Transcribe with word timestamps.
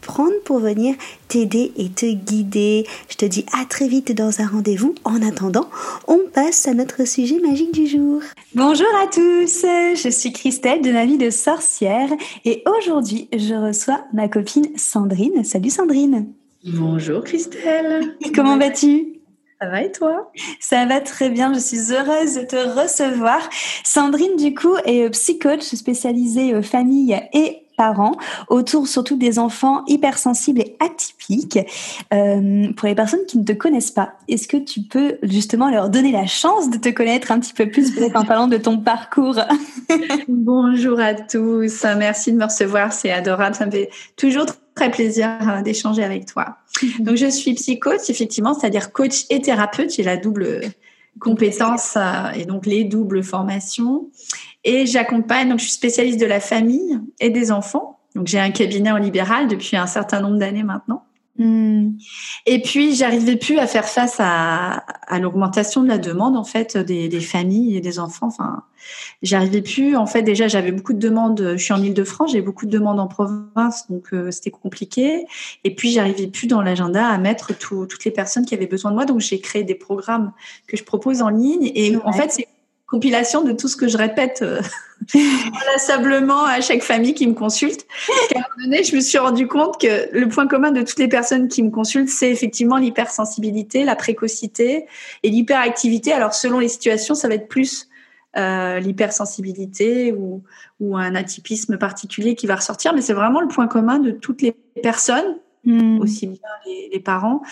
prendre 0.00 0.38
pour 0.44 0.58
venir 0.58 0.94
t'aider 1.28 1.72
et 1.76 1.88
te 1.88 2.06
guider. 2.06 2.86
Je 3.08 3.16
te 3.16 3.24
dis 3.24 3.46
à 3.58 3.64
très 3.64 3.88
vite 3.88 4.12
dans 4.12 4.40
un 4.40 4.46
rendez-vous. 4.46 4.94
En 5.04 5.22
attendant, 5.22 5.68
on 6.08 6.20
passe 6.32 6.66
à 6.68 6.74
notre 6.74 7.06
sujet 7.06 7.38
magique 7.40 7.72
du 7.72 7.86
jour. 7.86 8.22
Bonjour 8.54 8.88
à 9.02 9.06
tous, 9.06 9.64
je 9.94 10.08
suis 10.10 10.32
Christelle 10.32 10.82
de 10.82 10.90
la 10.90 11.06
vie 11.06 11.18
de 11.18 11.30
sorcière 11.30 12.10
et 12.44 12.62
aujourd'hui 12.66 13.28
je 13.32 13.54
reçois 13.54 14.04
ma 14.12 14.28
copine 14.28 14.66
Sandrine. 14.76 15.44
Salut 15.44 15.70
Sandrine. 15.70 16.26
Bonjour 16.64 17.24
Christelle. 17.24 18.16
Comment 18.34 18.58
vas-tu? 18.58 19.20
Ça 19.62 19.68
va 19.68 19.82
et 19.82 19.92
toi? 19.92 20.32
Ça 20.58 20.86
va 20.86 21.02
très 21.02 21.28
bien, 21.28 21.52
je 21.52 21.58
suis 21.58 21.92
heureuse 21.92 22.34
de 22.34 22.46
te 22.46 22.56
recevoir. 22.56 23.46
Sandrine, 23.84 24.36
du 24.36 24.54
coup, 24.54 24.74
est 24.86 25.10
psychoche 25.10 25.60
spécialisée 25.60 26.54
euh, 26.54 26.62
famille 26.62 27.14
et 27.34 27.59
parents 27.80 28.12
autour 28.48 28.86
surtout 28.86 29.16
des 29.16 29.38
enfants 29.38 29.84
hypersensibles 29.86 30.60
et 30.60 30.76
atypiques. 30.80 31.58
Euh, 32.12 32.70
pour 32.74 32.86
les 32.86 32.94
personnes 32.94 33.24
qui 33.26 33.38
ne 33.38 33.44
te 33.44 33.52
connaissent 33.52 33.90
pas, 33.90 34.12
est-ce 34.28 34.46
que 34.46 34.58
tu 34.58 34.82
peux 34.82 35.16
justement 35.22 35.70
leur 35.70 35.88
donner 35.88 36.12
la 36.12 36.26
chance 36.26 36.68
de 36.68 36.76
te 36.76 36.90
connaître 36.90 37.32
un 37.32 37.40
petit 37.40 37.54
peu 37.54 37.70
plus, 37.70 37.90
peut-être 37.92 38.16
en 38.16 38.26
parlant 38.26 38.48
de 38.48 38.58
ton 38.58 38.76
parcours? 38.76 39.40
Bonjour 40.28 41.00
à 41.00 41.14
tous, 41.14 41.86
merci 41.96 42.32
de 42.32 42.36
me 42.36 42.44
recevoir, 42.44 42.92
c'est 42.92 43.12
adorable, 43.12 43.54
ça 43.54 43.64
me 43.64 43.70
fait 43.70 43.88
toujours 44.14 44.44
très 44.74 44.90
plaisir 44.90 45.30
euh, 45.48 45.62
d'échanger 45.62 46.04
avec 46.04 46.26
toi. 46.26 46.58
Donc 46.98 47.16
je 47.16 47.30
suis 47.30 47.54
psychote, 47.54 48.10
effectivement, 48.10 48.52
c'est-à-dire 48.52 48.92
coach 48.92 49.24
et 49.30 49.40
thérapeute, 49.40 49.94
j'ai 49.94 50.02
la 50.02 50.18
double 50.18 50.60
compétence 51.18 51.94
euh, 51.96 52.30
et 52.34 52.44
donc 52.44 52.66
les 52.66 52.84
doubles 52.84 53.22
formations. 53.22 54.10
Et 54.64 54.86
j'accompagne, 54.86 55.48
donc 55.48 55.58
je 55.58 55.64
suis 55.64 55.72
spécialiste 55.72 56.20
de 56.20 56.26
la 56.26 56.40
famille 56.40 56.98
et 57.18 57.30
des 57.30 57.50
enfants. 57.50 58.00
Donc 58.14 58.26
j'ai 58.26 58.40
un 58.40 58.50
cabinet 58.50 58.90
en 58.90 58.98
libéral 58.98 59.48
depuis 59.48 59.76
un 59.76 59.86
certain 59.86 60.20
nombre 60.20 60.38
d'années 60.38 60.64
maintenant. 60.64 61.04
Hmm. 61.38 61.92
Et 62.44 62.60
puis 62.60 62.94
j'arrivais 62.94 63.36
plus 63.36 63.58
à 63.58 63.66
faire 63.66 63.86
face 63.86 64.16
à, 64.18 64.84
à 65.06 65.18
l'augmentation 65.20 65.82
de 65.82 65.88
la 65.88 65.96
demande 65.96 66.36
en 66.36 66.44
fait 66.44 66.76
des, 66.76 67.08
des, 67.08 67.20
familles 67.20 67.78
et 67.78 67.80
des 67.80 67.98
enfants. 67.98 68.26
Enfin, 68.26 68.64
j'arrivais 69.22 69.62
plus. 69.62 69.96
En 69.96 70.04
fait, 70.04 70.22
déjà 70.22 70.48
j'avais 70.48 70.72
beaucoup 70.72 70.92
de 70.92 70.98
demandes. 70.98 71.54
Je 71.56 71.62
suis 71.62 71.72
en 71.72 71.82
Île-de-France, 71.82 72.32
j'ai 72.32 72.42
beaucoup 72.42 72.66
de 72.66 72.70
demandes 72.70 73.00
en 73.00 73.06
province, 73.06 73.88
donc 73.88 74.12
euh, 74.12 74.30
c'était 74.30 74.50
compliqué. 74.50 75.24
Et 75.64 75.74
puis 75.74 75.92
j'arrivais 75.92 76.26
plus 76.26 76.46
dans 76.46 76.60
l'agenda 76.60 77.06
à 77.08 77.16
mettre 77.16 77.56
toutes 77.56 78.04
les 78.04 78.10
personnes 78.10 78.44
qui 78.44 78.54
avaient 78.54 78.66
besoin 78.66 78.90
de 78.90 78.96
moi. 78.96 79.06
Donc 79.06 79.20
j'ai 79.20 79.40
créé 79.40 79.64
des 79.64 79.76
programmes 79.76 80.32
que 80.66 80.76
je 80.76 80.84
propose 80.84 81.22
en 81.22 81.30
ligne. 81.30 81.70
Et 81.74 81.96
en 82.04 82.12
fait, 82.12 82.32
c'est 82.32 82.48
compilation 82.90 83.42
de 83.42 83.52
tout 83.52 83.68
ce 83.68 83.76
que 83.76 83.88
je 83.88 83.96
répète 83.96 84.40
euh, 84.42 84.60
inlassablement 85.14 86.44
à 86.44 86.60
chaque 86.60 86.82
famille 86.82 87.14
qui 87.14 87.26
me 87.26 87.34
consulte. 87.34 87.86
à 88.34 88.38
un 88.38 88.40
moment 88.40 88.64
donné, 88.64 88.82
je 88.82 88.94
me 88.96 89.00
suis 89.00 89.18
rendu 89.18 89.46
compte 89.46 89.80
que 89.80 90.08
le 90.12 90.28
point 90.28 90.46
commun 90.46 90.72
de 90.72 90.82
toutes 90.82 90.98
les 90.98 91.08
personnes 91.08 91.48
qui 91.48 91.62
me 91.62 91.70
consultent, 91.70 92.08
c'est 92.08 92.30
effectivement 92.30 92.76
l'hypersensibilité, 92.76 93.84
la 93.84 93.96
précocité 93.96 94.86
et 95.22 95.30
l'hyperactivité. 95.30 96.12
Alors, 96.12 96.34
selon 96.34 96.58
les 96.58 96.68
situations, 96.68 97.14
ça 97.14 97.28
va 97.28 97.34
être 97.34 97.48
plus 97.48 97.88
euh, 98.36 98.80
l'hypersensibilité 98.80 100.12
ou, 100.12 100.42
ou 100.80 100.96
un 100.96 101.14
atypisme 101.14 101.78
particulier 101.78 102.34
qui 102.34 102.46
va 102.46 102.56
ressortir, 102.56 102.92
mais 102.92 103.02
c'est 103.02 103.12
vraiment 103.12 103.40
le 103.40 103.48
point 103.48 103.68
commun 103.68 103.98
de 103.98 104.10
toutes 104.10 104.42
les 104.42 104.52
personnes, 104.82 105.38
hmm. 105.64 106.00
aussi 106.00 106.26
bien 106.26 106.40
les, 106.66 106.90
les 106.92 107.00
parents 107.00 107.42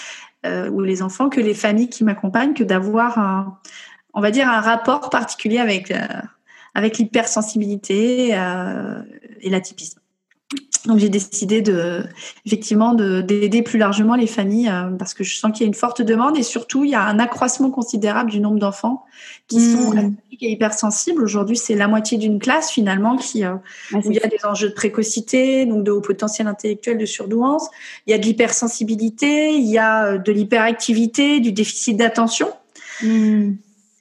euh, 0.46 0.70
ou 0.70 0.82
les 0.82 1.02
enfants 1.02 1.28
que 1.28 1.40
les 1.40 1.54
familles 1.54 1.88
qui 1.88 2.04
m'accompagnent, 2.04 2.54
que 2.54 2.62
d'avoir 2.62 3.18
un 3.18 3.58
on 4.14 4.20
va 4.20 4.30
dire, 4.30 4.48
un 4.48 4.60
rapport 4.60 5.10
particulier 5.10 5.58
avec, 5.58 5.90
euh, 5.90 5.98
avec 6.74 6.98
l'hypersensibilité 6.98 8.30
euh, 8.34 9.00
et 9.40 9.50
l'atypisme. 9.50 10.00
Donc 10.86 10.98
j'ai 10.98 11.10
décidé 11.10 11.60
de 11.60 12.04
effectivement 12.46 12.94
d'aider 12.94 13.62
plus 13.62 13.78
largement 13.78 14.14
les 14.14 14.28
familles 14.28 14.70
euh, 14.70 14.90
parce 14.98 15.12
que 15.12 15.22
je 15.22 15.36
sens 15.36 15.52
qu'il 15.52 15.62
y 15.62 15.64
a 15.64 15.66
une 15.66 15.74
forte 15.74 16.00
demande 16.00 16.38
et 16.38 16.42
surtout 16.42 16.84
il 16.84 16.90
y 16.90 16.94
a 16.94 17.02
un 17.02 17.18
accroissement 17.18 17.70
considérable 17.70 18.30
du 18.30 18.40
nombre 18.40 18.58
d'enfants 18.58 19.04
qui 19.48 19.60
sont 19.60 19.92
mmh. 19.92 20.14
et 20.40 20.52
hypersensibles. 20.52 21.22
Aujourd'hui 21.22 21.56
c'est 21.58 21.74
la 21.74 21.88
moitié 21.88 22.16
d'une 22.16 22.38
classe 22.38 22.70
finalement 22.70 23.16
qui 23.16 23.44
où 23.44 24.00
il 24.06 24.14
y 24.14 24.22
a 24.22 24.28
des 24.28 24.44
enjeux 24.44 24.70
de 24.70 24.74
précocité, 24.74 25.66
donc 25.66 25.84
de 25.84 25.90
haut 25.90 26.00
potentiel 26.00 26.46
intellectuel, 26.46 26.96
de 26.96 27.06
surdouance. 27.06 27.68
Il 28.06 28.12
y 28.12 28.14
a 28.14 28.18
de 28.18 28.24
l'hypersensibilité, 28.24 29.54
il 29.54 29.66
y 29.66 29.78
a 29.78 30.16
de 30.16 30.32
l'hyperactivité, 30.32 31.40
du 31.40 31.52
déficit 31.52 31.98
d'attention. 31.98 32.48
Mmh 33.02 33.50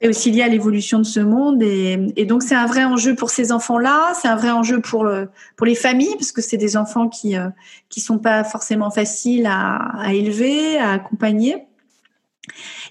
c'est 0.00 0.08
aussi 0.08 0.30
lié 0.30 0.42
à 0.42 0.48
l'évolution 0.48 0.98
de 0.98 1.04
ce 1.04 1.20
monde 1.20 1.62
et, 1.62 1.98
et 2.16 2.24
donc 2.24 2.42
c'est 2.42 2.54
un 2.54 2.66
vrai 2.66 2.84
enjeu 2.84 3.14
pour 3.14 3.30
ces 3.30 3.50
enfants-là, 3.50 4.12
c'est 4.14 4.28
un 4.28 4.36
vrai 4.36 4.50
enjeu 4.50 4.80
pour 4.80 5.04
le, 5.04 5.28
pour 5.56 5.66
les 5.66 5.74
familles 5.74 6.14
parce 6.14 6.30
que 6.30 6.40
c'est 6.40 6.56
des 6.56 6.76
enfants 6.76 7.08
qui 7.08 7.36
euh, 7.36 7.48
qui 7.88 8.00
sont 8.00 8.18
pas 8.18 8.44
forcément 8.44 8.90
faciles 8.90 9.46
à, 9.46 9.76
à, 9.98 10.12
élever, 10.14 10.78
à 10.78 10.92
accompagner. 10.92 11.64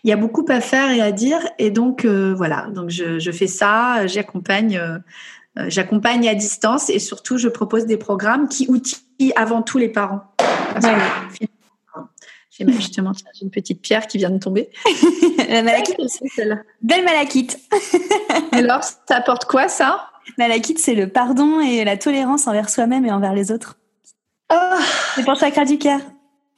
Il 0.03 0.09
y 0.09 0.13
a 0.13 0.17
beaucoup 0.17 0.45
à 0.49 0.59
faire 0.59 0.91
et 0.91 1.01
à 1.01 1.11
dire 1.11 1.39
et 1.59 1.71
donc 1.71 2.03
euh, 2.03 2.33
voilà 2.35 2.67
donc 2.73 2.89
je, 2.89 3.19
je 3.19 3.31
fais 3.31 3.47
ça, 3.47 4.05
j'accompagne 4.07 4.77
euh, 4.77 4.97
j'accompagne 5.67 6.27
à 6.27 6.35
distance 6.35 6.89
et 6.89 6.99
surtout 6.99 7.37
je 7.37 7.47
propose 7.47 7.85
des 7.85 7.97
programmes 7.97 8.49
qui 8.49 8.67
outillent 8.69 9.33
avant 9.35 9.61
tout 9.61 9.77
les 9.77 9.89
parents. 9.89 10.23
J'ai 12.57 12.71
justement 12.71 13.11
une 13.41 13.51
petite 13.51 13.81
pierre 13.81 14.07
qui 14.07 14.17
vient 14.17 14.29
de 14.29 14.39
tomber. 14.39 14.69
la 15.49 15.61
malachite 15.61 15.97
celle-là. 16.35 16.57
Belle 16.81 17.03
malachite. 17.03 17.59
Alors, 18.51 18.83
ça 18.83 19.17
apporte 19.17 19.45
quoi 19.45 19.67
ça? 19.67 20.09
Malachite, 20.37 20.79
c'est 20.79 20.95
le 20.95 21.07
pardon 21.07 21.59
et 21.59 21.83
la 21.83 21.97
tolérance 21.97 22.47
envers 22.47 22.69
soi-même 22.69 23.05
et 23.05 23.11
envers 23.11 23.33
les 23.33 23.51
autres. 23.51 23.77
Oh 24.51 24.75
c'est 25.15 25.23
pour 25.23 25.35
chakra 25.35 25.65
du 25.65 25.77
cœur. 25.77 25.99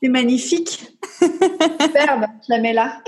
C'est 0.01 0.09
magnifique. 0.09 0.87
Superbe, 1.19 2.25
je 2.47 2.53
la 2.53 2.59
mets 2.59 2.73
là. 2.73 3.01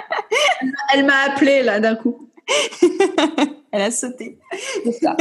Elle 0.94 1.04
m'a 1.04 1.22
appelée 1.26 1.62
là 1.62 1.80
d'un 1.80 1.96
coup. 1.96 2.30
Elle 3.72 3.82
a 3.82 3.90
sauté. 3.90 4.38
Ça. 5.02 5.16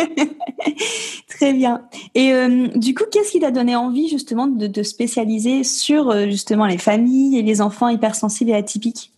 Très 1.28 1.54
bien. 1.54 1.88
Et 2.14 2.34
euh, 2.34 2.68
du 2.76 2.94
coup, 2.94 3.06
qu'est-ce 3.12 3.32
qui 3.32 3.40
t'a 3.40 3.50
donné 3.50 3.76
envie 3.76 4.08
justement 4.10 4.46
de 4.46 4.68
te 4.68 4.84
spécialiser 4.84 5.64
sur 5.64 6.12
euh, 6.12 6.26
justement 6.26 6.68
les 6.68 6.78
familles 6.78 7.40
et 7.40 7.42
les 7.42 7.62
enfants 7.62 7.90
hypersensibles 7.90 8.52
et 8.52 8.56
atypiques? 8.56 9.12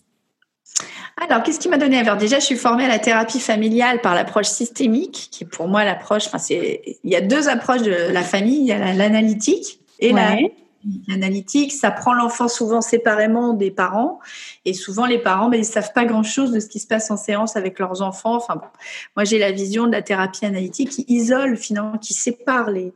Alors, 1.18 1.44
qu'est-ce 1.44 1.60
qui 1.60 1.68
m'a 1.68 1.78
donné? 1.78 1.98
Alors 1.98 2.18
déjà, 2.18 2.40
je 2.40 2.46
suis 2.46 2.56
formée 2.56 2.86
à 2.86 2.88
la 2.88 3.00
thérapie 3.00 3.40
familiale 3.40 4.00
par 4.02 4.16
l'approche 4.16 4.48
systémique, 4.48 5.28
qui 5.32 5.44
est 5.44 5.48
pour 5.48 5.68
moi 5.68 5.84
l'approche. 5.84 6.28
Enfin, 6.28 6.38
c'est 6.38 6.82
il 7.04 7.12
y 7.12 7.16
a 7.16 7.22
deux 7.22 7.50
approches 7.50 7.82
de 7.82 7.92
la 7.92 8.22
famille. 8.22 8.60
Il 8.60 8.68
y 8.68 8.72
a 8.72 8.94
l'analytique 8.94 9.80
et 10.00 10.14
la 10.14 10.38
L'analytique, 11.08 11.72
ça 11.72 11.90
prend 11.90 12.14
l'enfant 12.14 12.48
souvent 12.48 12.82
séparément 12.82 13.54
des 13.54 13.72
parents. 13.72 14.20
Et 14.66 14.74
souvent, 14.74 15.06
les 15.06 15.18
parents, 15.18 15.50
ben, 15.50 15.60
ils 15.60 15.66
savent 15.66 15.94
pas 15.94 16.06
grand-chose 16.06 16.52
de 16.52 16.60
ce 16.60 16.68
qui 16.68 16.80
se 16.80 16.88
passe 16.88 17.10
en 17.10 17.18
séance 17.18 17.56
avec 17.56 17.80
leurs 17.80 18.02
enfants. 18.02 18.36
Enfin, 18.36 18.56
bon, 18.56 18.68
moi, 19.16 19.24
j'ai 19.24 19.40
la 19.40 19.52
vision 19.52 19.88
de 19.88 19.92
la 19.92 20.02
thérapie 20.02 20.46
analytique 20.46 20.90
qui 20.90 21.06
isole, 21.08 21.58
finalement, 21.58 21.98
qui 21.98 22.14
sépare 22.14 22.70
les, 22.70 22.94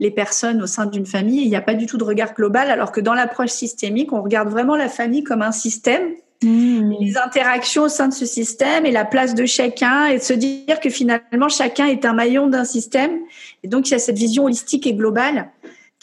les 0.00 0.10
personnes 0.10 0.62
au 0.62 0.66
sein 0.66 0.86
d'une 0.86 1.06
famille. 1.06 1.42
Il 1.42 1.48
n'y 1.48 1.56
a 1.56 1.62
pas 1.62 1.74
du 1.74 1.86
tout 1.86 1.98
de 1.98 2.04
regard 2.04 2.34
global, 2.34 2.70
alors 2.70 2.92
que 2.92 3.00
dans 3.00 3.14
l'approche 3.14 3.50
systémique, 3.50 4.12
on 4.12 4.22
regarde 4.22 4.48
vraiment 4.48 4.76
la 4.76 4.88
famille 4.88 5.24
comme 5.24 5.42
un 5.42 5.52
système. 5.52 6.14
Mmh. 6.42 6.92
Les 7.00 7.16
interactions 7.16 7.84
au 7.84 7.88
sein 7.88 8.08
de 8.08 8.14
ce 8.14 8.26
système 8.26 8.84
et 8.84 8.90
la 8.90 9.06
place 9.06 9.34
de 9.34 9.46
chacun 9.46 10.06
et 10.06 10.18
de 10.18 10.22
se 10.22 10.34
dire 10.34 10.80
que 10.80 10.90
finalement 10.90 11.48
chacun 11.48 11.86
est 11.86 12.04
un 12.04 12.12
maillon 12.12 12.46
d'un 12.46 12.66
système 12.66 13.20
et 13.62 13.68
donc 13.68 13.88
il 13.88 13.92
y 13.92 13.94
a 13.94 13.98
cette 13.98 14.18
vision 14.18 14.44
holistique 14.44 14.86
et 14.86 14.92
globale 14.92 15.48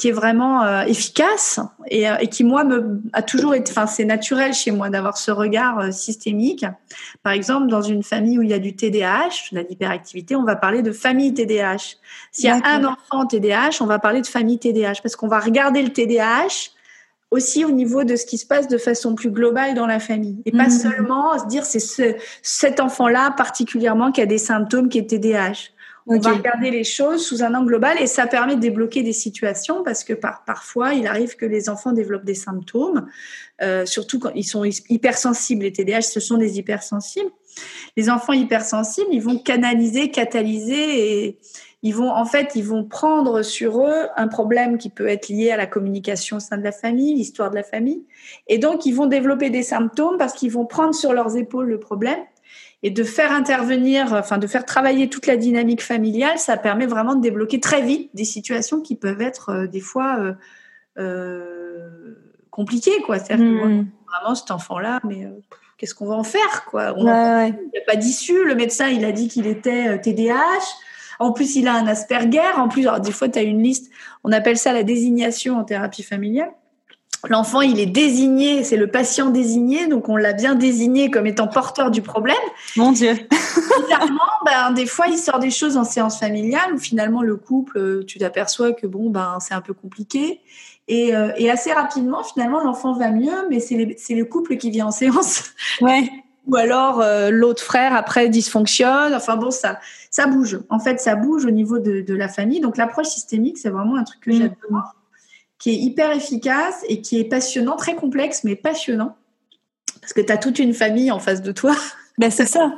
qui 0.04 0.10
est 0.10 0.12
vraiment 0.12 0.64
euh, 0.64 0.82
efficace 0.82 1.62
et, 1.88 2.04
et, 2.20 2.28
qui 2.28 2.44
moi 2.44 2.66
me 2.66 3.02
a 3.14 3.22
toujours 3.22 3.56
été 3.56 3.72
enfin 3.72 3.88
c'est 3.88 4.04
naturel 4.04 4.54
chez 4.54 4.72
moi 4.72 4.90
d'avoir 4.90 5.18
ce 5.18 5.32
regard 5.32 5.94
systémique 5.94 6.66
par 7.24 7.32
exemple 7.32 7.68
dans 7.68 7.82
une 7.82 8.04
famille 8.04 8.38
où 8.38 8.42
il 8.42 8.50
y 8.50 8.54
a 8.54 8.60
du 8.60 8.76
TDAH 8.76 9.54
la 9.54 9.62
l'hyperactivité 9.62 10.36
on 10.36 10.44
va 10.44 10.58
parler 10.58 10.82
de 10.82 10.92
famille 10.92 11.34
TDAH 11.34 11.96
s'il 12.34 12.46
y 12.46 12.50
a 12.50 12.60
un 12.66 12.84
enfant 12.84 13.26
TDAH 13.26 13.78
on 13.80 13.86
va 13.86 13.98
parler 13.98 14.20
de 14.20 14.28
famille 14.28 14.60
TDAH 14.60 15.00
parce 15.02 15.16
qu'on 15.16 15.30
va 15.30 15.40
regarder 15.40 15.82
le 15.82 15.94
TDAH 15.94 16.74
aussi 17.34 17.66
au 17.66 17.72
niveau 17.72 18.04
de 18.04 18.16
ce 18.16 18.28
qui 18.28 18.38
se 18.38 18.46
passe 18.46 18.68
de 18.68 18.78
façon 18.78 19.16
plus 19.16 19.32
globale 19.32 19.74
dans 19.74 19.88
la 19.88 20.00
famille. 20.00 20.44
Et 20.46 20.52
pas 20.52 20.68
mmh. 20.68 20.70
seulement 20.70 21.40
se 21.40 21.48
dire 21.48 21.66
c'est 21.66 21.80
ce, 21.80 22.16
cet 22.44 22.80
enfant-là 22.80 23.32
particulièrement 23.32 24.12
qui 24.12 24.22
a 24.22 24.28
des 24.28 24.38
symptômes 24.38 24.88
qui 24.88 25.00
est 25.00 25.10
TDAH. 25.10 25.73
On 26.06 26.20
va 26.20 26.34
regarder 26.34 26.70
les 26.70 26.84
choses 26.84 27.26
sous 27.26 27.44
un 27.44 27.54
angle 27.54 27.68
global 27.68 27.98
et 28.00 28.08
ça 28.08 28.28
permet 28.28 28.56
de 28.56 28.62
débloquer 28.62 29.04
des 29.04 29.14
situations 29.14 29.84
parce 29.84 30.04
que 30.04 30.14
par, 30.14 30.44
parfois, 30.46 30.94
il 30.94 31.08
arrive 31.08 31.36
que 31.36 31.46
les 31.46 31.70
enfants 31.70 31.94
développent 31.94 32.26
des 32.26 32.36
symptômes, 32.36 33.08
euh, 33.62 33.86
surtout 33.86 34.20
quand 34.20 34.32
ils 34.36 34.44
sont 34.44 34.66
hypersensibles. 34.90 35.64
Les 35.64 35.72
TDAH, 35.72 36.02
ce 36.02 36.20
sont 36.20 36.38
des 36.38 36.60
hypersensibles. 36.60 37.32
Les 37.96 38.10
enfants 38.10 38.34
hypersensibles, 38.34 39.10
ils 39.12 39.22
vont 39.22 39.38
canaliser, 39.38 40.12
catalyser 40.12 41.26
et, 41.26 41.40
ils 41.86 41.94
vont 41.94 42.10
en 42.10 42.26
fait, 42.26 42.54
ils 42.56 42.64
vont 42.64 42.86
prendre 42.86 43.42
sur 43.42 43.86
eux 43.86 44.08
un 44.16 44.30
problème 44.30 44.78
qui 44.78 44.90
peut 44.90 45.08
être 45.08 45.28
lié 45.28 45.52
à 45.52 45.58
la 45.58 45.66
communication 45.66 46.38
au 46.38 46.40
sein 46.40 46.58
de 46.58 46.64
la 46.64 46.72
famille, 46.72 47.14
l'histoire 47.14 47.52
de 47.52 47.56
la 47.56 47.64
famille, 47.64 48.06
et 48.48 48.58
donc 48.58 48.86
ils 48.86 48.94
vont 48.94 49.06
développer 49.06 49.50
des 49.50 49.64
symptômes 49.64 50.18
parce 50.18 50.34
qu'ils 50.34 50.52
vont 50.52 50.66
prendre 50.66 50.96
sur 50.96 51.12
leurs 51.12 51.36
épaules 51.36 51.68
le 51.68 51.80
problème 51.82 52.20
et 52.84 52.92
de 52.92 53.04
faire 53.04 53.32
intervenir, 53.32 54.12
enfin 54.14 54.38
de 54.38 54.46
faire 54.46 54.66
travailler 54.66 55.10
toute 55.10 55.26
la 55.26 55.38
dynamique 55.38 55.82
familiale, 55.82 56.38
ça 56.38 56.58
permet 56.58 56.86
vraiment 56.86 57.16
de 57.16 57.22
débloquer 57.22 57.62
très 57.62 57.82
vite 57.82 58.10
des 58.14 58.26
situations 58.26 58.82
qui 58.82 58.98
peuvent 58.98 59.22
être 59.22 59.50
euh, 59.50 59.68
des 59.68 59.80
fois 59.80 60.20
euh, 60.20 60.34
euh, 60.98 62.16
compliquées, 62.52 63.02
quoi. 63.06 63.20
C'est-à-dire 63.20 63.46
que 63.46 63.66
hmm. 63.66 63.88
vraiment 64.12 64.36
cet 64.36 64.52
enfant-là, 64.52 65.00
mais 65.06 65.30
qu'est-ce 65.78 65.96
qu'on 65.96 66.08
va 66.08 66.16
en 66.16 66.24
faire, 66.24 66.66
quoi? 66.70 66.94
Il 66.98 67.06
n'y 67.06 67.10
a 67.10 67.86
pas 67.88 67.96
d'issue. 67.96 68.46
Le 68.46 68.54
médecin, 68.54 68.90
il 68.90 69.06
a 69.06 69.14
dit 69.14 69.30
qu'il 69.30 69.48
était 69.48 70.00
TDAH. 70.02 70.36
En 71.20 71.32
plus, 71.32 71.56
il 71.56 71.70
a 71.70 71.74
un 71.74 71.88
Asperger. 71.88 72.42
En 72.58 72.68
plus, 72.68 72.86
alors, 72.86 73.00
des 73.00 73.12
fois, 73.12 73.30
tu 73.30 73.40
as 73.40 73.44
une 73.44 73.64
liste, 73.64 73.92
on 74.24 74.32
appelle 74.32 74.58
ça 74.58 74.74
la 74.74 74.84
désignation 74.84 75.58
en 75.58 75.64
thérapie 75.64 76.04
familiale. 76.04 76.52
L'enfant, 77.30 77.62
il 77.62 77.80
est 77.80 77.86
désigné, 77.86 78.66
c'est 78.66 78.76
le 78.76 78.88
patient 78.88 79.30
désigné, 79.30 79.88
donc 79.88 80.10
on 80.10 80.18
l'a 80.18 80.34
bien 80.34 80.56
désigné 80.56 81.10
comme 81.10 81.26
étant 81.26 81.48
porteur 81.48 81.90
du 81.90 82.02
problème. 82.02 82.36
Mon 82.76 82.92
Dieu. 82.92 83.14
Bizarrement, 83.82 84.20
ben, 84.46 84.72
des 84.72 84.86
fois, 84.86 85.08
il 85.08 85.18
sort 85.18 85.40
des 85.40 85.50
choses 85.50 85.78
en 85.78 85.86
séance 85.86 86.20
familiale 86.20 86.74
où 86.74 86.78
finalement 86.78 87.22
le 87.22 87.38
couple, 87.38 87.78
euh, 87.78 88.04
tu 88.06 88.20
t'aperçois 88.20 88.74
que 88.74 88.88
bon, 88.88 89.10
ben, 89.10 89.38
c'est 89.40 89.54
un 89.54 89.62
peu 89.62 89.74
compliqué. 89.74 90.42
Et, 90.90 91.16
euh, 91.16 91.32
et 91.38 91.50
assez 91.50 91.72
rapidement, 91.72 92.24
finalement, 92.24 92.60
l'enfant 92.60 92.94
va 92.94 93.10
mieux, 93.10 93.48
mais 93.50 93.62
c'est 93.62 94.16
le 94.16 94.26
couple 94.26 94.58
qui 94.58 94.70
vient 94.70 94.88
en 94.88 94.92
séance. 94.92 95.44
Ouais. 95.80 96.10
Ou 96.48 96.58
alors 96.58 97.00
euh, 97.00 97.30
l'autre 97.30 97.64
frère 97.64 97.96
après 97.96 98.28
dysfonctionne. 98.28 99.14
Enfin 99.14 99.38
bon, 99.38 99.50
ça, 99.50 99.80
ça 100.10 100.28
bouge. 100.28 100.60
En 100.70 100.80
fait, 100.80 101.00
ça 101.00 101.16
bouge 101.16 101.46
au 101.46 101.52
niveau 101.52 101.80
de, 101.80 102.02
de 102.02 102.14
la 102.14 102.28
famille. 102.28 102.60
Donc 102.60 102.76
l'approche 102.76 103.08
systémique, 103.08 103.58
c'est 103.58 103.70
vraiment 103.70 103.96
un 103.96 104.04
truc 104.04 104.20
que 104.20 104.32
mm. 104.32 104.34
j'adore, 104.34 104.94
qui 105.64 105.70
est 105.70 105.78
hyper 105.78 106.12
efficace 106.12 106.84
et 106.90 107.00
qui 107.00 107.22
est 107.22 107.24
passionnant, 107.24 107.78
très 107.78 107.96
complexe, 107.96 108.44
mais 108.44 108.58
passionnant. 108.58 109.16
Parce 110.02 110.12
que 110.12 110.20
tu 110.20 110.30
as 110.34 110.36
toute 110.36 110.60
une 110.60 110.74
famille 110.74 111.10
en 111.10 111.20
face 111.20 111.42
de 111.42 111.52
toi. 111.54 111.74
Ben, 112.20 112.30
c'est 112.30 112.46
ça. 112.46 112.72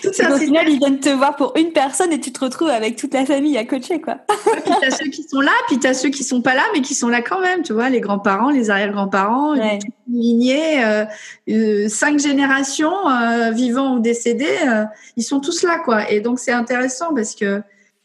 C'est 0.00 0.26
qu'au 0.26 0.38
final, 0.38 0.66
ils 0.66 0.78
viennent 0.78 1.00
te 1.00 1.10
voir 1.10 1.36
pour 1.36 1.52
une 1.58 1.72
personne 1.72 2.10
et 2.12 2.18
tu 2.18 2.32
te 2.32 2.42
retrouves 2.42 2.70
avec 2.70 2.96
toute 2.96 3.12
la 3.12 3.26
famille 3.26 3.58
à 3.58 3.66
coacher, 3.66 4.00
quoi. 4.00 4.16
puis 4.64 4.72
t'as 4.80 4.90
ceux 4.90 5.10
qui 5.10 5.22
sont 5.22 5.42
là, 5.42 5.52
puis 5.68 5.78
t'as 5.78 5.92
ceux 5.92 6.08
qui 6.08 6.24
sont 6.24 6.40
pas 6.40 6.54
là, 6.54 6.62
mais 6.72 6.80
qui 6.80 6.94
sont 6.94 7.08
là 7.08 7.20
quand 7.20 7.40
même, 7.40 7.62
tu 7.62 7.74
vois, 7.74 7.90
les 7.90 8.00
grands-parents, 8.00 8.48
les 8.48 8.70
arrière-grands-parents, 8.70 9.54
ouais. 9.54 9.80
lignée, 10.10 10.82
euh, 10.82 11.04
euh, 11.50 11.88
cinq 11.90 12.18
générations, 12.18 13.06
euh, 13.10 13.50
vivants 13.50 13.96
ou 13.96 14.00
décédés, 14.00 14.46
euh, 14.66 14.84
ils 15.18 15.24
sont 15.24 15.40
tous 15.40 15.62
là, 15.62 15.78
quoi. 15.84 16.10
Et 16.10 16.20
donc, 16.20 16.38
c'est 16.38 16.52
intéressant 16.52 17.12
parce 17.14 17.34
que 17.34 17.62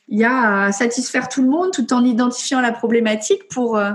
il 0.08 0.20
y 0.20 0.24
a 0.24 0.66
à 0.66 0.72
satisfaire 0.72 1.30
tout 1.30 1.42
le 1.42 1.50
monde 1.50 1.72
tout 1.72 1.94
en 1.94 2.04
identifiant 2.04 2.62
la 2.62 2.72
problématique 2.72 3.48
pour, 3.50 3.78
euh, 3.78 3.92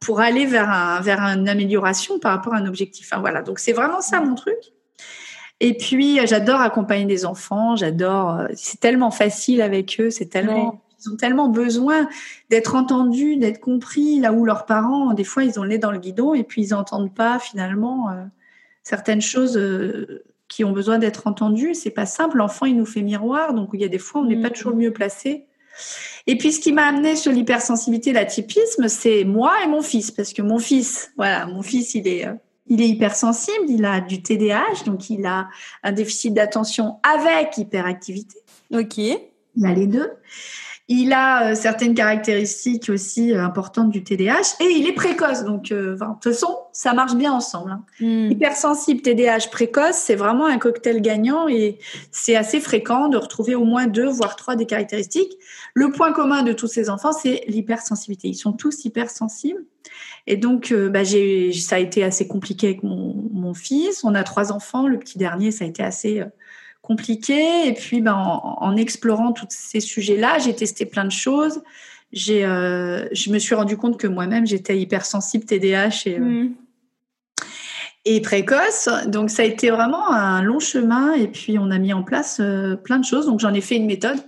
pour 0.00 0.20
aller 0.20 0.46
vers, 0.46 0.70
un, 0.70 1.00
vers 1.00 1.20
une 1.20 1.48
amélioration 1.48 2.18
par 2.18 2.32
rapport 2.32 2.54
à 2.54 2.58
un 2.58 2.66
objectif. 2.66 3.08
Enfin, 3.10 3.20
voilà. 3.20 3.42
Donc, 3.42 3.58
c'est 3.58 3.72
vraiment 3.72 4.00
ça 4.00 4.20
mon 4.20 4.34
truc. 4.34 4.58
Et 5.60 5.76
puis, 5.76 6.20
j'adore 6.26 6.60
accompagner 6.60 7.06
des 7.06 7.24
enfants. 7.24 7.76
J'adore. 7.76 8.30
Euh, 8.32 8.46
c'est 8.54 8.80
tellement 8.80 9.10
facile 9.10 9.62
avec 9.62 9.96
eux. 10.00 10.10
C'est 10.10 10.26
tellement. 10.26 10.82
Ils 10.98 11.10
ont 11.10 11.16
tellement 11.16 11.48
besoin 11.48 12.08
d'être 12.50 12.74
entendus, 12.74 13.36
d'être 13.36 13.60
compris. 13.60 14.18
Là 14.18 14.32
où 14.32 14.44
leurs 14.44 14.64
parents, 14.64 15.12
des 15.12 15.24
fois, 15.24 15.44
ils 15.44 15.58
ont 15.60 15.62
le 15.62 15.70
nez 15.70 15.78
dans 15.78 15.90
le 15.90 15.98
guidon 15.98 16.34
et 16.34 16.42
puis 16.42 16.62
ils 16.62 16.70
n'entendent 16.70 17.14
pas 17.14 17.38
finalement 17.38 18.10
euh, 18.10 18.24
certaines 18.82 19.20
choses 19.20 19.56
euh, 19.58 20.24
qui 20.56 20.64
ont 20.64 20.72
besoin 20.72 20.98
d'être 20.98 21.26
entendues. 21.26 21.74
C'est 21.74 21.90
pas 21.90 22.06
simple. 22.06 22.38
L'enfant, 22.38 22.64
il 22.64 22.76
nous 22.76 22.86
fait 22.86 23.02
miroir, 23.02 23.52
donc 23.52 23.70
il 23.74 23.80
y 23.80 23.84
a 23.84 23.88
des 23.88 23.98
fois, 23.98 24.22
on 24.22 24.24
n'est 24.24 24.40
pas 24.40 24.48
mmh. 24.48 24.52
toujours 24.52 24.72
le 24.72 24.78
mieux 24.78 24.92
placé. 24.92 25.44
Et 26.26 26.38
puis, 26.38 26.50
ce 26.50 26.60
qui 26.60 26.72
m'a 26.72 26.86
amené 26.86 27.14
sur 27.14 27.30
l'hypersensibilité, 27.30 28.12
l'atypisme, 28.12 28.88
c'est 28.88 29.24
moi 29.24 29.52
et 29.62 29.68
mon 29.68 29.82
fils, 29.82 30.10
parce 30.10 30.32
que 30.32 30.40
mon 30.40 30.58
fils, 30.58 31.12
voilà, 31.18 31.46
mon 31.46 31.60
fils, 31.60 31.94
il 31.94 32.08
est 32.08 32.26
il 32.68 32.80
est 32.80 32.88
hypersensible, 32.88 33.66
il 33.68 33.84
a 33.84 34.00
du 34.00 34.22
TDAH, 34.22 34.84
donc 34.86 35.08
il 35.08 35.24
a 35.24 35.46
un 35.84 35.92
déficit 35.92 36.34
d'attention 36.34 36.98
avec 37.04 37.56
hyperactivité. 37.58 38.38
Ok. 38.74 38.98
Il 39.56 39.66
a 39.66 39.72
les 39.72 39.86
deux. 39.86 40.10
Il 40.88 41.12
a 41.12 41.50
euh, 41.50 41.54
certaines 41.56 41.94
caractéristiques 41.94 42.90
aussi 42.90 43.32
euh, 43.32 43.42
importantes 43.42 43.90
du 43.90 44.04
TDAH 44.04 44.56
et 44.60 44.66
il 44.66 44.86
est 44.86 44.92
précoce. 44.92 45.42
Donc, 45.42 45.72
euh, 45.72 45.96
de 45.96 45.98
toute 45.98 46.32
façon, 46.32 46.56
ça 46.72 46.92
marche 46.92 47.16
bien 47.16 47.32
ensemble. 47.32 47.72
Hein. 47.72 47.84
Hmm. 47.98 48.30
Hypersensible, 48.30 49.02
TDAH 49.02 49.48
précoce, 49.50 49.96
c'est 49.96 50.14
vraiment 50.14 50.46
un 50.46 50.58
cocktail 50.58 51.02
gagnant 51.02 51.48
et 51.48 51.78
c'est 52.12 52.36
assez 52.36 52.60
fréquent 52.60 53.08
de 53.08 53.16
retrouver 53.16 53.56
au 53.56 53.64
moins 53.64 53.88
deux, 53.88 54.06
voire 54.06 54.36
trois 54.36 54.54
des 54.54 54.66
caractéristiques. 54.66 55.32
Le 55.74 55.90
point 55.90 56.12
commun 56.12 56.44
de 56.44 56.52
tous 56.52 56.68
ces 56.68 56.88
enfants, 56.88 57.12
c'est 57.12 57.42
l'hypersensibilité. 57.48 58.28
Ils 58.28 58.34
sont 58.34 58.52
tous 58.52 58.84
hypersensibles. 58.84 59.64
Et 60.28 60.36
donc, 60.36 60.72
bah, 60.72 61.02
j'ai, 61.04 61.52
ça 61.52 61.76
a 61.76 61.78
été 61.78 62.04
assez 62.04 62.26
compliqué 62.26 62.68
avec 62.68 62.82
mon, 62.82 63.28
mon, 63.32 63.54
fils. 63.54 64.02
On 64.02 64.14
a 64.14 64.24
trois 64.24 64.50
enfants. 64.50 64.88
Le 64.88 64.98
petit 64.98 65.18
dernier, 65.18 65.52
ça 65.52 65.64
a 65.64 65.68
été 65.68 65.82
assez 65.82 66.24
compliqué. 66.86 67.66
Et 67.66 67.72
puis, 67.72 68.00
ben, 68.00 68.14
en, 68.14 68.76
explorant 68.76 69.32
tous 69.32 69.46
ces 69.50 69.80
sujets-là, 69.80 70.38
j'ai 70.38 70.54
testé 70.54 70.86
plein 70.86 71.04
de 71.04 71.12
choses. 71.12 71.62
J'ai, 72.12 72.44
euh, 72.44 73.08
je 73.12 73.30
me 73.30 73.38
suis 73.38 73.54
rendu 73.54 73.76
compte 73.76 73.98
que 73.98 74.06
moi-même, 74.06 74.46
j'étais 74.46 74.78
hypersensible 74.78 75.44
TDAH 75.44 76.06
et, 76.06 76.18
euh, 76.18 76.20
mm. 76.20 76.54
et 78.04 78.20
précoce. 78.20 78.88
Donc, 79.08 79.30
ça 79.30 79.42
a 79.42 79.44
été 79.44 79.70
vraiment 79.70 80.12
un 80.12 80.42
long 80.42 80.60
chemin. 80.60 81.14
Et 81.14 81.26
puis, 81.26 81.58
on 81.58 81.70
a 81.70 81.78
mis 81.78 81.92
en 81.92 82.04
place 82.04 82.38
euh, 82.40 82.76
plein 82.76 82.98
de 82.98 83.04
choses. 83.04 83.26
Donc, 83.26 83.40
j'en 83.40 83.52
ai 83.52 83.60
fait 83.60 83.76
une 83.76 83.86
méthode. 83.86 84.18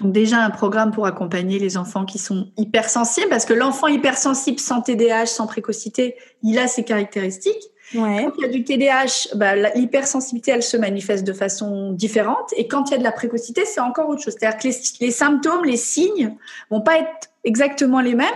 Donc 0.00 0.12
déjà 0.12 0.44
un 0.44 0.50
programme 0.50 0.90
pour 0.90 1.06
accompagner 1.06 1.60
les 1.60 1.76
enfants 1.76 2.04
qui 2.04 2.18
sont 2.18 2.50
hypersensibles, 2.56 3.28
parce 3.28 3.44
que 3.44 3.52
l'enfant 3.54 3.86
hypersensible 3.86 4.58
sans 4.58 4.82
TDAH, 4.82 5.26
sans 5.26 5.46
précocité, 5.46 6.16
il 6.42 6.58
a 6.58 6.66
ses 6.66 6.82
caractéristiques. 6.82 7.70
Ouais. 7.94 8.24
Quand 8.24 8.32
il 8.38 8.42
y 8.42 8.44
a 8.44 8.48
du 8.48 8.64
TDAH, 8.64 9.36
bah, 9.36 9.54
l'hypersensibilité, 9.74 10.52
elle 10.52 10.62
se 10.62 10.76
manifeste 10.76 11.24
de 11.24 11.32
façon 11.32 11.92
différente. 11.92 12.52
Et 12.56 12.66
quand 12.66 12.88
il 12.88 12.92
y 12.92 12.94
a 12.94 12.98
de 12.98 13.04
la 13.04 13.12
précocité, 13.12 13.64
c'est 13.64 13.80
encore 13.80 14.08
autre 14.08 14.22
chose. 14.22 14.34
C'est-à-dire 14.38 14.58
que 14.58 14.68
les, 15.00 15.10
symptômes, 15.10 15.64
les 15.64 15.76
signes 15.76 16.34
vont 16.70 16.80
pas 16.80 16.98
être 16.98 17.30
exactement 17.44 18.00
les 18.00 18.14
mêmes. 18.14 18.26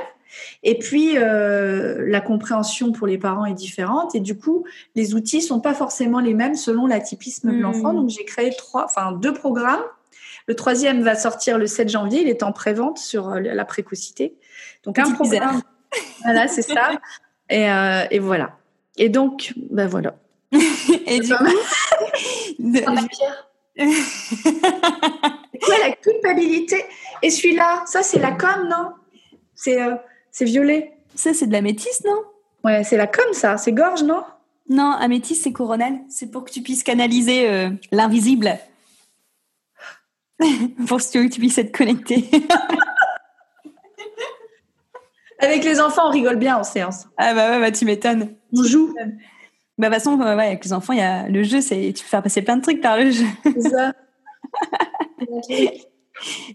Et 0.62 0.78
puis, 0.78 1.16
euh, 1.16 2.04
la 2.06 2.20
compréhension 2.20 2.92
pour 2.92 3.06
les 3.06 3.18
parents 3.18 3.46
est 3.46 3.54
différente. 3.54 4.14
Et 4.14 4.20
du 4.20 4.36
coup, 4.36 4.64
les 4.94 5.14
outils 5.14 5.40
sont 5.40 5.60
pas 5.60 5.74
forcément 5.74 6.20
les 6.20 6.34
mêmes 6.34 6.54
selon 6.54 6.86
l'atypisme 6.86 7.50
de 7.50 7.60
l'enfant. 7.60 7.94
Donc, 7.94 8.10
j'ai 8.10 8.24
créé 8.24 8.50
trois, 8.56 8.84
enfin, 8.84 9.12
deux 9.12 9.32
programmes. 9.32 9.82
Le 10.46 10.54
troisième 10.54 11.02
va 11.02 11.14
sortir 11.14 11.58
le 11.58 11.66
7 11.66 11.88
janvier. 11.88 12.20
Il 12.20 12.28
est 12.28 12.42
en 12.42 12.52
prévente 12.52 12.98
sur 12.98 13.30
euh, 13.30 13.40
la 13.40 13.64
précocité. 13.64 14.36
Donc, 14.84 14.98
un 14.98 15.10
programme. 15.10 15.62
Voilà, 16.22 16.48
c'est 16.48 16.62
ça. 16.62 16.90
Et, 17.50 17.70
euh, 17.70 18.04
et 18.10 18.18
voilà. 18.18 18.57
Et 18.98 19.08
donc, 19.08 19.54
ben 19.70 19.86
voilà. 19.86 20.16
et 20.52 21.20
du 21.20 21.34
coup, 21.34 21.44
de... 22.58 22.80
quoi 25.64 25.78
la 25.86 25.92
culpabilité? 25.92 26.84
Et 27.22 27.30
celui-là, 27.30 27.84
ça 27.86 28.02
c'est 28.02 28.18
la 28.18 28.32
com, 28.32 28.68
non? 28.68 28.92
C'est 29.54 29.80
euh, 29.80 29.94
c'est 30.32 30.44
violet. 30.44 30.96
Ça 31.14 31.32
c'est 31.32 31.46
de 31.46 31.52
la 31.52 31.62
métisse, 31.62 32.02
non? 32.04 32.20
Ouais, 32.64 32.82
c'est 32.82 32.96
la 32.96 33.06
com, 33.06 33.32
ça. 33.32 33.56
C'est 33.56 33.72
gorge, 33.72 34.02
non? 34.02 34.24
Non, 34.68 34.90
améthyste 34.92 35.44
c'est 35.44 35.52
coronal. 35.52 36.00
C'est 36.08 36.30
pour 36.30 36.44
que 36.44 36.50
tu 36.50 36.60
puisses 36.60 36.82
canaliser 36.82 37.48
euh, 37.48 37.70
l'invisible. 37.92 38.58
pour 40.86 40.98
que 40.98 41.28
tu 41.28 41.38
puisses 41.38 41.58
être 41.58 41.76
connecté. 41.76 42.28
Avec 45.40 45.62
les 45.62 45.80
enfants, 45.80 46.08
on 46.08 46.10
rigole 46.10 46.36
bien 46.36 46.56
en 46.56 46.64
séance. 46.64 47.06
Ah 47.16 47.32
bah 47.32 47.50
ouais, 47.50 47.60
bah 47.60 47.70
tu 47.70 47.84
m'étonnes. 47.84 48.34
On 48.52 48.62
joue. 48.62 48.94
Bah 49.78 49.88
de 49.88 49.94
toute 49.94 50.02
façon, 50.02 50.18
ouais, 50.18 50.46
avec 50.46 50.64
les 50.64 50.72
enfants, 50.72 50.92
il 50.92 50.98
y 50.98 51.02
a 51.02 51.28
le 51.28 51.42
jeu, 51.44 51.60
c'est 51.60 51.92
tu 51.94 52.02
peux 52.02 52.08
faire 52.08 52.22
passer 52.22 52.42
plein 52.42 52.56
de 52.56 52.62
trucs 52.62 52.80
par 52.80 52.98
le 52.98 53.10
jeu. 53.10 53.26
C'est 53.44 53.68
ça. 53.68 53.92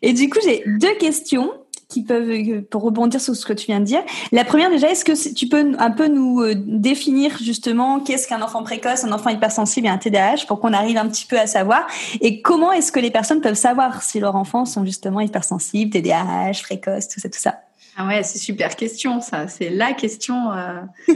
Et 0.02 0.14
du 0.14 0.30
coup, 0.30 0.40
j'ai 0.44 0.64
deux 0.66 0.96
questions 0.96 1.52
qui 1.94 2.04
peuvent, 2.04 2.30
euh, 2.30 2.62
pour 2.70 2.82
rebondir 2.82 3.22
sur 3.22 3.36
ce 3.36 3.46
que 3.46 3.54
tu 3.54 3.68
viens 3.68 3.80
de 3.80 3.86
dire. 3.86 4.02
La 4.32 4.44
première 4.44 4.70
déjà, 4.70 4.90
est-ce 4.90 5.06
que 5.06 5.34
tu 5.34 5.48
peux 5.48 5.74
un 5.78 5.92
peu 5.92 6.08
nous 6.08 6.42
euh, 6.42 6.56
définir 6.56 7.38
justement 7.38 8.00
qu'est-ce 8.00 8.28
qu'un 8.28 8.42
enfant 8.42 8.64
précoce, 8.64 9.04
un 9.04 9.12
enfant 9.12 9.30
hypersensible 9.30 9.88
et 9.88 9.90
un 9.90 9.98
TDAH 9.98 10.46
pour 10.48 10.60
qu'on 10.60 10.74
arrive 10.74 10.98
un 10.98 11.08
petit 11.08 11.26
peu 11.26 11.40
à 11.40 11.46
savoir? 11.46 11.86
Et 12.20 12.42
comment 12.42 12.72
est-ce 12.72 12.92
que 12.92 13.00
les 13.00 13.12
personnes 13.12 13.42
peuvent 13.42 13.54
savoir 13.54 14.02
si 14.02 14.20
leurs 14.20 14.36
enfants 14.36 14.66
sont 14.66 14.86
justement 14.86 15.22
hypersensibles, 15.22 15.92
TDAH, 15.92 16.64
précoces, 16.64 17.08
tout 17.08 17.20
ça, 17.20 17.30
tout 17.30 17.40
ça? 17.40 17.60
Ah 17.96 18.08
ouais, 18.08 18.24
c'est 18.24 18.40
super 18.40 18.76
question 18.76 19.22
ça. 19.22 19.48
C'est 19.48 19.70
la 19.70 19.94
question. 19.94 20.52
Euh, 20.52 20.82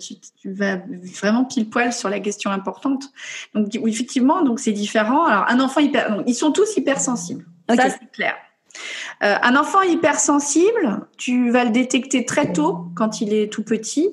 tu, 0.00 0.14
tu, 0.40 0.52
vas 0.52 0.78
vraiment 1.20 1.44
pile 1.44 1.68
poil 1.68 1.92
sur 1.92 2.08
la 2.08 2.20
question 2.20 2.50
importante. 2.50 3.12
Donc 3.54 3.74
effectivement, 3.74 4.42
donc 4.42 4.60
c'est 4.60 4.72
différent. 4.72 5.24
Alors 5.24 5.44
un 5.48 5.60
enfant 5.60 5.80
hyper, 5.80 6.22
ils 6.26 6.34
sont 6.34 6.52
tous 6.52 6.76
hypersensibles. 6.76 7.44
Ça 7.68 7.90
c'est 7.90 8.10
clair. 8.12 8.34
Euh, 9.22 9.36
un 9.42 9.56
enfant 9.56 9.82
hypersensible, 9.82 11.06
tu 11.16 11.50
vas 11.50 11.64
le 11.64 11.70
détecter 11.70 12.24
très 12.24 12.52
tôt 12.52 12.86
quand 12.96 13.20
il 13.20 13.32
est 13.32 13.52
tout 13.52 13.62
petit. 13.62 14.10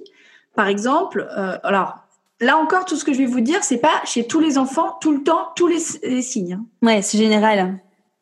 Par 0.55 0.67
exemple, 0.67 1.27
euh, 1.37 1.57
alors 1.63 1.99
là 2.39 2.57
encore, 2.57 2.85
tout 2.85 2.95
ce 2.95 3.03
que 3.03 3.13
je 3.13 3.17
vais 3.17 3.25
vous 3.25 3.41
dire, 3.41 3.63
c'est 3.63 3.79
pas 3.79 4.01
chez 4.05 4.27
tous 4.27 4.39
les 4.39 4.57
enfants 4.57 4.97
tout 5.01 5.11
le 5.11 5.23
temps 5.23 5.49
tous 5.55 5.67
les, 5.67 6.21
signes. 6.21 6.53
Hein. 6.53 6.65
Ouais, 6.81 7.01
c'est 7.01 7.17
général. 7.17 7.79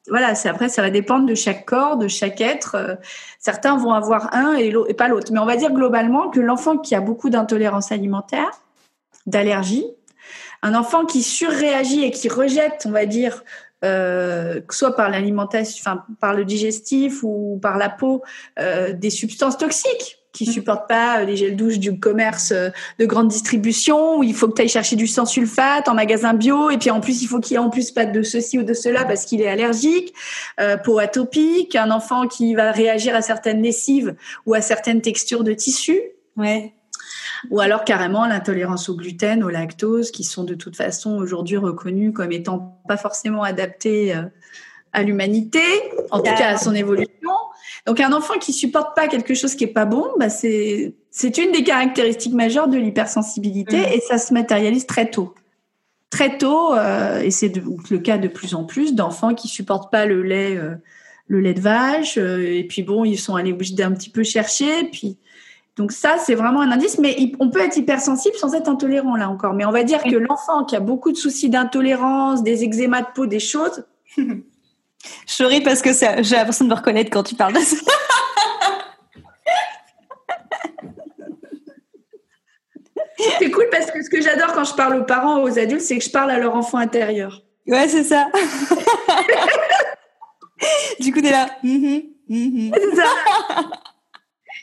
Voilà, 0.08 0.34
c'est 0.34 0.50
après 0.50 0.70
ça 0.70 0.82
va 0.82 0.90
dépendre 0.90 1.26
de 1.26 1.36
chaque 1.36 1.66
corps, 1.66 1.98
de 1.98 2.08
chaque 2.08 2.42
être. 2.42 2.76
Euh, 2.76 2.96
certains 3.40 3.78
vont 3.78 3.92
avoir 3.92 4.34
un 4.34 4.56
et, 4.56 4.74
et 4.88 4.94
pas 4.94 5.08
l'autre, 5.08 5.32
mais 5.34 5.40
on 5.40 5.46
va 5.46 5.56
dire 5.56 5.72
globalement 5.72 6.30
que 6.30 6.40
l'enfant 6.40 6.78
qui 6.78 6.96
a 6.96 7.02
beaucoup 7.02 7.30
d'intolérance 7.30 7.92
alimentaire, 7.92 8.50
d'allergie, 9.26 9.86
un 10.62 10.74
enfant 10.74 11.06
qui 11.06 11.22
surréagit 11.22 12.04
et 12.04 12.12
qui 12.12 12.30
rejette, 12.30 12.84
on 12.86 12.92
va 12.92 13.06
dire, 13.06 13.44
euh, 13.86 14.60
soit 14.70 14.96
par 14.96 15.10
l'alimentation, 15.10 16.02
par 16.20 16.34
le 16.34 16.44
digestif 16.44 17.24
ou 17.24 17.60
par 17.62 17.78
la 17.78 17.90
peau, 17.90 18.24
euh, 18.60 18.94
des 18.94 19.10
substances 19.10 19.58
toxiques 19.58 20.19
qui 20.32 20.46
supportent 20.46 20.88
pas 20.88 21.24
les 21.24 21.36
gels 21.36 21.56
douches 21.56 21.80
du 21.80 22.00
commerce 22.00 22.52
euh, 22.52 22.70
de 23.00 23.06
grande 23.06 23.28
distribution 23.28 24.18
où 24.18 24.24
il 24.24 24.36
faut 24.36 24.48
que 24.48 24.54
tu 24.54 24.62
ailles 24.62 24.70
chercher 24.70 24.96
du 24.96 25.08
sans 25.08 25.26
sulfate 25.26 25.88
en 25.88 25.96
magasin 25.96 26.34
bio 26.34 26.70
et 26.70 26.78
puis 26.78 26.92
en 26.92 27.00
plus 27.00 27.22
il 27.22 27.28
faut 27.28 27.40
qu'il 27.40 27.54
y 27.54 27.56
ait 27.56 27.60
en 27.60 27.70
plus 27.70 27.92
pas 27.92 28.06
de 28.06 28.22
ceci 28.22 28.60
ou 28.60 28.64
de 28.64 28.74
cela 28.74 29.06
parce 29.06 29.26
qu'il 29.26 29.42
est 29.42 29.48
allergique, 29.48 30.14
euh, 30.60 30.78
peau 30.78 31.00
atopique, 31.00 31.76
un 31.76 31.92
enfant 31.92 32.28
qui 32.28 32.54
va 32.54 32.72
réagir 32.72 33.16
à 33.16 33.22
certaines 33.22 33.62
lessives 33.62 34.16
ou 34.46 34.54
à 34.54 34.62
certaines 34.62 35.02
textures 35.02 35.44
de 35.44 35.54
tissu. 35.54 36.00
Ouais 36.38 36.74
ou 37.50 37.60
alors 37.60 37.84
carrément 37.84 38.26
l'intolérance 38.26 38.90
au 38.90 38.96
gluten, 38.96 39.44
au 39.44 39.50
lactose, 39.50 40.12
qui 40.12 40.24
sont 40.24 40.44
de 40.44 40.56
toute 40.56 40.76
façon 40.76 41.16
aujourd'hui 41.18 41.58
reconnus 41.58 42.12
comme 42.14 42.32
étant 42.32 42.80
pas 42.88 42.98
forcément 42.98 43.44
adaptés 43.44 44.16
euh, 44.16 44.24
à 44.92 45.04
l'humanité, 45.04 45.62
en 46.12 46.18
tout 46.20 46.34
cas 46.36 46.50
à 46.50 46.58
son 46.58 46.74
évolution. 46.76 47.32
Donc 47.86 48.00
un 48.00 48.14
enfant 48.14 48.38
qui 48.40 48.54
supporte 48.54 48.96
pas 48.96 49.08
quelque 49.08 49.34
chose 49.34 49.56
qui 49.56 49.64
est 49.64 49.68
pas 49.68 49.86
bon, 49.86 50.06
bah 50.20 50.30
c'est 50.30 50.96
c'est 51.12 51.38
une 51.38 51.52
des 51.52 51.64
caractéristiques 51.64 52.34
majeures 52.34 52.68
de 52.68 52.78
l'hypersensibilité 52.78 53.78
mm. 53.78 53.94
et 53.94 54.02
ça 54.02 54.18
se 54.18 54.34
matérialise 54.34 54.86
très 54.86 55.10
tôt. 55.10 55.34
Très 56.10 56.38
tôt, 56.38 56.74
euh, 56.74 57.22
et 57.22 57.32
c'est 57.32 57.52
le 57.56 57.98
cas 58.00 58.18
de 58.18 58.28
plus 58.28 58.56
en 58.56 58.64
plus 58.64 58.96
d'enfants 58.96 59.36
qui 59.36 59.48
supportent 59.48 59.92
pas 59.92 60.06
le 60.06 60.24
lait, 60.24 60.58
euh, 60.58 60.76
le 61.28 61.40
lait 61.40 61.54
de 61.54 61.62
vache, 61.62 62.18
et 62.18 62.66
puis 62.68 62.82
bon, 62.82 63.06
ils 63.06 63.20
sont 63.20 63.36
allés 63.36 63.54
obligés 63.54 63.76
d'un 63.76 63.92
petit 63.92 64.10
peu 64.10 64.24
chercher, 64.24 64.86
puis 64.92 65.18
donc 65.80 65.94
ça, 65.94 66.18
c'est 66.18 66.36
vraiment 66.36 66.60
un 66.60 66.72
indice, 66.72 67.00
mais 67.00 67.16
on 67.40 67.50
peut 67.50 67.62
être 67.62 67.78
hypersensible 67.78 68.36
sans 68.36 68.54
être 68.54 68.68
intolérant 68.68 69.16
là 69.16 69.30
encore. 69.30 69.54
Mais 69.54 69.64
on 69.64 69.72
va 69.72 69.84
dire 69.84 70.04
que 70.04 70.18
l'enfant 70.18 70.66
qui 70.66 70.76
a 70.76 70.82
beaucoup 70.82 71.14
de 71.14 71.16
soucis 71.16 71.50
d'intolérance, 71.50 72.44
des 72.44 72.66
eczémas 72.66 73.04
de 73.04 73.08
peau, 73.16 73.28
des 73.28 73.40
choses. 73.40 73.86
Je 75.28 75.34
souris 75.34 75.62
parce 75.62 75.82
que 75.82 75.92
j'ai 75.94 76.36
l'impression 76.36 76.66
de 76.66 76.70
me 76.70 76.76
reconnaître 76.76 77.10
quand 77.10 77.24
tu 77.24 77.36
parles 77.36 77.54
de 77.54 77.60
ça. 77.60 77.78
c'est 83.40 83.52
cool 83.52 83.68
parce 83.72 83.92
que 83.92 84.04
ce 84.04 84.10
que 84.10 84.22
j'adore 84.22 84.54
quand 84.54 84.64
je 84.64 84.74
parle 84.74 84.98
aux 84.98 85.04
parents, 85.04 85.44
aux 85.44 85.60
adultes, 85.60 85.82
c'est 85.82 85.98
que 85.98 86.04
je 86.04 86.10
parle 86.10 86.32
à 86.32 86.40
leur 86.40 86.56
enfant 86.56 86.78
intérieur. 86.78 87.44
Ouais, 87.68 87.88
c'est 87.88 88.04
ça. 88.04 88.28
du 91.00 91.14
coup, 91.14 91.22
t'es 91.22 91.32
là. 91.32 91.50
Mm-hmm, 91.64 92.06
mm-hmm. 92.30 92.96
Ça. 92.96 93.04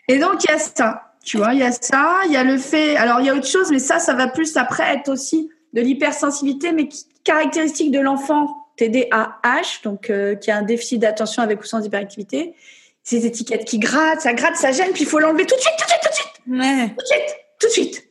Et 0.08 0.18
donc, 0.18 0.44
il 0.44 0.50
y 0.50 0.54
a 0.54 0.58
ça. 0.58 1.02
Tu 1.24 1.38
vois, 1.38 1.54
il 1.54 1.60
y 1.60 1.64
a 1.64 1.72
ça, 1.72 2.20
il 2.26 2.32
y 2.32 2.36
a 2.36 2.44
le 2.44 2.58
fait. 2.58 2.96
Alors, 2.96 3.20
il 3.20 3.26
y 3.26 3.30
a 3.30 3.34
autre 3.34 3.46
chose, 3.46 3.70
mais 3.70 3.78
ça, 3.78 3.98
ça 3.98 4.14
va 4.14 4.28
plus 4.28 4.56
après 4.56 4.94
être 4.94 5.08
aussi 5.08 5.50
de 5.72 5.80
l'hypersensibilité, 5.80 6.72
mais 6.72 6.88
qui, 6.88 7.06
caractéristique 7.24 7.90
de 7.90 7.98
l'enfant 7.98 8.65
TDAH, 8.76 9.82
donc 9.84 10.10
euh, 10.10 10.34
qui 10.34 10.50
a 10.50 10.56
un 10.56 10.62
déficit 10.62 11.00
d'attention 11.00 11.42
avec 11.42 11.60
ou 11.60 11.64
sans 11.64 11.84
hyperactivité. 11.84 12.54
Ces 13.02 13.24
étiquettes 13.24 13.64
qui 13.64 13.78
grattent, 13.78 14.20
ça 14.20 14.34
gratte, 14.34 14.56
ça 14.56 14.72
gêne, 14.72 14.90
puis 14.92 15.02
il 15.02 15.06
faut 15.06 15.18
l'enlever 15.18 15.46
tout 15.46 15.54
de 15.54 15.60
suite, 15.60 15.74
tout 15.78 15.84
de 15.84 15.90
suite, 15.90 16.00
tout 16.02 16.08
de 16.08 16.14
suite. 16.14 16.32
Ouais. 16.48 16.88
Tout 16.88 17.02
de 17.02 17.06
suite, 17.06 17.36
tout 17.60 17.66
de 17.66 17.72
suite. 17.72 18.06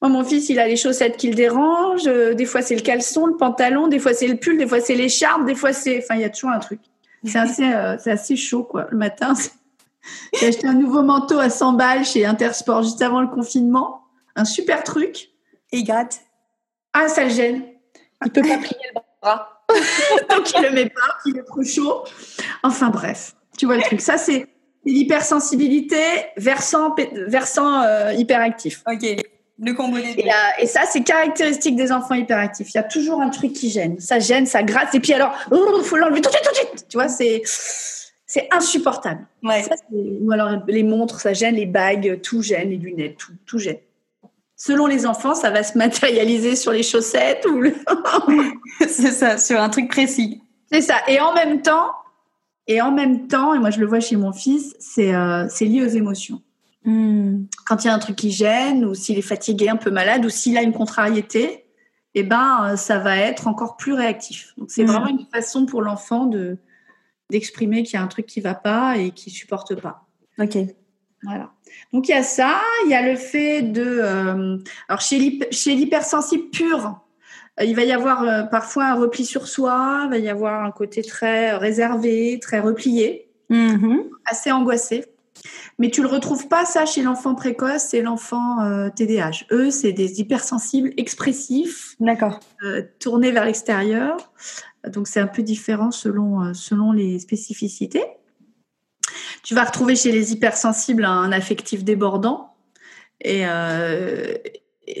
Moi, 0.00 0.10
mon 0.10 0.24
fils, 0.24 0.48
il 0.48 0.60
a 0.60 0.68
les 0.68 0.76
chaussettes 0.76 1.16
qui 1.16 1.28
le 1.28 1.34
dérangent. 1.34 2.06
Euh, 2.06 2.34
des 2.34 2.44
fois, 2.44 2.62
c'est 2.62 2.76
le 2.76 2.82
caleçon, 2.82 3.26
le 3.26 3.36
pantalon. 3.36 3.88
Des 3.88 3.98
fois, 3.98 4.14
c'est 4.14 4.28
le 4.28 4.36
pull. 4.36 4.56
Des 4.56 4.66
fois, 4.66 4.80
c'est 4.80 4.94
l'écharpe. 4.94 5.44
Des 5.44 5.56
fois, 5.56 5.72
c'est. 5.72 5.98
Enfin, 5.98 6.14
il 6.14 6.20
y 6.20 6.24
a 6.24 6.30
toujours 6.30 6.50
un 6.50 6.60
truc. 6.60 6.80
C'est 7.24 7.38
assez, 7.38 7.64
euh, 7.64 7.96
assez 8.06 8.36
chaud, 8.36 8.62
quoi. 8.62 8.86
Le 8.90 8.96
matin, 8.96 9.34
j'ai 10.34 10.46
acheté 10.46 10.68
un 10.68 10.74
nouveau 10.74 11.02
manteau 11.02 11.40
à 11.40 11.50
100 11.50 11.72
balles 11.72 12.04
chez 12.04 12.24
Intersport 12.24 12.84
juste 12.84 13.02
avant 13.02 13.20
le 13.20 13.26
confinement. 13.26 14.02
Un 14.36 14.44
super 14.44 14.84
truc. 14.84 15.30
Et 15.72 15.78
il 15.78 15.84
gratte. 15.84 16.20
Ah, 16.92 17.08
ça 17.08 17.24
le 17.24 17.30
gêne. 17.30 17.64
Il 18.24 18.30
peut 18.30 18.42
pas 18.42 18.58
plier 18.58 18.76
le 18.94 19.00
bras. 19.20 19.57
Donc 20.30 20.52
il 20.56 20.62
le 20.62 20.70
met 20.70 20.88
pas, 20.88 21.18
il 21.26 21.36
est 21.38 21.42
trop 21.42 21.62
chaud. 21.62 22.04
Enfin 22.62 22.88
bref, 22.88 23.34
tu 23.56 23.66
vois 23.66 23.76
le 23.76 23.82
truc. 23.82 24.00
Ça 24.00 24.18
c'est 24.18 24.46
l'hypersensibilité 24.84 25.96
versant 26.36 26.94
versant 27.26 27.82
euh, 27.82 28.12
hyperactif. 28.12 28.82
Ok. 28.90 29.06
Le 29.60 29.72
combo 29.72 29.96
des 29.96 30.10
Et, 30.10 30.30
et, 30.60 30.66
ça, 30.68 30.82
c'est 30.88 31.02
caractéristique 31.02 31.74
des 31.74 31.90
enfants 31.90 32.14
hyperactifs. 32.14 32.72
Il 32.72 32.76
y 32.76 32.78
a 32.78 32.84
toujours 32.84 33.20
un 33.20 33.28
truc 33.28 33.52
qui 33.52 33.70
gêne. 33.70 33.98
Ça 33.98 34.20
gêne, 34.20 34.46
ça 34.46 34.62
gratte. 34.62 34.94
Et 34.94 35.00
puis 35.00 35.12
alors, 35.12 35.34
il 35.50 35.82
faut 35.82 35.96
l'enlever 35.96 36.20
tout 36.20 36.30
de 36.30 36.34
suite, 36.36 36.44
tout 36.44 36.52
de 36.52 36.56
suite. 36.56 36.86
Tu 36.88 36.96
vois, 36.96 37.08
c'est 37.08 37.42
c'est 38.28 38.46
insupportable. 38.52 39.26
Ouais. 39.42 39.64
ou 39.90 40.30
alors 40.30 40.62
les 40.68 40.82
montres, 40.82 41.20
ça 41.20 41.32
gêne, 41.32 41.56
les 41.56 41.66
bagues, 41.66 42.20
tout 42.22 42.42
gêne, 42.42 42.70
les 42.70 42.76
lunettes, 42.76 43.16
tout, 43.16 43.32
tout 43.46 43.58
gêne. 43.58 43.78
Selon 44.60 44.86
les 44.86 45.06
enfants, 45.06 45.36
ça 45.36 45.50
va 45.50 45.62
se 45.62 45.78
matérialiser 45.78 46.56
sur 46.56 46.72
les 46.72 46.82
chaussettes 46.82 47.46
ou 47.46 47.62
c'est 48.80 49.12
ça, 49.12 49.38
sur 49.38 49.60
un 49.60 49.68
truc 49.68 49.88
précis. 49.88 50.42
C'est 50.70 50.80
ça. 50.80 50.96
Et 51.06 51.20
en 51.20 51.32
même 51.32 51.62
temps, 51.62 51.92
et 52.66 52.82
en 52.82 52.90
même 52.90 53.28
temps, 53.28 53.54
et 53.54 53.60
moi 53.60 53.70
je 53.70 53.78
le 53.78 53.86
vois 53.86 54.00
chez 54.00 54.16
mon 54.16 54.32
fils, 54.32 54.74
c'est 54.80 55.14
euh, 55.14 55.46
c'est 55.48 55.64
lié 55.64 55.82
aux 55.82 55.88
émotions. 55.88 56.42
Hmm. 56.84 57.44
Quand 57.66 57.84
il 57.84 57.86
y 57.86 57.90
a 57.90 57.94
un 57.94 58.00
truc 58.00 58.16
qui 58.16 58.32
gêne, 58.32 58.84
ou 58.84 58.94
s'il 58.94 59.16
est 59.16 59.22
fatigué, 59.22 59.68
un 59.68 59.76
peu 59.76 59.92
malade, 59.92 60.24
ou 60.24 60.28
s'il 60.28 60.58
a 60.58 60.62
une 60.62 60.72
contrariété, 60.72 61.64
eh 62.14 62.24
ben 62.24 62.76
ça 62.76 62.98
va 62.98 63.16
être 63.16 63.46
encore 63.46 63.76
plus 63.76 63.92
réactif. 63.92 64.54
Donc 64.58 64.72
c'est 64.72 64.82
hmm. 64.82 64.88
vraiment 64.88 65.06
une 65.06 65.26
façon 65.32 65.66
pour 65.66 65.82
l'enfant 65.82 66.26
de 66.26 66.58
d'exprimer 67.30 67.84
qu'il 67.84 67.94
y 67.94 67.96
a 67.96 68.02
un 68.02 68.08
truc 68.08 68.26
qui 68.26 68.40
va 68.40 68.54
pas 68.54 68.96
et 68.96 69.12
qui 69.12 69.30
supporte 69.30 69.80
pas. 69.80 70.06
Ok. 70.40 70.56
Voilà. 71.22 71.52
Donc 71.92 72.08
il 72.08 72.12
y 72.12 72.14
a 72.14 72.22
ça, 72.22 72.60
il 72.84 72.90
y 72.90 72.94
a 72.94 73.02
le 73.02 73.16
fait 73.16 73.62
de, 73.62 73.82
euh, 73.84 74.58
alors 74.88 75.00
chez 75.00 75.18
l'hypersensible 75.18 76.50
pur, 76.50 77.00
euh, 77.60 77.64
il 77.64 77.74
va 77.74 77.84
y 77.84 77.92
avoir 77.92 78.22
euh, 78.22 78.42
parfois 78.42 78.86
un 78.86 78.94
repli 78.94 79.24
sur 79.24 79.48
soi, 79.48 80.02
il 80.04 80.10
va 80.10 80.18
y 80.18 80.28
avoir 80.28 80.64
un 80.64 80.70
côté 80.70 81.02
très 81.02 81.56
réservé, 81.56 82.38
très 82.40 82.60
replié, 82.60 83.30
mm-hmm. 83.50 84.08
assez 84.26 84.52
angoissé. 84.52 85.04
Mais 85.78 85.90
tu 85.90 86.02
le 86.02 86.08
retrouves 86.08 86.48
pas 86.48 86.64
ça 86.64 86.84
chez 86.84 87.02
l'enfant 87.02 87.36
précoce 87.36 87.94
et 87.94 88.02
l'enfant 88.02 88.90
TDAH. 88.96 89.46
Eux, 89.52 89.70
c'est 89.70 89.92
des 89.92 90.20
hypersensibles 90.20 90.92
expressifs, 90.96 91.94
d'accord, 92.00 92.40
tournés 92.98 93.30
vers 93.30 93.44
l'extérieur. 93.44 94.32
Donc 94.88 95.06
c'est 95.06 95.20
un 95.20 95.28
peu 95.28 95.42
différent 95.42 95.92
selon, 95.92 96.52
selon 96.54 96.90
les 96.90 97.20
spécificités. 97.20 98.02
Tu 99.48 99.54
vas 99.54 99.64
retrouver 99.64 99.96
chez 99.96 100.12
les 100.12 100.34
hypersensibles 100.34 101.06
un 101.06 101.32
affectif 101.32 101.82
débordant. 101.82 102.52
Et, 103.22 103.46
euh, 103.46 104.34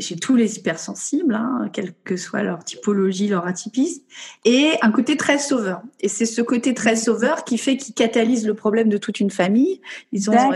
chez 0.00 0.16
tous 0.16 0.36
les 0.36 0.56
hypersensibles, 0.56 1.34
hein, 1.34 1.68
quelle 1.70 1.92
que 2.02 2.16
soit 2.16 2.42
leur 2.42 2.64
typologie, 2.64 3.28
leur 3.28 3.46
atypisme, 3.46 4.00
et 4.46 4.70
un 4.80 4.90
côté 4.90 5.18
très 5.18 5.38
sauveur. 5.38 5.82
Et 6.00 6.08
c'est 6.08 6.24
ce 6.24 6.40
côté 6.40 6.72
très 6.72 6.96
sauveur 6.96 7.44
qui 7.44 7.58
fait 7.58 7.76
qu'ils 7.76 7.92
catalyse 7.92 8.46
le 8.46 8.54
problème 8.54 8.88
de 8.88 8.96
toute 8.96 9.20
une 9.20 9.28
famille. 9.30 9.82
Ils 10.12 10.30
ont 10.30 10.52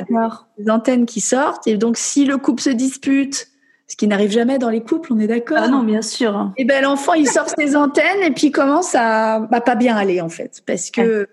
des 0.56 0.70
antennes 0.70 1.04
qui 1.04 1.20
sortent. 1.20 1.66
Et 1.66 1.76
donc 1.76 1.99
si 1.99 2.25
le 2.25 2.38
couple 2.38 2.62
se 2.62 2.70
dispute, 2.70 3.49
ce 3.88 3.96
qui 3.96 4.06
n'arrive 4.06 4.30
jamais 4.30 4.56
dans 4.56 4.70
les 4.70 4.82
couples, 4.82 5.12
on 5.12 5.18
est 5.18 5.26
d'accord. 5.26 5.58
Ah 5.61 5.68
non, 5.68 5.82
bien 5.82 6.00
sûr. 6.00 6.50
Et 6.56 6.64
ben 6.64 6.82
l'enfant, 6.82 7.12
il 7.12 7.28
sort 7.28 7.50
ses 7.58 7.76
antennes 7.76 8.22
et 8.22 8.30
puis 8.30 8.46
il 8.46 8.52
commence 8.52 8.94
à 8.94 9.40
bah, 9.40 9.61
pas 9.61 9.75
bien 9.75 9.96
aller 9.96 10.22
en 10.22 10.30
fait, 10.30 10.62
parce 10.64 10.90
que 10.90 11.28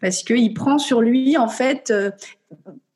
parce 0.00 0.22
que 0.22 0.34
il 0.34 0.54
prend 0.54 0.78
sur 0.78 1.00
lui 1.00 1.36
en 1.36 1.48
fait. 1.48 1.90
Euh, 1.90 2.10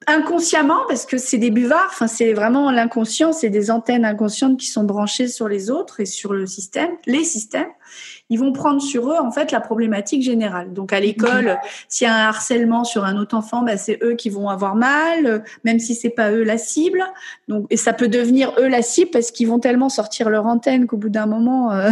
inconsciemment, 0.06 0.82
parce 0.86 1.04
que 1.04 1.18
c'est 1.18 1.38
des 1.38 1.50
buvards, 1.50 1.88
enfin, 1.90 2.06
c'est 2.06 2.32
vraiment 2.32 2.70
l'inconscient, 2.70 3.32
c'est 3.32 3.50
des 3.50 3.70
antennes 3.72 4.04
inconscientes 4.04 4.58
qui 4.58 4.66
sont 4.66 4.84
branchées 4.84 5.26
sur 5.26 5.48
les 5.48 5.68
autres 5.68 5.98
et 6.00 6.06
sur 6.06 6.32
le 6.32 6.46
système, 6.46 6.90
les 7.06 7.24
systèmes. 7.24 7.68
Ils 8.30 8.38
vont 8.38 8.52
prendre 8.52 8.80
sur 8.80 9.10
eux, 9.10 9.16
en 9.18 9.32
fait, 9.32 9.50
la 9.50 9.60
problématique 9.60 10.22
générale. 10.22 10.72
Donc, 10.72 10.92
à 10.92 11.00
l'école, 11.00 11.58
s'il 11.88 12.06
y 12.06 12.10
a 12.10 12.14
un 12.14 12.28
harcèlement 12.28 12.84
sur 12.84 13.04
un 13.04 13.16
autre 13.16 13.36
enfant, 13.36 13.62
bah, 13.62 13.76
c'est 13.76 13.98
eux 14.02 14.14
qui 14.14 14.30
vont 14.30 14.48
avoir 14.48 14.76
mal, 14.76 15.44
même 15.64 15.80
si 15.80 15.94
c'est 15.94 16.10
pas 16.10 16.30
eux 16.30 16.44
la 16.44 16.58
cible. 16.58 17.04
Donc, 17.48 17.66
et 17.70 17.76
ça 17.76 17.92
peut 17.92 18.08
devenir 18.08 18.52
eux 18.58 18.68
la 18.68 18.82
cible 18.82 19.10
parce 19.10 19.32
qu'ils 19.32 19.48
vont 19.48 19.58
tellement 19.58 19.88
sortir 19.88 20.30
leur 20.30 20.46
antenne 20.46 20.86
qu'au 20.86 20.96
bout 20.96 21.08
d'un 21.08 21.26
moment, 21.26 21.72
euh, 21.72 21.90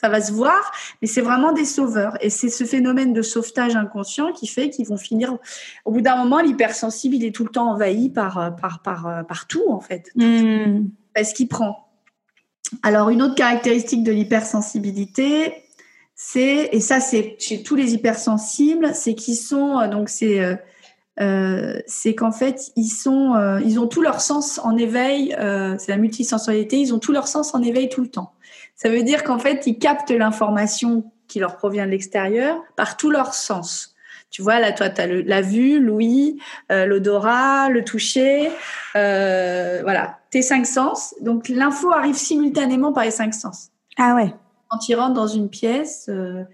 ça 0.00 0.08
va 0.08 0.20
se 0.22 0.32
voir, 0.32 0.72
mais 1.02 1.08
c'est 1.08 1.20
vraiment 1.20 1.52
des 1.52 1.66
sauveurs. 1.66 2.16
Et 2.22 2.30
c'est 2.30 2.48
ce 2.48 2.64
phénomène 2.64 3.12
de 3.12 3.20
sauvetage 3.20 3.76
inconscient 3.76 4.32
qui 4.32 4.46
fait 4.46 4.70
qu'ils 4.70 4.86
vont 4.86 4.96
finir. 4.96 5.36
Au 5.84 5.92
bout 5.92 6.00
d'un 6.00 6.16
moment, 6.16 6.40
l'hypersensible, 6.40 7.16
il 7.16 7.24
est 7.24 7.34
tout 7.34 7.44
le 7.44 7.50
temps 7.50 7.70
envahi 7.72 8.08
par, 8.08 8.38
euh, 8.38 8.50
par, 8.50 8.80
par, 8.80 9.06
euh, 9.06 9.22
par 9.24 9.46
tout, 9.46 9.64
en 9.68 9.80
fait. 9.80 10.10
Hmm. 10.14 10.86
Parce 11.14 11.34
qu'il 11.34 11.48
prend. 11.48 11.90
Alors, 12.82 13.10
une 13.10 13.20
autre 13.20 13.34
caractéristique 13.34 14.02
de 14.02 14.12
l'hypersensibilité, 14.12 15.52
c'est, 16.14 16.70
et 16.72 16.80
ça, 16.80 17.00
c'est 17.00 17.36
chez 17.38 17.62
tous 17.62 17.74
les 17.74 17.92
hypersensibles, 17.92 18.94
c'est 18.94 19.14
qu'ils 19.14 19.36
sont, 19.36 19.80
euh, 19.80 19.88
donc 19.88 20.08
c'est. 20.08 20.40
c'est 21.86 22.14
qu'en 22.14 22.32
fait 22.32 22.70
ils 22.76 22.88
sont 22.88 23.34
ils 23.62 23.78
ont 23.78 23.86
tout 23.86 24.00
leur 24.00 24.22
sens 24.22 24.58
en 24.64 24.74
éveil 24.78 25.36
c'est 25.78 25.88
la 25.88 25.98
multisensorialité 25.98 26.78
ils 26.78 26.94
ont 26.94 26.98
tout 26.98 27.12
leur 27.12 27.28
sens 27.28 27.54
en 27.54 27.60
éveil 27.60 27.90
tout 27.90 28.00
le 28.00 28.08
temps 28.08 28.32
ça 28.80 28.88
veut 28.88 29.02
dire 29.02 29.24
qu'en 29.24 29.38
fait, 29.38 29.66
ils 29.66 29.78
captent 29.78 30.10
l'information 30.10 31.04
qui 31.28 31.38
leur 31.38 31.58
provient 31.58 31.84
de 31.84 31.90
l'extérieur 31.90 32.62
par 32.76 32.96
tous 32.96 33.10
leurs 33.10 33.34
sens. 33.34 33.94
Tu 34.30 34.40
vois, 34.40 34.58
là, 34.58 34.72
toi, 34.72 34.88
tu 34.88 35.02
as 35.02 35.06
la 35.06 35.42
vue, 35.42 35.78
l'ouïe, 35.80 36.40
euh, 36.72 36.86
l'odorat, 36.86 37.68
le 37.68 37.84
toucher, 37.84 38.50
euh, 38.96 39.80
voilà, 39.82 40.18
tes 40.30 40.40
cinq 40.40 40.64
sens. 40.64 41.14
Donc, 41.20 41.50
l'info 41.50 41.92
arrive 41.92 42.14
simultanément 42.14 42.94
par 42.94 43.04
les 43.04 43.10
cinq 43.10 43.34
sens. 43.34 43.68
Ah 43.98 44.14
ouais. 44.14 44.32
Quand 44.68 44.88
ils 44.88 44.94
rentrent 44.94 45.12
dans 45.12 45.26
une 45.26 45.50
pièce, 45.50 46.06
euh, 46.08 46.44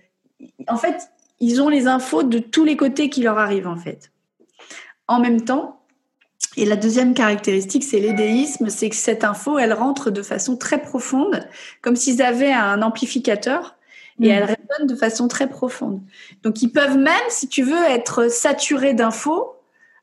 en 0.66 0.78
fait, 0.78 1.08
ils 1.38 1.62
ont 1.62 1.68
les 1.68 1.86
infos 1.86 2.24
de 2.24 2.40
tous 2.40 2.64
les 2.64 2.76
côtés 2.76 3.08
qui 3.08 3.22
leur 3.22 3.38
arrivent, 3.38 3.68
en 3.68 3.76
fait. 3.76 4.10
En 5.06 5.20
même 5.20 5.42
temps, 5.42 5.80
et 6.56 6.64
la 6.64 6.76
deuxième 6.76 7.12
caractéristique, 7.14 7.84
c'est 7.84 8.00
l'édéisme, 8.00 8.68
c'est 8.68 8.88
que 8.88 8.96
cette 8.96 9.24
info, 9.24 9.58
elle 9.58 9.72
rentre 9.72 10.10
de 10.10 10.22
façon 10.22 10.56
très 10.56 10.80
profonde, 10.80 11.46
comme 11.82 11.96
s'ils 11.96 12.22
avaient 12.22 12.52
un 12.52 12.82
amplificateur, 12.82 13.76
et 14.20 14.28
elle 14.28 14.44
mm. 14.44 14.46
résonne 14.46 14.86
de 14.86 14.94
façon 14.94 15.28
très 15.28 15.48
profonde. 15.48 16.00
Donc 16.42 16.62
ils 16.62 16.72
peuvent 16.72 16.96
même, 16.96 17.14
si 17.28 17.48
tu 17.48 17.62
veux, 17.62 17.84
être 17.90 18.30
saturés 18.30 18.94
d'infos, 18.94 19.52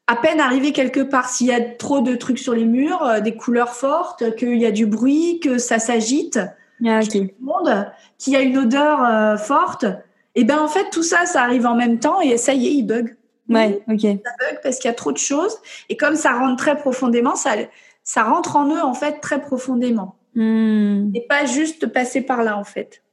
à 0.05 0.15
peine 0.15 0.39
arriver 0.39 0.73
quelque 0.73 0.99
part. 0.99 1.29
S'il 1.29 1.47
y 1.47 1.53
a 1.53 1.61
trop 1.61 2.01
de 2.01 2.15
trucs 2.15 2.39
sur 2.39 2.53
les 2.53 2.65
murs, 2.65 3.03
euh, 3.03 3.19
des 3.19 3.35
couleurs 3.35 3.73
fortes, 3.73 4.35
qu'il 4.35 4.57
y 4.57 4.65
a 4.65 4.71
du 4.71 4.85
bruit, 4.85 5.39
que 5.39 5.57
ça 5.57 5.79
s'agite, 5.79 6.39
ah, 6.85 6.99
qu'il 6.99 7.31
y 8.27 8.35
a 8.35 8.41
une 8.41 8.57
odeur 8.57 9.03
euh, 9.03 9.37
forte, 9.37 9.85
et 10.35 10.41
eh 10.41 10.43
ben 10.45 10.59
en 10.59 10.67
fait 10.67 10.89
tout 10.89 11.03
ça, 11.03 11.27
ça 11.27 11.43
arrive 11.43 11.67
en 11.67 11.75
même 11.75 11.99
temps 11.99 12.19
et 12.19 12.37
ça 12.37 12.53
y 12.53 12.65
est, 12.65 12.73
ils 12.73 12.83
bug. 12.83 13.15
Ouais, 13.49 13.83
ok. 13.89 14.01
Ça 14.01 14.07
bug 14.07 14.59
parce 14.63 14.77
qu'il 14.77 14.89
y 14.89 14.91
a 14.91 14.95
trop 14.95 15.11
de 15.11 15.17
choses. 15.17 15.57
Et 15.89 15.97
comme 15.97 16.15
ça 16.15 16.33
rentre 16.33 16.55
très 16.57 16.77
profondément, 16.77 17.35
ça, 17.35 17.51
ça 18.03 18.23
rentre 18.23 18.55
en 18.55 18.73
eux, 18.73 18.81
en 18.81 18.93
fait, 18.93 19.19
très 19.19 19.41
profondément. 19.41 20.15
Hmm. 20.35 21.11
Et 21.13 21.25
pas 21.27 21.45
juste 21.45 21.87
passer 21.87 22.21
par 22.21 22.43
là, 22.43 22.57
en 22.57 22.63
fait. 22.63 23.03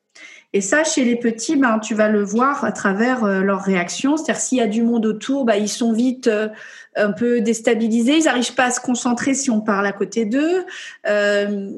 Et 0.53 0.61
ça, 0.61 0.83
chez 0.83 1.05
les 1.05 1.17
petits, 1.17 1.57
ben, 1.57 1.79
tu 1.79 1.95
vas 1.95 2.09
le 2.09 2.25
voir 2.25 2.65
à 2.65 2.73
travers 2.73 3.25
euh, 3.25 3.41
leurs 3.41 3.63
réactions. 3.63 4.17
C'est-à-dire, 4.17 4.41
s'il 4.41 4.59
y 4.59 4.61
a 4.61 4.67
du 4.67 4.83
monde 4.83 5.07
autour, 5.07 5.45
ben, 5.45 5.55
ils 5.55 5.69
sont 5.69 5.93
vite 5.93 6.27
euh, 6.27 6.49
un 6.97 7.13
peu 7.13 7.41
déstabilisés. 7.41 8.19
Ils 8.19 8.25
n'arrivent 8.25 8.55
pas 8.55 8.65
à 8.65 8.71
se 8.71 8.81
concentrer 8.81 9.35
si 9.35 9.51
on 9.51 9.61
parle 9.61 9.87
à 9.87 9.93
côté 9.93 10.25
d'eux. 10.25 10.65
Euh, 11.09 11.71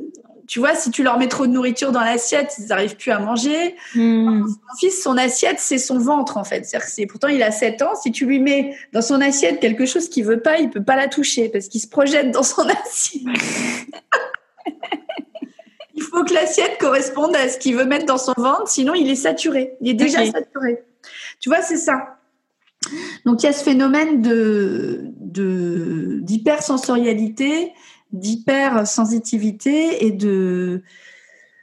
tu 0.53 0.59
vois, 0.59 0.75
si 0.75 0.91
tu 0.91 1.03
leur 1.03 1.19
mets 1.19 1.29
trop 1.29 1.47
de 1.47 1.51
nourriture 1.51 1.93
dans 1.93 2.03
l'assiette, 2.03 2.57
ils 2.59 2.67
n'arrivent 2.67 2.97
plus 2.97 3.11
à 3.11 3.19
manger. 3.19 3.75
Hmm. 3.95 4.41
Mon 4.41 4.77
fils, 4.79 5.03
son 5.03 5.17
assiette, 5.17 5.59
c'est 5.59 5.79
son 5.79 5.99
ventre, 5.99 6.37
en 6.37 6.45
fait. 6.45 6.71
C'est 6.89 7.07
pourtant, 7.07 7.29
il 7.29 7.43
a 7.43 7.51
7 7.51 7.81
ans. 7.81 7.95
Si 7.95 8.13
tu 8.13 8.27
lui 8.27 8.39
mets 8.39 8.77
dans 8.93 9.01
son 9.01 9.23
assiette 9.23 9.61
quelque 9.61 9.87
chose 9.87 10.11
qu'il 10.11 10.27
veut 10.27 10.43
pas, 10.43 10.59
il 10.59 10.69
peut 10.69 10.85
pas 10.85 10.95
la 10.95 11.09
toucher 11.09 11.49
parce 11.49 11.69
qu'il 11.69 11.81
se 11.81 11.87
projette 11.87 12.33
dans 12.33 12.43
son 12.43 12.69
assiette. 12.85 13.23
il 15.95 16.03
faut 16.03 16.23
que 16.23 16.35
l'assiette 16.35 16.77
corresponde 16.79 17.35
à 17.35 17.49
ce 17.49 17.57
qu'il 17.57 17.75
veut 17.75 17.87
mettre 17.87 18.05
dans 18.05 18.19
son 18.19 18.35
ventre, 18.37 18.69
sinon 18.69 18.93
il 18.93 19.09
est 19.09 19.15
saturé. 19.15 19.73
Il 19.81 19.89
est 19.89 19.95
déjà 19.95 20.19
saturé. 20.27 20.85
Tu 21.41 21.49
vois, 21.49 21.63
c'est 21.63 21.79
ça. 21.79 22.19
Donc, 23.25 23.43
il 23.43 23.47
y 23.47 23.49
a 23.49 23.55
ce 23.55 23.65
phénomène 23.65 24.21
de, 24.21 25.01
d'hypersensorialité 26.21 27.73
d'hypersensitivité 28.13 30.07
et 30.07 30.11
de 30.11 30.83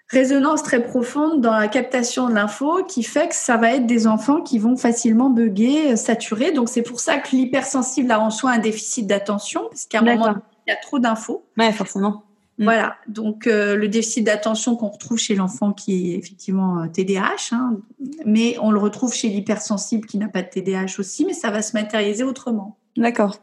résonance 0.10 0.64
très 0.64 0.82
profonde 0.82 1.42
dans 1.42 1.54
la 1.54 1.68
captation 1.68 2.28
de 2.30 2.34
l'info 2.34 2.84
qui 2.84 3.04
fait 3.04 3.30
que 3.30 3.36
ça 3.36 3.58
va 3.58 3.76
être 3.76 3.86
des 3.86 4.08
enfants 4.08 4.42
qui 4.42 4.58
vont 4.58 4.76
facilement 4.76 5.30
bugger, 5.30 5.96
saturer. 5.96 6.52
Donc 6.52 6.68
c'est 6.70 6.82
pour 6.82 7.00
ça 7.00 7.18
que 7.18 7.36
l'hypersensible 7.36 8.12
a 8.12 8.20
en 8.20 8.32
soi 8.32 8.52
un 8.52 8.58
déficit 8.58 9.06
d'attention 9.06 9.68
parce 9.70 9.86
qu'à 9.86 10.00
un 10.00 10.02
moment 10.02 10.36
il 10.68 10.72
y 10.72 10.74
a 10.74 10.78
trop 10.78 11.00
d'infos. 11.00 11.46
Ouais, 11.58 11.72
forcément. 11.72 12.24
Mm. 12.58 12.64
Voilà, 12.64 12.96
donc 13.08 13.48
euh, 13.48 13.76
le 13.76 13.88
déficit 13.88 14.26
d'attention 14.26 14.76
qu'on 14.76 14.90
retrouve 14.90 15.18
chez 15.18 15.36
l'enfant 15.36 15.72
qui 15.72 16.12
est 16.12 16.18
effectivement 16.18 16.88
TDAH, 16.88 17.22
euh, 17.22 17.56
hein, 17.56 17.78
mais 18.26 18.58
on 18.62 18.72
le 18.72 18.80
retrouve 18.80 19.14
chez 19.14 19.30
l'hypersensible 19.30 20.06
qui 20.08 20.18
n'a 20.18 20.28
pas 20.28 20.42
de 20.42 20.50
TDAH 20.50 21.00
aussi, 21.00 21.26
mais 21.26 21.34
ça 21.34 21.52
va 21.52 21.62
se 21.62 21.74
matérialiser 21.74 22.24
autrement. 22.24 22.78
D'accord 22.98 23.38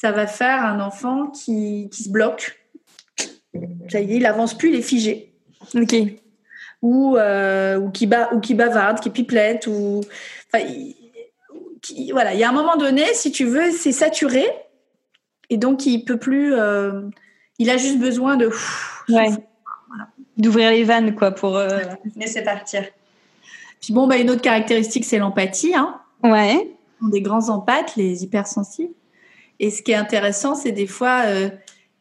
ça 0.00 0.12
va 0.12 0.28
faire 0.28 0.64
un 0.64 0.78
enfant 0.78 1.26
qui, 1.26 1.88
qui 1.90 2.04
se 2.04 2.08
bloque. 2.08 2.56
Ça 3.88 3.98
y 3.98 4.12
est, 4.12 4.16
il 4.18 4.26
avance 4.26 4.56
plus, 4.56 4.68
il 4.68 4.76
est 4.76 4.82
figé. 4.82 5.34
Ok. 5.74 5.92
Ou, 6.82 7.16
euh, 7.16 7.80
ou, 7.80 7.90
qui, 7.90 8.06
ba, 8.06 8.32
ou 8.32 8.38
qui 8.38 8.54
bavarde, 8.54 9.00
qui 9.00 9.10
pipelette, 9.10 9.66
ou. 9.66 10.02
Enfin, 10.54 10.64
voilà, 12.12 12.32
il 12.32 12.38
y 12.38 12.44
a 12.44 12.48
un 12.48 12.52
moment 12.52 12.76
donné, 12.76 13.06
si 13.14 13.32
tu 13.32 13.44
veux, 13.44 13.72
c'est 13.72 13.90
saturé. 13.90 14.44
Et 15.50 15.56
donc, 15.56 15.84
il 15.84 16.04
peut 16.04 16.18
plus. 16.18 16.54
Euh, 16.54 17.02
il 17.58 17.68
a 17.68 17.76
juste 17.76 17.98
besoin 17.98 18.36
de. 18.36 18.52
Ouais. 19.08 19.30
D'ouvrir 20.36 20.70
les 20.70 20.84
vannes, 20.84 21.16
quoi, 21.16 21.32
pour 21.32 21.56
euh, 21.56 21.80
laisser 22.14 22.44
partir. 22.44 22.84
Puis 23.80 23.92
bon, 23.92 24.06
bah, 24.06 24.18
une 24.18 24.30
autre 24.30 24.42
caractéristique, 24.42 25.04
c'est 25.04 25.18
l'empathie. 25.18 25.74
Hein. 25.74 26.00
Ouais. 26.22 26.70
Des 27.02 27.20
grands 27.20 27.48
empathes, 27.48 27.96
les 27.96 28.22
hypersensibles. 28.22 28.94
Et 29.60 29.70
ce 29.70 29.82
qui 29.82 29.92
est 29.92 29.96
intéressant, 29.96 30.54
c'est 30.54 30.72
des 30.72 30.86
fois, 30.86 31.22
euh, 31.26 31.50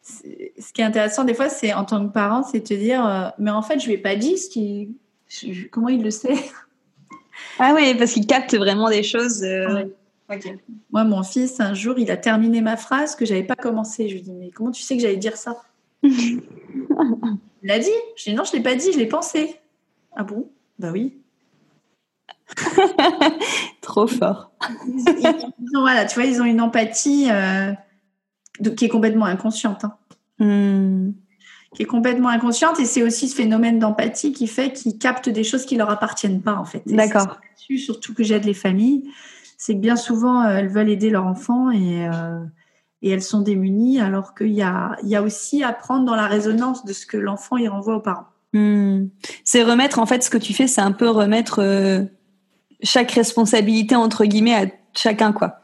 ce 0.02 0.74
qui 0.74 0.82
est 0.82 0.86
intéressant 0.86 1.24
des 1.24 1.34
fois, 1.34 1.50
c'est 1.50 1.74
en 1.74 1.86
tant 1.86 2.08
que 2.08 2.14
parent, 2.14 2.44
c'est 2.44 2.60
de 2.60 2.66
te 2.66 2.74
dire, 2.74 3.06
euh, 3.06 3.30
mais 3.40 3.52
en 3.52 3.62
fait, 3.62 3.80
je 3.80 3.88
lui 3.88 3.94
ai 3.94 3.98
pas 3.98 4.16
dit 4.16 4.38
ce 4.38 4.50
qui, 4.50 4.96
comment 5.72 5.90
il 5.90 6.04
le 6.04 6.12
sait? 6.12 6.36
Ah 7.60 7.74
oui, 7.76 7.96
parce 7.96 8.14
qu'il 8.14 8.26
capte 8.26 8.56
vraiment 8.56 8.90
des 8.90 9.04
choses. 9.04 9.44
Euh, 9.44 9.86
Moi, 10.92 11.04
mon 11.04 11.24
fils, 11.24 11.60
un 11.60 11.74
jour, 11.74 11.98
il 11.98 12.12
a 12.12 12.18
terminé 12.18 12.62
ma 12.62 12.78
phrase 12.78 13.16
que 13.16 13.26
j'avais 13.26 13.44
pas 13.44 13.56
commencé. 13.56 14.10
Je 14.10 14.16
lui 14.16 14.22
dis, 14.22 14.34
mais 14.34 14.50
comment 14.50 14.72
tu 14.72 14.82
sais 14.82 14.96
que 14.96 15.02
j'allais 15.02 15.18
dire 15.18 15.38
ça? 15.38 15.62
Il 16.04 17.70
l'a 17.70 17.80
dit. 17.80 17.90
Je 18.16 18.24
dis, 18.26 18.34
non, 18.34 18.44
je 18.44 18.54
l'ai 18.54 18.62
pas 18.62 18.76
dit, 18.76 18.92
je 18.92 18.98
l'ai 18.98 19.08
pensé. 19.08 19.56
Ah 20.16 20.24
bon? 20.24 20.50
Bah 20.80 20.92
oui. 20.92 21.18
Trop 23.82 24.08
fort. 24.08 24.52
voilà, 25.74 26.06
tu 26.06 26.20
vois, 26.20 26.30
ils 26.30 26.42
ont 26.42 26.46
une 26.46 26.62
empathie 26.62 27.28
euh, 27.30 27.74
qui 28.76 28.86
est 28.86 28.90
complètement 28.90 29.26
inconsciente. 29.26 29.86
Hein. 29.86 29.96
Hmm. 30.40 31.12
Qui 31.76 31.84
est 31.84 31.88
complètement 31.88 32.30
inconsciente 32.30 32.80
et 32.80 32.86
c'est 32.86 33.04
aussi 33.04 33.28
ce 33.28 33.36
phénomène 33.36 33.78
d'empathie 33.78 34.32
qui 34.32 34.48
fait 34.48 34.72
qu'ils 34.72 34.98
captent 34.98 35.30
des 35.30 35.44
choses 35.44 35.66
qui 35.66 35.76
leur 35.76 35.90
appartiennent 35.90 36.42
pas 36.42 36.56
en 36.56 36.66
fait. 36.66 36.82
D'accord. 36.86 37.40
Surtout 37.78 38.14
que 38.14 38.24
j'aide 38.24 38.46
les 38.46 38.54
familles, 38.54 39.04
c'est 39.58 39.74
que 39.74 39.80
bien 39.80 39.98
souvent 39.98 40.44
euh, 40.44 40.58
elles 40.58 40.70
veulent 40.70 40.90
aider 40.90 41.10
leur 41.10 41.26
enfant 41.26 41.70
et, 41.70 42.08
euh, 42.08 42.40
et 43.02 43.10
elles 43.10 43.22
sont 43.22 43.42
démunies 43.42 44.00
alors 44.00 44.34
qu'il 44.34 44.54
y 44.54 44.62
a, 44.62 44.96
il 45.04 45.10
y 45.10 45.16
a 45.18 45.22
aussi 45.22 45.64
à 45.64 45.74
prendre 45.74 46.06
dans 46.06 46.16
la 46.16 46.28
résonance 46.28 46.86
de 46.86 46.94
ce 46.94 47.06
que 47.06 47.18
l'enfant 47.18 47.58
y 47.58 47.68
renvoie 47.68 47.98
aux 47.98 48.02
parents. 48.02 48.28
Hmm. 48.54 49.08
C'est 49.44 49.64
remettre 49.64 50.00
en 50.00 50.06
fait 50.06 50.24
ce 50.24 50.30
que 50.30 50.38
tu 50.38 50.54
fais, 50.54 50.68
c'est 50.68 50.82
un 50.82 50.94
peu 50.94 51.10
remettre 51.10 52.08
chaque 52.82 53.12
responsabilité 53.12 53.96
entre 53.96 54.26
guillemets 54.26 54.56
à 54.56 54.66
chacun 54.96 55.32
quoi. 55.32 55.60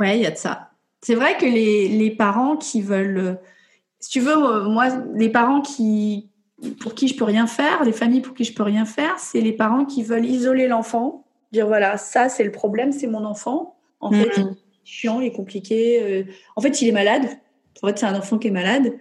Ouais, 0.00 0.18
il 0.18 0.22
y 0.22 0.26
a 0.26 0.30
de 0.30 0.36
ça. 0.36 0.70
C'est 1.02 1.14
vrai 1.14 1.36
que 1.36 1.44
les, 1.44 1.88
les, 1.88 2.10
parents 2.10 2.56
qui 2.56 2.80
veulent, 2.80 3.38
si 3.98 4.10
tu 4.10 4.20
veux, 4.20 4.36
euh, 4.36 4.68
moi, 4.68 4.88
les 5.14 5.28
parents 5.28 5.60
qui 5.60 6.28
pour 6.80 6.94
qui 6.94 7.08
je 7.08 7.16
peux 7.16 7.24
rien 7.24 7.46
faire, 7.46 7.82
les 7.84 7.92
familles 7.92 8.20
pour 8.20 8.34
qui 8.34 8.44
je 8.44 8.54
peux 8.54 8.62
rien 8.62 8.84
faire, 8.84 9.18
c'est 9.18 9.40
les 9.40 9.52
parents 9.52 9.84
qui 9.84 10.02
veulent 10.02 10.24
isoler 10.24 10.68
l'enfant, 10.68 11.24
dire 11.50 11.66
voilà, 11.66 11.96
ça 11.96 12.28
c'est 12.28 12.44
le 12.44 12.52
problème, 12.52 12.92
c'est 12.92 13.08
mon 13.08 13.24
enfant. 13.24 13.76
En 14.00 14.10
fait, 14.10 14.30
il 14.36 14.42
est 14.42 14.56
chiant, 14.84 15.20
il 15.20 15.26
est 15.26 15.32
compliqué. 15.32 16.02
Euh, 16.02 16.24
en 16.56 16.60
fait, 16.60 16.82
il 16.82 16.88
est 16.88 16.92
malade. 16.92 17.26
En 17.82 17.88
fait, 17.88 17.98
c'est 17.98 18.06
un 18.06 18.16
enfant 18.16 18.38
qui 18.38 18.48
est 18.48 18.52
malade. 18.52 18.92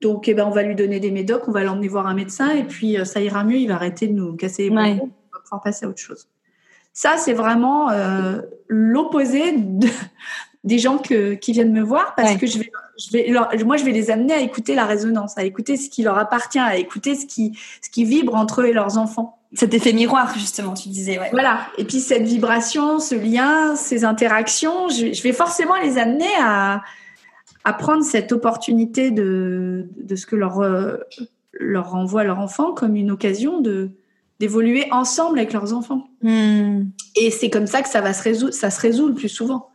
Donc, 0.00 0.28
eh 0.28 0.34
ben, 0.34 0.46
on 0.46 0.50
va 0.50 0.62
lui 0.62 0.74
donner 0.74 1.00
des 1.00 1.10
médocs, 1.10 1.48
on 1.48 1.52
va 1.52 1.64
l'emmener 1.64 1.88
voir 1.88 2.06
un 2.06 2.14
médecin 2.14 2.50
et 2.50 2.64
puis 2.64 2.98
euh, 2.98 3.04
ça 3.04 3.20
ira 3.20 3.42
mieux, 3.44 3.56
il 3.56 3.68
va 3.68 3.74
arrêter 3.74 4.06
de 4.06 4.12
nous 4.12 4.36
casser 4.36 4.64
les 4.64 4.70
bras, 4.70 4.86
on 4.86 4.96
va 4.96 5.40
pouvoir 5.42 5.62
passer 5.62 5.86
à 5.86 5.88
autre 5.88 5.98
chose. 5.98 6.28
Ça, 6.92 7.16
c'est 7.16 7.32
vraiment 7.32 7.90
euh, 7.90 8.40
l'opposé 8.68 9.52
de, 9.52 9.88
des 10.64 10.78
gens 10.78 10.98
que, 10.98 11.34
qui 11.34 11.52
viennent 11.52 11.72
me 11.72 11.82
voir 11.82 12.14
parce 12.16 12.36
que 12.36 12.46
je 12.46 12.58
vais, 12.58 12.70
je 12.98 13.12
vais 13.12 13.64
moi, 13.64 13.76
je 13.76 13.84
vais 13.84 13.92
les 13.92 14.10
amener 14.10 14.34
à 14.34 14.40
écouter 14.40 14.74
la 14.74 14.84
résonance, 14.84 15.38
à 15.38 15.44
écouter 15.44 15.76
ce 15.76 15.88
qui 15.88 16.02
leur 16.02 16.18
appartient, 16.18 16.58
à 16.58 16.76
écouter 16.76 17.14
ce 17.14 17.26
qui, 17.26 17.58
ce 17.82 17.90
qui 17.90 18.04
vibre 18.04 18.34
entre 18.34 18.62
eux 18.62 18.66
et 18.66 18.72
leurs 18.72 18.98
enfants. 18.98 19.38
Cet 19.54 19.72
effet 19.72 19.94
miroir, 19.94 20.34
justement, 20.36 20.74
tu 20.74 20.90
disais. 20.90 21.18
Ouais. 21.18 21.30
Voilà. 21.30 21.60
Et 21.78 21.84
puis 21.84 22.00
cette 22.00 22.24
vibration, 22.24 22.98
ce 22.98 23.14
lien, 23.14 23.76
ces 23.76 24.04
interactions, 24.04 24.88
je, 24.88 25.12
je 25.12 25.22
vais 25.22 25.32
forcément 25.32 25.76
les 25.76 25.96
amener 25.96 26.28
à, 26.40 26.82
à 27.64 27.72
prendre 27.72 28.04
cette 28.04 28.32
opportunité 28.32 29.10
de, 29.10 29.86
de 29.96 30.16
ce 30.16 30.26
que 30.26 30.36
leur, 30.36 30.60
euh, 30.60 30.96
leur 31.52 31.92
renvoie 31.92 32.24
leur 32.24 32.40
enfant 32.40 32.72
comme 32.72 32.94
une 32.96 33.10
occasion 33.10 33.60
de 33.60 33.90
d'évoluer 34.40 34.86
ensemble 34.92 35.38
avec 35.38 35.52
leurs 35.52 35.72
enfants. 35.72 36.08
Hmm. 36.22 36.84
Et 37.16 37.30
c'est 37.30 37.50
comme 37.50 37.66
ça 37.66 37.82
que 37.82 37.88
ça 37.88 38.00
va 38.00 38.12
se 38.12 38.22
résoudre, 38.22 38.54
ça 38.54 38.70
se 38.70 38.80
résout 38.80 39.08
le 39.08 39.14
plus 39.14 39.28
souvent. 39.28 39.70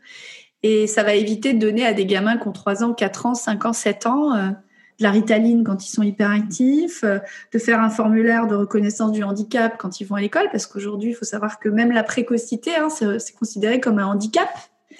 Et 0.63 0.88
ça 0.88 1.04
va 1.04 1.13
éviter 1.13 1.54
de 1.54 1.60
donner 1.60 1.86
à 1.86 1.93
des 1.93 2.06
gamins 2.06 2.38
qui 2.38 2.47
ont 2.47 2.54
3 2.54 2.84
ans, 2.84 2.93
4 2.93 3.26
ans, 3.26 3.36
5 3.36 3.65
ans, 3.65 3.73
7 3.73 4.06
ans 4.08 4.34
euh, 4.34 4.47
de 4.47 5.04
la 5.04 5.12
ritaline 5.12 5.65
quand 5.65 5.86
ils 5.86 5.89
sont 5.89 6.04
hyperactifs, 6.04 7.04
euh, 7.04 7.19
de 7.52 7.60
faire 7.60 7.82
un 7.82 7.89
formulaire 7.89 8.47
de 8.47 8.56
reconnaissance 8.56 9.12
du 9.12 9.23
handicap 9.23 9.76
quand 9.78 9.99
ils 9.99 10.06
vont 10.06 10.15
à 10.15 10.21
l'école, 10.21 10.47
parce 10.52 10.65
qu'aujourd'hui, 10.65 11.10
il 11.10 11.13
faut 11.13 11.26
savoir 11.26 11.60
que 11.60 11.67
même 11.67 11.91
la 11.91 12.04
précocité, 12.04 12.76
hein, 12.76 12.88
c'est 12.89 13.36
considéré 13.38 13.82
comme 13.82 13.99
un 13.99 14.06
handicap. 14.06 14.49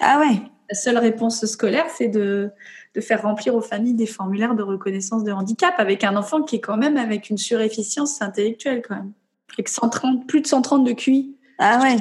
Ah 0.00 0.20
ouais. 0.20 0.42
La 0.68 0.74
seule 0.74 0.98
réponse 0.98 1.44
scolaire, 1.46 1.86
c'est 1.94 2.08
de, 2.08 2.50
de 2.94 3.00
faire 3.00 3.22
remplir 3.22 3.54
aux 3.54 3.60
familles 3.60 3.94
des 3.94 4.06
formulaires 4.06 4.54
de 4.54 4.62
reconnaissance 4.62 5.24
de 5.24 5.32
handicap 5.32 5.74
avec 5.78 6.04
un 6.04 6.16
enfant 6.16 6.42
qui 6.42 6.56
est 6.56 6.60
quand 6.60 6.76
même 6.76 6.96
avec 6.96 7.30
une 7.30 7.38
surefficience 7.38 8.20
intellectuelle 8.22 8.82
quand 8.86 8.96
même. 8.96 9.12
Avec 9.54 9.68
130, 9.68 10.26
plus 10.26 10.40
de 10.40 10.46
130 10.46 10.84
de 10.84 10.92
QI. 10.92 11.36
Ah 11.58 11.80
ouais. 11.82 11.96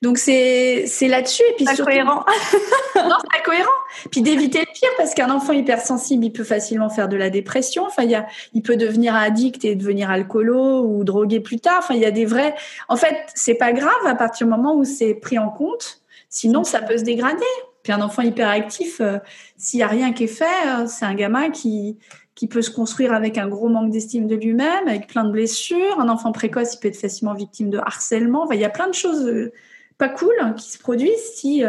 Donc 0.00 0.18
c'est 0.18 0.84
c'est 0.86 1.08
là-dessus 1.08 1.42
et 1.50 1.54
puis 1.56 1.64
pas 1.64 1.74
surtout, 1.74 1.90
cohérent. 1.90 2.24
non, 2.94 3.16
c'est 3.20 3.38
pas 3.38 3.44
cohérent. 3.44 3.68
Puis 4.12 4.22
d'éviter 4.22 4.60
le 4.60 4.72
pire 4.72 4.90
parce 4.96 5.12
qu'un 5.12 5.30
enfant 5.30 5.52
hypersensible, 5.52 6.24
il 6.24 6.32
peut 6.32 6.44
facilement 6.44 6.88
faire 6.88 7.08
de 7.08 7.16
la 7.16 7.30
dépression. 7.30 7.84
Enfin, 7.84 8.04
il 8.04 8.10
y 8.10 8.14
a, 8.14 8.26
il 8.54 8.62
peut 8.62 8.76
devenir 8.76 9.16
addict 9.16 9.64
et 9.64 9.74
devenir 9.74 10.10
alcoolo 10.10 10.84
ou 10.86 11.02
drogué 11.02 11.40
plus 11.40 11.58
tard. 11.58 11.78
Enfin, 11.80 11.94
il 11.94 12.00
y 12.00 12.06
a 12.06 12.12
des 12.12 12.26
vrais. 12.26 12.54
En 12.88 12.96
fait, 12.96 13.16
c'est 13.34 13.56
pas 13.56 13.72
grave 13.72 14.06
à 14.06 14.14
partir 14.14 14.46
du 14.46 14.52
moment 14.52 14.76
où 14.76 14.84
c'est 14.84 15.14
pris 15.14 15.38
en 15.38 15.50
compte. 15.50 16.00
Sinon, 16.28 16.62
ça 16.62 16.80
peut 16.80 16.96
se 16.96 17.04
dégrader. 17.04 17.42
Puis 17.82 17.92
un 17.92 18.00
enfant 18.00 18.22
hyperactif, 18.22 19.00
euh, 19.00 19.18
s'il 19.56 19.80
y 19.80 19.82
a 19.82 19.88
rien 19.88 20.12
qui 20.12 20.24
est 20.24 20.26
fait, 20.26 20.44
euh, 20.66 20.86
c'est 20.86 21.06
un 21.06 21.14
gamin 21.14 21.50
qui 21.50 21.98
qui 22.38 22.46
peut 22.46 22.62
se 22.62 22.70
construire 22.70 23.12
avec 23.12 23.36
un 23.36 23.48
gros 23.48 23.68
manque 23.68 23.90
d'estime 23.90 24.28
de 24.28 24.36
lui-même, 24.36 24.86
avec 24.86 25.08
plein 25.08 25.24
de 25.24 25.32
blessures. 25.32 25.98
Un 25.98 26.08
enfant 26.08 26.30
précoce, 26.30 26.74
il 26.74 26.78
peut 26.78 26.86
être 26.86 26.96
facilement 26.96 27.34
victime 27.34 27.68
de 27.68 27.78
harcèlement. 27.78 28.44
Enfin, 28.44 28.54
il 28.54 28.60
y 28.60 28.64
a 28.64 28.70
plein 28.70 28.86
de 28.86 28.94
choses 28.94 29.26
euh, 29.26 29.52
pas 29.98 30.08
cool 30.08 30.34
hein, 30.40 30.52
qui 30.52 30.70
se 30.70 30.78
produisent 30.78 31.32
si 31.34 31.64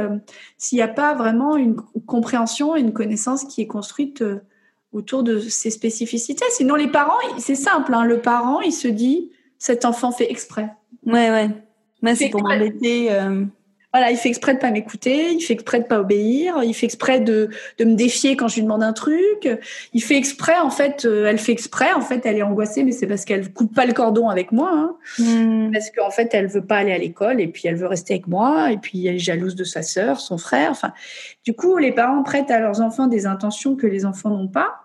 s'il 0.60 0.76
n'y 0.76 0.84
a 0.84 0.88
pas 0.88 1.16
vraiment 1.16 1.58
une 1.58 1.76
compréhension 2.06 2.76
et 2.76 2.82
une 2.82 2.94
connaissance 2.94 3.46
qui 3.46 3.62
est 3.62 3.68
construite 3.68 4.24
autour 4.94 5.24
de 5.24 5.40
ces 5.40 5.72
spécificités. 5.72 6.46
Sinon, 6.52 6.76
les 6.76 6.92
parents, 6.92 7.18
c'est 7.40 7.56
simple. 7.56 7.92
Hein, 7.92 8.06
le 8.06 8.20
parent, 8.20 8.62
il 8.62 8.72
se 8.72 8.88
dit, 8.88 9.32
cet 9.58 9.84
enfant 9.84 10.12
fait 10.12 10.30
exprès. 10.30 10.70
Ouais, 11.08 11.32
ouais. 11.32 11.50
Mais 12.04 12.14
c'est 12.14 12.30
pour 12.30 12.44
m'embêter. 12.44 13.10
Voilà, 13.92 14.12
il 14.12 14.18
fait 14.18 14.30
exprès 14.30 14.54
de 14.54 14.60
pas 14.60 14.70
m'écouter, 14.70 15.32
il 15.32 15.42
fait 15.42 15.54
exprès 15.54 15.80
de 15.80 15.86
pas 15.86 16.00
obéir, 16.00 16.62
il 16.64 16.76
fait 16.76 16.86
exprès 16.86 17.20
de, 17.20 17.50
de 17.80 17.86
me 17.86 17.96
défier 17.96 18.36
quand 18.36 18.48
je 18.48 18.56
lui 18.56 18.62
demande 18.62 18.84
un 18.84 18.94
truc. 18.94 19.50
Il 19.94 20.04
fait 20.04 20.16
exprès, 20.16 20.60
en 20.60 20.70
fait, 20.70 21.06
euh, 21.06 21.26
elle 21.28 21.40
fait 21.40 21.52
exprès, 21.52 21.92
en 21.94 22.02
fait, 22.02 22.24
elle 22.26 22.38
est 22.38 22.44
angoissée, 22.44 22.84
mais 22.84 22.92
c'est 22.92 23.08
parce 23.08 23.26
qu'elle 23.26 23.52
coupe 23.52 23.74
pas 23.74 23.88
le 23.88 23.94
cordon 23.94 24.30
avec 24.30 24.52
moi, 24.52 24.72
hein. 24.72 24.96
Hmm. 25.18 25.72
parce 25.72 25.90
qu'en 25.90 26.12
fait, 26.12 26.30
elle 26.34 26.48
veut 26.48 26.66
pas 26.66 26.78
aller 26.78 26.92
à 26.92 27.00
l'école 27.00 27.42
et 27.42 27.48
puis 27.48 27.64
elle 27.66 27.76
veut 27.76 27.88
rester 27.88 28.14
avec 28.14 28.28
moi 28.28 28.72
et 28.72 28.78
puis 28.78 29.08
elle 29.08 29.16
est 29.16 29.20
jalouse 29.20 29.56
de 29.56 29.64
sa 29.64 29.82
sœur, 29.82 30.20
son 30.20 30.38
frère. 30.38 30.70
Enfin, 30.70 30.94
du 31.44 31.54
coup, 31.54 31.78
les 31.78 31.92
parents 31.92 32.22
prêtent 32.22 32.52
à 32.52 32.60
leurs 32.60 32.82
enfants 32.82 33.08
des 33.08 33.26
intentions 33.26 33.76
que 33.76 33.88
les 33.88 34.06
enfants 34.06 34.30
n'ont 34.30 34.48
pas 34.48 34.76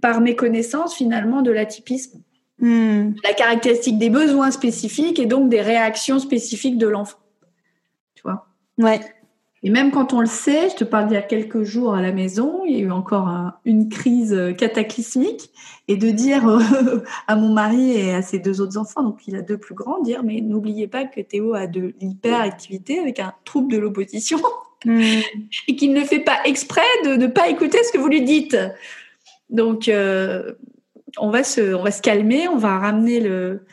par 0.00 0.20
méconnaissance 0.20 0.94
finalement 0.94 1.42
de 1.42 1.50
l'atypisme, 1.50 2.20
Hmm. 2.60 3.14
la 3.24 3.34
caractéristique 3.34 3.98
des 3.98 4.10
besoins 4.10 4.52
spécifiques 4.52 5.18
et 5.18 5.26
donc 5.26 5.48
des 5.48 5.60
réactions 5.60 6.20
spécifiques 6.20 6.78
de 6.78 6.86
l'enfant. 6.86 7.18
Ouais. 8.78 9.00
Et 9.66 9.70
même 9.70 9.90
quand 9.92 10.12
on 10.12 10.20
le 10.20 10.26
sait, 10.26 10.68
je 10.68 10.74
te 10.76 10.84
parle 10.84 11.06
d'il 11.06 11.14
y 11.14 11.16
a 11.16 11.22
quelques 11.22 11.62
jours 11.62 11.94
à 11.94 12.02
la 12.02 12.12
maison, 12.12 12.64
il 12.66 12.76
y 12.76 12.80
a 12.80 12.84
eu 12.84 12.90
encore 12.90 13.28
un- 13.28 13.54
une 13.64 13.88
crise 13.88 14.34
euh, 14.34 14.52
cataclysmique, 14.52 15.50
et 15.88 15.96
de 15.96 16.10
dire 16.10 16.46
euh, 16.48 17.02
à 17.26 17.34
mon 17.36 17.50
mari 17.50 17.92
et 17.92 18.12
à 18.14 18.20
ses 18.20 18.38
deux 18.38 18.60
autres 18.60 18.76
enfants, 18.76 19.02
donc 19.02 19.26
il 19.26 19.36
a 19.36 19.40
deux 19.42 19.56
plus 19.56 19.74
grands, 19.74 20.02
dire 20.02 20.22
mais 20.22 20.42
n'oubliez 20.42 20.86
pas 20.86 21.04
que 21.04 21.20
Théo 21.22 21.54
a 21.54 21.66
de 21.66 21.94
l'hyperactivité 22.00 22.98
avec 22.98 23.20
un 23.20 23.32
trouble 23.44 23.72
de 23.72 23.78
l'opposition 23.78 24.38
Hmm. 24.86 25.00
et 25.68 25.76
qu'il 25.76 25.94
ne 25.94 26.02
fait 26.04 26.20
pas 26.20 26.36
exprès 26.44 26.82
de 27.06 27.14
ne 27.14 27.26
pas 27.26 27.48
écouter 27.48 27.78
ce 27.84 27.90
que 27.90 27.96
vous 27.96 28.08
lui 28.08 28.20
dites. 28.20 28.54
Donc 29.48 29.88
euh, 29.88 30.52
on 31.16 31.30
va 31.30 31.42
se, 31.42 31.74
on 31.74 31.82
va 31.82 31.90
se 31.90 32.02
calmer, 32.02 32.48
on 32.48 32.58
va 32.58 32.78
ramener 32.78 33.18
le. 33.20 33.64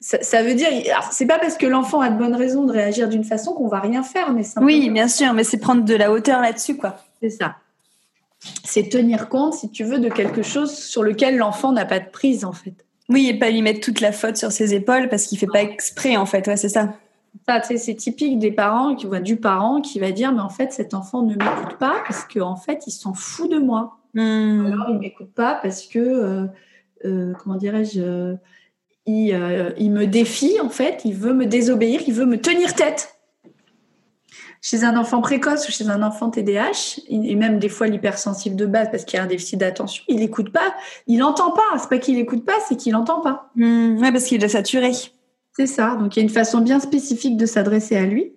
Ça, 0.00 0.22
ça 0.22 0.42
veut 0.42 0.54
dire, 0.54 0.68
c'est 1.10 1.26
pas 1.26 1.38
parce 1.38 1.58
que 1.58 1.66
l'enfant 1.66 2.00
a 2.00 2.08
de 2.08 2.18
bonnes 2.18 2.34
raisons 2.34 2.64
de 2.64 2.72
réagir 2.72 3.08
d'une 3.08 3.24
façon 3.24 3.52
qu'on 3.52 3.68
va 3.68 3.80
rien 3.80 4.02
faire, 4.02 4.32
mais 4.32 4.42
simplement. 4.42 4.66
Oui, 4.66 4.88
bien 4.88 5.08
sûr, 5.08 5.34
mais 5.34 5.44
c'est 5.44 5.58
prendre 5.58 5.84
de 5.84 5.94
la 5.94 6.10
hauteur 6.10 6.40
là-dessus, 6.40 6.76
quoi. 6.76 6.96
C'est 7.22 7.30
ça. 7.30 7.56
C'est 8.64 8.88
tenir 8.88 9.28
compte, 9.28 9.52
si 9.52 9.70
tu 9.70 9.84
veux, 9.84 9.98
de 9.98 10.08
quelque 10.08 10.42
chose 10.42 10.74
sur 10.74 11.02
lequel 11.02 11.36
l'enfant 11.36 11.72
n'a 11.72 11.84
pas 11.84 12.00
de 12.00 12.08
prise, 12.08 12.46
en 12.46 12.52
fait. 12.52 12.72
Oui, 13.10 13.28
et 13.28 13.38
pas 13.38 13.50
lui 13.50 13.60
mettre 13.60 13.80
toute 13.80 14.00
la 14.00 14.12
faute 14.12 14.36
sur 14.36 14.52
ses 14.52 14.72
épaules 14.72 15.08
parce 15.10 15.26
qu'il 15.26 15.36
fait 15.36 15.46
pas 15.46 15.62
exprès, 15.62 16.16
en 16.16 16.24
fait. 16.24 16.46
Ouais, 16.46 16.56
c'est 16.56 16.70
ça. 16.70 16.94
Ça, 17.46 17.60
c'est 17.62 17.94
typique 17.94 18.38
des 18.38 18.52
parents, 18.52 18.94
qui 18.94 19.06
voient 19.06 19.20
du 19.20 19.36
parent 19.36 19.80
qui 19.80 19.98
va 19.98 20.12
dire, 20.12 20.32
mais 20.32 20.40
en 20.40 20.48
fait, 20.48 20.72
cet 20.72 20.94
enfant 20.94 21.22
ne 21.22 21.34
m'écoute 21.34 21.76
pas 21.78 22.02
parce 22.06 22.24
qu'en 22.24 22.56
fait, 22.56 22.84
il 22.86 22.90
s'en 22.90 23.14
fout 23.14 23.50
de 23.50 23.58
moi. 23.58 23.98
Hmm. 24.14 24.66
Alors, 24.66 24.86
il 24.90 24.98
m'écoute 24.98 25.32
pas 25.34 25.58
parce 25.62 25.86
que, 25.86 25.98
euh, 25.98 26.46
euh, 27.04 27.32
comment 27.38 27.56
dirais-je, 27.56 28.00
euh, 28.00 28.34
il, 29.06 29.32
euh, 29.34 29.70
il 29.78 29.90
me 29.90 30.06
défie, 30.06 30.60
en 30.62 30.68
fait, 30.68 31.02
il 31.04 31.14
veut 31.14 31.32
me 31.34 31.46
désobéir, 31.46 32.02
il 32.06 32.14
veut 32.14 32.26
me 32.26 32.40
tenir 32.40 32.74
tête. 32.74 33.16
Chez 34.62 34.84
un 34.84 34.96
enfant 34.98 35.22
précoce 35.22 35.66
ou 35.68 35.72
chez 35.72 35.88
un 35.88 36.02
enfant 36.02 36.28
TDAH, 36.28 37.00
et 37.08 37.34
même 37.34 37.58
des 37.58 37.70
fois 37.70 37.86
l'hypersensible 37.86 38.56
de 38.56 38.66
base 38.66 38.90
parce 38.90 39.06
qu'il 39.06 39.16
y 39.16 39.20
a 39.20 39.22
un 39.24 39.26
déficit 39.26 39.58
d'attention, 39.58 40.04
il 40.06 40.16
n'écoute 40.16 40.52
pas, 40.52 40.74
il 41.06 41.18
n'entend 41.18 41.52
pas. 41.52 41.78
C'est 41.78 41.88
pas 41.88 41.98
qu'il 41.98 42.16
n'écoute 42.16 42.44
pas, 42.44 42.52
c'est 42.68 42.76
qu'il 42.76 42.92
n'entend 42.92 43.22
pas. 43.22 43.50
Ouais, 43.56 44.12
parce 44.12 44.24
qu'il 44.24 44.44
est 44.44 44.48
saturé. 44.48 44.92
C'est 45.56 45.66
ça. 45.66 45.96
Donc 45.96 46.14
il 46.14 46.18
y 46.18 46.22
a 46.22 46.24
une 46.24 46.28
façon 46.28 46.60
bien 46.60 46.78
spécifique 46.78 47.38
de 47.38 47.46
s'adresser 47.46 47.96
à 47.96 48.04
lui, 48.04 48.34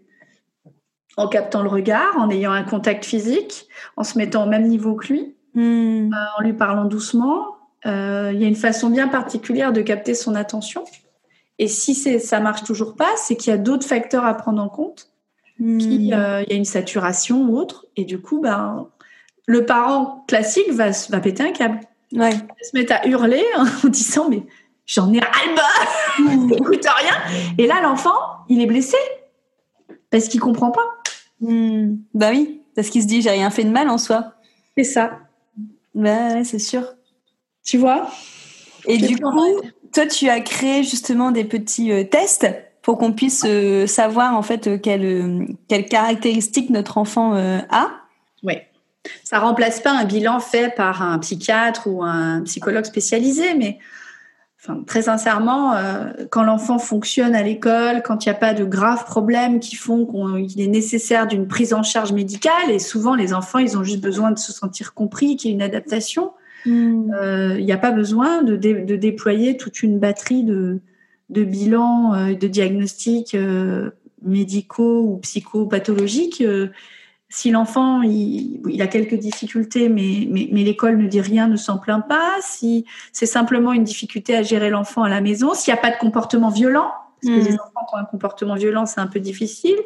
en 1.18 1.28
captant 1.28 1.62
le 1.62 1.68
regard, 1.68 2.18
en 2.18 2.30
ayant 2.30 2.54
un 2.54 2.64
contact 2.64 3.04
physique, 3.04 3.68
en 3.98 4.06
se 4.06 4.18
mettant 4.18 4.46
au 4.46 4.50
même 4.50 4.68
niveau 4.70 4.96
que 4.96 5.08
lui, 5.08 5.36
Hmm. 5.56 6.10
en 6.38 6.42
lui 6.42 6.54
parlant 6.54 6.86
doucement. 6.86 7.53
Euh, 7.86 8.32
il 8.34 8.42
y 8.42 8.46
a 8.46 8.48
une 8.48 8.56
façon 8.56 8.90
bien 8.90 9.08
particulière 9.08 9.74
de 9.74 9.82
capter 9.82 10.14
son 10.14 10.36
attention. 10.36 10.86
Et 11.60 11.68
si 11.68 11.96
ça 11.96 12.40
marche 12.40 12.64
toujours 12.64 12.96
pas, 12.96 13.10
c'est 13.18 13.36
qu'il 13.36 13.52
y 13.52 13.54
a 13.54 13.58
d'autres 13.58 13.86
facteurs 13.86 14.26
à 14.26 14.34
prendre 14.34 14.62
en 14.62 14.70
compte. 14.70 15.10
Hmm. 15.60 15.78
Qui, 15.78 16.14
euh, 16.14 16.42
il 16.44 16.52
y 16.52 16.54
a 16.54 16.58
une 16.58 16.66
saturation 16.66 17.44
ou 17.44 17.58
autre. 17.58 17.86
Et 17.96 18.06
du 18.06 18.20
coup, 18.20 18.42
ben, 18.42 18.88
le 19.46 19.66
parent 19.66 20.24
classique 20.28 20.72
va, 20.72 20.92
péter 21.20 21.44
un 21.44 21.52
câble. 21.52 21.80
Ouais. 22.12 22.32
Il 22.32 22.40
va 22.40 22.64
se 22.64 22.78
mettre 22.78 22.94
à 22.94 23.08
hurler 23.08 23.44
en 23.84 23.88
disant 23.88 24.30
mais 24.30 24.44
j'en 24.86 25.12
ai 25.14 25.20
ras-le-bas, 25.20 26.56
écoute 26.58 26.86
rien. 26.86 27.54
Et 27.58 27.68
là, 27.68 27.82
l'enfant, 27.82 28.16
il 28.50 28.62
est 28.62 28.66
blessé 28.66 28.98
parce 30.10 30.28
qu'il 30.28 30.40
comprend 30.40 30.72
pas. 30.72 30.88
Hmm. 31.42 31.96
Bah 32.14 32.30
oui, 32.32 32.62
parce 32.76 32.90
qu'il 32.90 33.02
se 33.02 33.08
dit 33.08 33.22
j'ai 33.22 33.32
rien 33.32 33.50
fait 33.50 33.64
de 33.64 33.72
mal 33.72 33.90
en 33.90 33.98
soi. 33.98 34.34
C'est 34.78 34.84
ça, 34.84 35.20
Bah 35.94 36.34
ouais, 36.34 36.44
c'est 36.44 36.60
sûr. 36.60 36.84
Tu 37.64 37.78
vois? 37.78 38.10
Et 38.86 38.98
du 38.98 39.18
coup, 39.18 39.62
toi, 39.94 40.06
tu 40.06 40.30
as 40.30 40.42
créé 40.42 40.84
justement 40.84 41.32
des 41.32 41.44
petits 41.44 41.92
euh, 41.92 42.04
tests 42.04 42.48
pour 42.82 42.98
qu'on 42.98 43.14
puisse 43.14 43.44
euh, 43.46 43.88
savoir 43.88 44.36
en 44.36 44.42
fait 44.42 44.68
euh, 44.68 44.78
quelles 44.78 45.86
caractéristiques 45.86 46.70
notre 46.70 46.98
enfant 46.98 47.34
a. 47.36 47.92
Oui. 48.44 48.56
Ça 49.24 49.40
remplace 49.40 49.82
pas 49.82 49.92
un 49.92 50.06
bilan 50.06 50.40
fait 50.40 50.74
par 50.76 51.02
un 51.02 51.20
psychiatre 51.20 51.88
ou 51.88 52.04
un 52.04 52.42
psychologue 52.42 52.86
spécialisé, 52.86 53.54
mais 53.54 53.80
enfin, 54.64 54.82
très 54.86 55.04
sincèrement, 55.04 55.74
euh, 55.74 56.12
quand 56.30 56.44
l'enfant 56.44 56.80
fonctionne 56.80 57.36
à 57.36 57.44
l'école, 57.44 58.02
quand 58.04 58.26
il 58.26 58.30
n'y 58.30 58.36
a 58.36 58.40
pas 58.40 58.54
de 58.54 58.64
graves 58.64 59.06
problèmes 59.06 59.60
qui 59.60 59.76
font 59.76 60.06
qu'il 60.48 60.62
est 60.62 60.68
nécessaire 60.68 61.28
d'une 61.28 61.48
prise 61.48 61.74
en 61.74 61.84
charge 61.84 62.14
médicale, 62.14 62.70
et 62.70 62.80
souvent 62.80 63.16
les 63.16 63.34
enfants, 63.34 63.60
ils 63.60 63.78
ont 63.78 63.84
juste 63.84 64.02
besoin 64.02 64.32
de 64.32 64.40
se 64.40 64.54
sentir 64.54 64.94
compris, 64.94 65.36
qu'il 65.36 65.50
y 65.50 65.54
ait 65.54 65.56
une 65.56 65.62
adaptation, 65.62 66.32
euh, 66.66 67.56
il 67.60 67.66
n'y 67.66 67.72
a 67.72 67.78
pas 67.78 67.92
besoin 67.92 68.42
de, 68.44 68.56
dé- 68.56 68.82
de 68.82 68.96
déployer 68.96 69.58
toute 69.58 69.84
une 69.84 70.00
batterie 70.00 70.44
de, 70.44 70.80
bilans, 71.30 72.14
euh, 72.14 72.34
de 72.34 72.48
diagnostics 72.48 73.36
euh, 73.36 73.92
médicaux 74.22 75.02
ou 75.02 75.18
psychopathologiques. 75.18 76.42
euh, 76.42 76.70
si 77.30 77.50
l'enfant 77.50 78.04
il, 78.04 78.80
a 78.80 78.86
quelques 78.86 79.16
difficultés, 79.16 79.90
mais 79.90 80.28
l'école 80.64 80.98
ne 81.00 81.08
dit 81.08 81.20
rien, 81.20 81.48
ne 81.48 81.56
s'en 81.56 81.80
plaint 81.80 82.08
pas, 82.08 82.36
si 82.42 82.86
c'est 83.12 83.26
simplement 83.26 83.74
une 83.74 83.84
difficulté 83.84 84.36
à 84.36 84.44
gérer 84.44 84.70
l'enfant 84.70 85.02
à 85.02 85.10
la 85.10 85.20
maison, 85.20 85.56
s'il 85.56 85.74
n'y 85.74 85.80
a 85.80 85.82
pas 85.82 85.90
de 85.90 85.98
comportement 85.98 86.50
violent, 86.50 86.92
parce 87.24 87.36
que 87.36 87.42
hmm. 87.42 87.52
les 87.52 87.54
enfants 87.54 87.86
qui 87.88 87.96
ont 87.96 87.98
un 88.00 88.06
comportement 88.06 88.56
violent, 88.56 88.86
c'est 88.86 89.00
un 89.00 89.08
peu 89.08 89.20
difficile. 89.20 89.78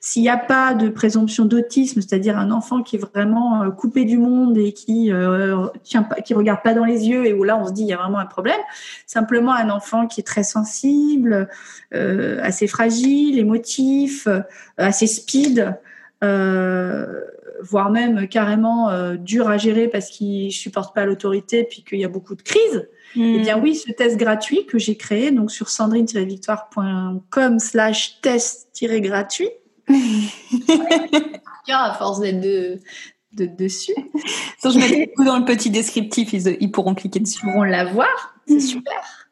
S'il 0.00 0.22
n'y 0.22 0.28
a 0.28 0.36
pas 0.36 0.74
de 0.74 0.88
présomption 0.88 1.44
d'autisme, 1.44 2.00
c'est-à-dire 2.00 2.38
un 2.38 2.50
enfant 2.50 2.82
qui 2.82 2.96
est 2.96 2.98
vraiment 2.98 3.62
euh, 3.62 3.70
coupé 3.70 4.04
du 4.04 4.18
monde 4.18 4.56
et 4.56 4.72
qui 4.72 5.12
euh, 5.12 5.66
tient 5.82 6.02
pas, 6.02 6.16
qui 6.16 6.34
regarde 6.34 6.62
pas 6.62 6.74
dans 6.74 6.84
les 6.84 7.08
yeux 7.08 7.26
et 7.26 7.32
où 7.32 7.44
là 7.44 7.56
on 7.56 7.66
se 7.66 7.72
dit 7.72 7.82
il 7.82 7.88
y 7.88 7.92
a 7.92 7.98
vraiment 7.98 8.18
un 8.18 8.26
problème. 8.26 8.60
Simplement 9.06 9.52
un 9.52 9.70
enfant 9.70 10.06
qui 10.06 10.20
est 10.20 10.24
très 10.24 10.44
sensible, 10.44 11.48
euh, 11.94 12.38
assez 12.42 12.66
fragile, 12.66 13.38
émotif, 13.38 14.26
euh, 14.26 14.40
assez 14.78 15.06
speed. 15.06 15.76
Euh, 16.24 17.20
voire 17.60 17.90
même 17.90 18.28
carrément 18.28 18.90
euh, 18.90 19.16
dur 19.16 19.48
à 19.48 19.56
gérer 19.56 19.88
parce 19.88 20.10
qu'il 20.10 20.52
supporte 20.52 20.94
pas 20.94 21.04
l'autorité 21.04 21.64
puis 21.64 21.82
qu'il 21.82 21.98
y 21.98 22.04
a 22.04 22.08
beaucoup 22.08 22.34
de 22.34 22.42
crises, 22.42 22.88
eh 23.16 23.38
bien 23.38 23.56
hmm. 23.58 23.62
oui, 23.62 23.74
ce 23.74 23.90
test 23.92 24.16
gratuit 24.16 24.66
que 24.66 24.78
j'ai 24.78 24.96
créé 24.96 25.30
donc 25.30 25.50
sur 25.50 25.68
sandrine-victoire.com 25.68 27.58
slash 27.58 28.20
test-gratuit. 28.20 29.50
à 31.68 31.94
force 31.94 32.20
d'être 32.20 32.40
de, 32.40 32.80
de, 33.32 33.46
dessus. 33.46 33.94
je 34.62 34.78
mets 34.78 35.12
tout 35.16 35.24
dans 35.24 35.38
le 35.38 35.44
petit 35.44 35.70
descriptif, 35.70 36.32
ils, 36.32 36.56
ils 36.60 36.70
pourront 36.70 36.94
cliquer 36.94 37.20
dessus. 37.20 37.40
Ils 37.42 37.46
pourront 37.46 37.64
l'avoir, 37.64 38.34
c'est 38.46 38.60
super. 38.60 39.26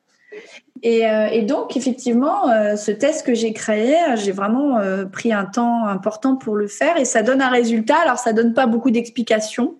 Euh, 0.85 1.27
et, 1.29 1.43
donc, 1.43 1.77
effectivement, 1.77 2.51
euh, 2.51 2.77
ce 2.77 2.91
test 2.91 3.25
que 3.25 3.35
j'ai 3.35 3.53
créé, 3.53 3.97
j'ai 4.17 4.33
vraiment 4.33 4.79
euh, 4.79 5.07
pris 5.07 5.33
un 5.33 5.47
temps 5.47 5.87
important 5.87 6.37
pour 6.37 6.57
le 6.57 6.67
faire 6.67 6.99
et 6.99 7.05
ça 7.05 7.23
donne 7.23 7.41
un 7.41 7.49
résultat. 7.49 7.97
Alors, 8.03 8.19
ça 8.19 8.33
donne 8.33 8.53
pas 8.53 8.67
beaucoup 8.67 8.91
d'explications 8.91 9.77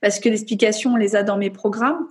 parce 0.00 0.18
que 0.18 0.28
l'explication, 0.28 0.94
on 0.94 0.96
les 0.96 1.14
a 1.14 1.22
dans 1.22 1.36
mes 1.36 1.50
programmes. 1.50 2.08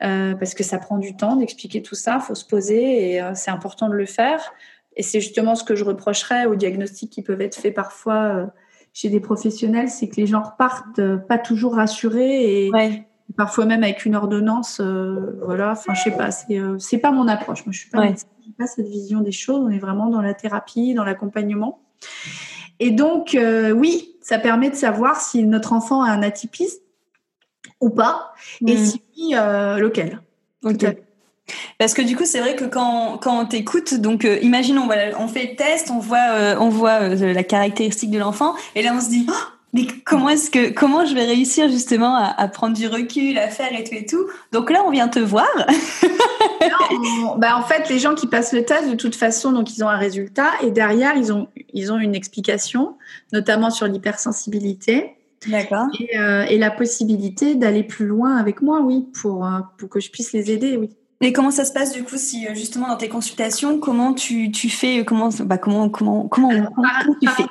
Parce 0.00 0.54
que 0.54 0.62
ça 0.62 0.78
prend 0.78 0.98
du 0.98 1.16
temps 1.16 1.36
d'expliquer 1.36 1.82
tout 1.82 1.94
ça, 1.94 2.18
faut 2.18 2.34
se 2.34 2.44
poser 2.44 3.12
et 3.12 3.22
c'est 3.34 3.50
important 3.50 3.88
de 3.88 3.94
le 3.94 4.06
faire. 4.06 4.52
Et 4.94 5.02
c'est 5.02 5.20
justement 5.20 5.54
ce 5.54 5.64
que 5.64 5.74
je 5.74 5.84
reprocherais 5.84 6.46
aux 6.46 6.54
diagnostics 6.54 7.10
qui 7.10 7.22
peuvent 7.22 7.40
être 7.40 7.56
faits 7.56 7.74
parfois 7.74 8.50
chez 8.96 9.10
des 9.10 9.20
professionnels, 9.20 9.90
c'est 9.90 10.08
que 10.08 10.16
les 10.16 10.26
gens 10.26 10.42
repartent 10.42 11.02
pas 11.28 11.36
toujours 11.38 11.74
rassurés 11.74 12.66
et, 12.66 12.70
parfois 13.36 13.66
même 13.66 13.82
avec 13.82 14.06
une 14.06 14.14
ordonnance. 14.14 14.80
Euh, 14.80 15.38
voilà, 15.44 15.72
enfin, 15.72 15.92
je 15.94 16.02
sais 16.02 16.16
pas, 16.16 16.30
c'est 16.30 16.58
euh, 16.58 16.78
c'est 16.78 16.98
pas 16.98 17.10
mon 17.10 17.28
approche. 17.28 17.66
Moi, 17.66 17.72
je 17.72 17.80
suis 17.80 17.90
pas, 17.90 18.08
pas 18.58 18.66
cette 18.66 18.86
vision 18.86 19.20
des 19.20 19.32
choses. 19.32 19.60
On 19.60 19.70
est 19.70 19.78
vraiment 19.78 20.08
dans 20.08 20.22
la 20.22 20.32
thérapie, 20.32 20.94
dans 20.94 21.04
l'accompagnement. 21.04 21.82
Et 22.78 22.90
donc, 22.90 23.34
euh, 23.34 23.70
oui, 23.72 24.16
ça 24.22 24.38
permet 24.38 24.70
de 24.70 24.74
savoir 24.74 25.20
si 25.20 25.44
notre 25.44 25.72
enfant 25.72 26.02
a 26.02 26.10
un 26.10 26.22
atypisme 26.22 26.80
ou 27.80 27.90
pas, 27.90 28.32
et 28.66 28.74
hmm. 28.74 28.84
si 28.84 29.02
oui, 29.16 29.32
lequel. 29.32 30.20
Parce 31.78 31.94
que 31.94 32.02
du 32.02 32.16
coup, 32.16 32.24
c'est 32.24 32.40
vrai 32.40 32.56
que 32.56 32.64
quand, 32.64 33.18
quand 33.18 33.40
on 33.40 33.46
t'écoute, 33.46 33.94
donc 33.94 34.26
imaginons, 34.42 34.86
voilà, 34.86 35.18
on 35.20 35.28
fait 35.28 35.50
le 35.50 35.56
test, 35.56 35.90
on 35.90 35.98
voit, 35.98 36.56
on 36.58 36.68
voit 36.68 37.08
la 37.08 37.44
caractéristique 37.44 38.10
de 38.10 38.18
l'enfant, 38.18 38.54
et 38.74 38.82
là 38.82 38.92
on 38.96 39.00
se 39.00 39.10
dit, 39.10 39.26
oh, 39.28 39.56
mais 39.76 39.86
comment 40.06 40.30
est-ce 40.30 40.50
que 40.50 40.70
comment 40.70 41.04
je 41.04 41.14
vais 41.14 41.26
réussir 41.26 41.68
justement 41.68 42.14
à, 42.16 42.48
prendre 42.48 42.74
du 42.74 42.86
recul, 42.86 43.36
à 43.36 43.48
faire 43.48 43.78
et 43.78 43.84
tout 43.84 43.94
et 43.94 44.06
tout 44.06 44.26
Donc 44.50 44.70
là, 44.70 44.82
on 44.86 44.90
vient 44.90 45.08
te 45.08 45.18
voir. 45.18 45.46
bah 47.36 47.58
en 47.58 47.62
fait, 47.62 47.90
les 47.90 47.98
gens 47.98 48.14
qui 48.14 48.26
passent 48.26 48.54
le 48.54 48.64
test, 48.64 48.88
de 48.88 48.94
toute 48.94 49.14
façon, 49.14 49.52
donc 49.52 49.76
ils 49.76 49.84
ont 49.84 49.88
un 49.88 49.98
résultat 49.98 50.48
et 50.62 50.70
derrière, 50.70 51.14
ils 51.16 51.30
ont 51.30 51.48
ils 51.74 51.92
ont 51.92 51.98
une 51.98 52.14
explication, 52.14 52.96
notamment 53.34 53.70
sur 53.70 53.86
l'hypersensibilité. 53.86 55.15
D'accord. 55.48 55.86
Et, 55.98 56.18
euh, 56.18 56.44
et, 56.44 56.58
la 56.58 56.70
possibilité 56.70 57.54
d'aller 57.54 57.82
plus 57.82 58.06
loin 58.06 58.36
avec 58.36 58.62
moi, 58.62 58.80
oui, 58.80 59.06
pour 59.20 59.46
euh, 59.46 59.60
pour 59.78 59.88
que 59.88 60.00
je 60.00 60.10
puisse 60.10 60.32
les 60.32 60.50
aider, 60.50 60.76
oui. 60.76 60.90
Et 61.22 61.32
comment 61.32 61.50
ça 61.50 61.64
se 61.64 61.72
passe 61.72 61.92
du 61.92 62.04
coup 62.04 62.16
si 62.16 62.46
euh, 62.46 62.54
justement 62.54 62.88
dans 62.88 62.96
tes 62.96 63.08
consultations, 63.08 63.78
comment 63.78 64.12
tu, 64.12 64.50
tu 64.50 64.68
fais, 64.68 65.04
comment 65.04 65.30
bah 65.40 65.58
comment 65.58 65.88
comment 65.88 66.28
comment, 66.28 66.50
comment 66.50 66.88
tu 67.20 67.28
fais? 67.28 67.44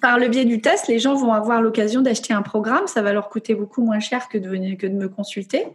par 0.00 0.18
le 0.18 0.28
biais 0.28 0.44
du 0.44 0.60
test, 0.60 0.88
les 0.88 0.98
gens 0.98 1.14
vont 1.14 1.32
avoir 1.32 1.62
l'occasion 1.62 2.00
d'acheter 2.00 2.32
un 2.32 2.42
programme. 2.42 2.86
Ça 2.86 3.02
va 3.02 3.12
leur 3.12 3.28
coûter 3.28 3.54
beaucoup 3.54 3.82
moins 3.82 4.00
cher 4.00 4.28
que 4.28 4.38
de, 4.38 4.48
venir, 4.48 4.76
que 4.78 4.86
de 4.86 4.94
me 4.94 5.08
consulter. 5.08 5.66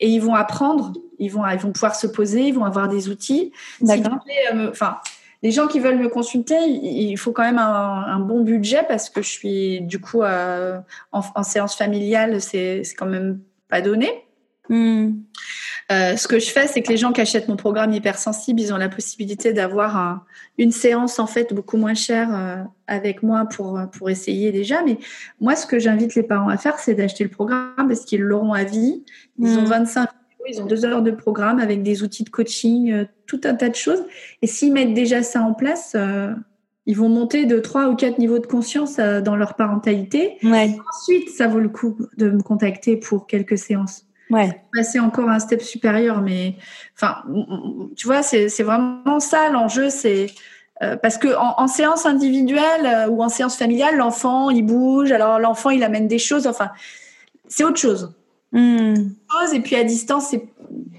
Et 0.00 0.08
ils 0.08 0.20
vont 0.20 0.34
apprendre, 0.34 0.92
ils 1.18 1.30
vont, 1.30 1.46
ils 1.48 1.58
vont 1.58 1.72
pouvoir 1.72 1.94
se 1.94 2.06
poser, 2.06 2.48
ils 2.48 2.54
vont 2.54 2.64
avoir 2.64 2.88
des 2.88 3.08
outils. 3.08 3.52
D'accord. 3.80 4.18
Euh, 4.54 4.70
enfin, 4.70 4.98
les 5.42 5.50
gens 5.50 5.66
qui 5.66 5.80
veulent 5.80 5.98
me 5.98 6.08
consulter, 6.08 6.56
il 6.66 7.16
faut 7.16 7.32
quand 7.32 7.42
même 7.42 7.58
un, 7.58 8.20
bon 8.20 8.42
budget 8.42 8.84
parce 8.86 9.10
que 9.10 9.22
je 9.22 9.28
suis 9.28 9.80
du 9.80 10.00
coup 10.00 10.22
euh, 10.22 10.78
en, 11.10 11.42
séance 11.42 11.76
familiale, 11.76 12.40
c'est 12.40 12.82
quand 12.96 13.06
même 13.06 13.40
pas 13.68 13.80
donné. 13.80 14.08
Hmm. 14.68 15.14
Euh, 15.90 16.16
ce 16.16 16.28
que 16.28 16.38
je 16.38 16.48
fais, 16.50 16.68
c'est 16.68 16.80
que 16.80 16.88
les 16.88 16.96
gens 16.96 17.12
qui 17.12 17.20
achètent 17.20 17.48
mon 17.48 17.56
programme 17.56 17.92
hypersensible, 17.92 18.60
ils 18.60 18.72
ont 18.72 18.76
la 18.76 18.88
possibilité 18.88 19.52
d'avoir 19.52 20.24
une 20.56 20.70
séance 20.70 21.18
en 21.18 21.26
fait 21.26 21.52
beaucoup 21.52 21.76
moins 21.76 21.94
chère 21.94 22.28
euh, 22.32 22.62
avec 22.86 23.24
moi 23.24 23.46
pour 23.46 23.80
pour 23.92 24.08
essayer 24.08 24.52
déjà. 24.52 24.82
Mais 24.84 24.98
moi, 25.40 25.56
ce 25.56 25.66
que 25.66 25.80
j'invite 25.80 26.14
les 26.14 26.22
parents 26.22 26.48
à 26.48 26.56
faire, 26.56 26.78
c'est 26.78 26.94
d'acheter 26.94 27.24
le 27.24 27.30
programme 27.30 27.88
parce 27.88 28.04
qu'ils 28.04 28.22
l'auront 28.22 28.52
à 28.52 28.62
vie. 28.62 29.02
Ils 29.40 29.58
ont 29.58 29.64
25 29.64 30.02
mm. 30.02 30.21
Ils 30.48 30.60
ont 30.60 30.66
deux 30.66 30.84
heures 30.84 31.02
de 31.02 31.10
programme 31.10 31.58
avec 31.58 31.82
des 31.82 32.02
outils 32.02 32.24
de 32.24 32.30
coaching, 32.30 32.92
euh, 32.92 33.04
tout 33.26 33.40
un 33.44 33.54
tas 33.54 33.68
de 33.68 33.74
choses. 33.74 34.02
Et 34.42 34.46
s'ils 34.46 34.72
mettent 34.72 34.94
déjà 34.94 35.22
ça 35.22 35.42
en 35.42 35.54
place, 35.54 35.96
ils 36.86 36.96
vont 36.96 37.08
monter 37.08 37.46
de 37.46 37.58
trois 37.58 37.88
ou 37.88 37.96
quatre 37.96 38.18
niveaux 38.18 38.38
de 38.38 38.46
conscience 38.46 38.96
dans 38.96 39.36
leur 39.36 39.54
parentalité. 39.54 40.36
Ensuite, 40.42 41.30
ça 41.30 41.46
vaut 41.46 41.60
le 41.60 41.68
coup 41.68 41.96
de 42.16 42.30
me 42.30 42.42
contacter 42.42 42.96
pour 42.96 43.26
quelques 43.26 43.56
séances 43.56 44.06
ouais. 44.32 44.62
passer 44.74 44.98
encore 44.98 45.28
un 45.28 45.38
step 45.38 45.62
supérieur. 45.62 46.20
Mais 46.20 46.56
enfin, 46.96 47.22
tu 47.96 48.06
vois, 48.06 48.22
c'est 48.22 48.62
vraiment 48.62 49.20
ça 49.20 49.48
l'enjeu. 49.50 49.90
C'est 49.90 50.26
euh, 50.82 50.96
parce 50.96 51.18
que 51.18 51.28
en, 51.36 51.68
séance 51.68 52.06
individuelle 52.06 52.86
euh, 52.86 53.08
ou 53.08 53.22
en 53.22 53.28
séance 53.28 53.56
familiale, 53.56 53.96
l'enfant 53.96 54.50
il 54.50 54.64
bouge, 54.64 55.12
alors 55.12 55.38
l'enfant 55.38 55.70
il 55.70 55.84
amène 55.84 56.08
des 56.08 56.18
choses. 56.18 56.46
Enfin, 56.46 56.70
c'est 57.46 57.64
autre 57.64 57.78
chose. 57.78 58.14
Et 59.52 59.60
puis 59.60 59.76
à 59.76 59.84
distance, 59.84 60.28
c'est 60.30 60.44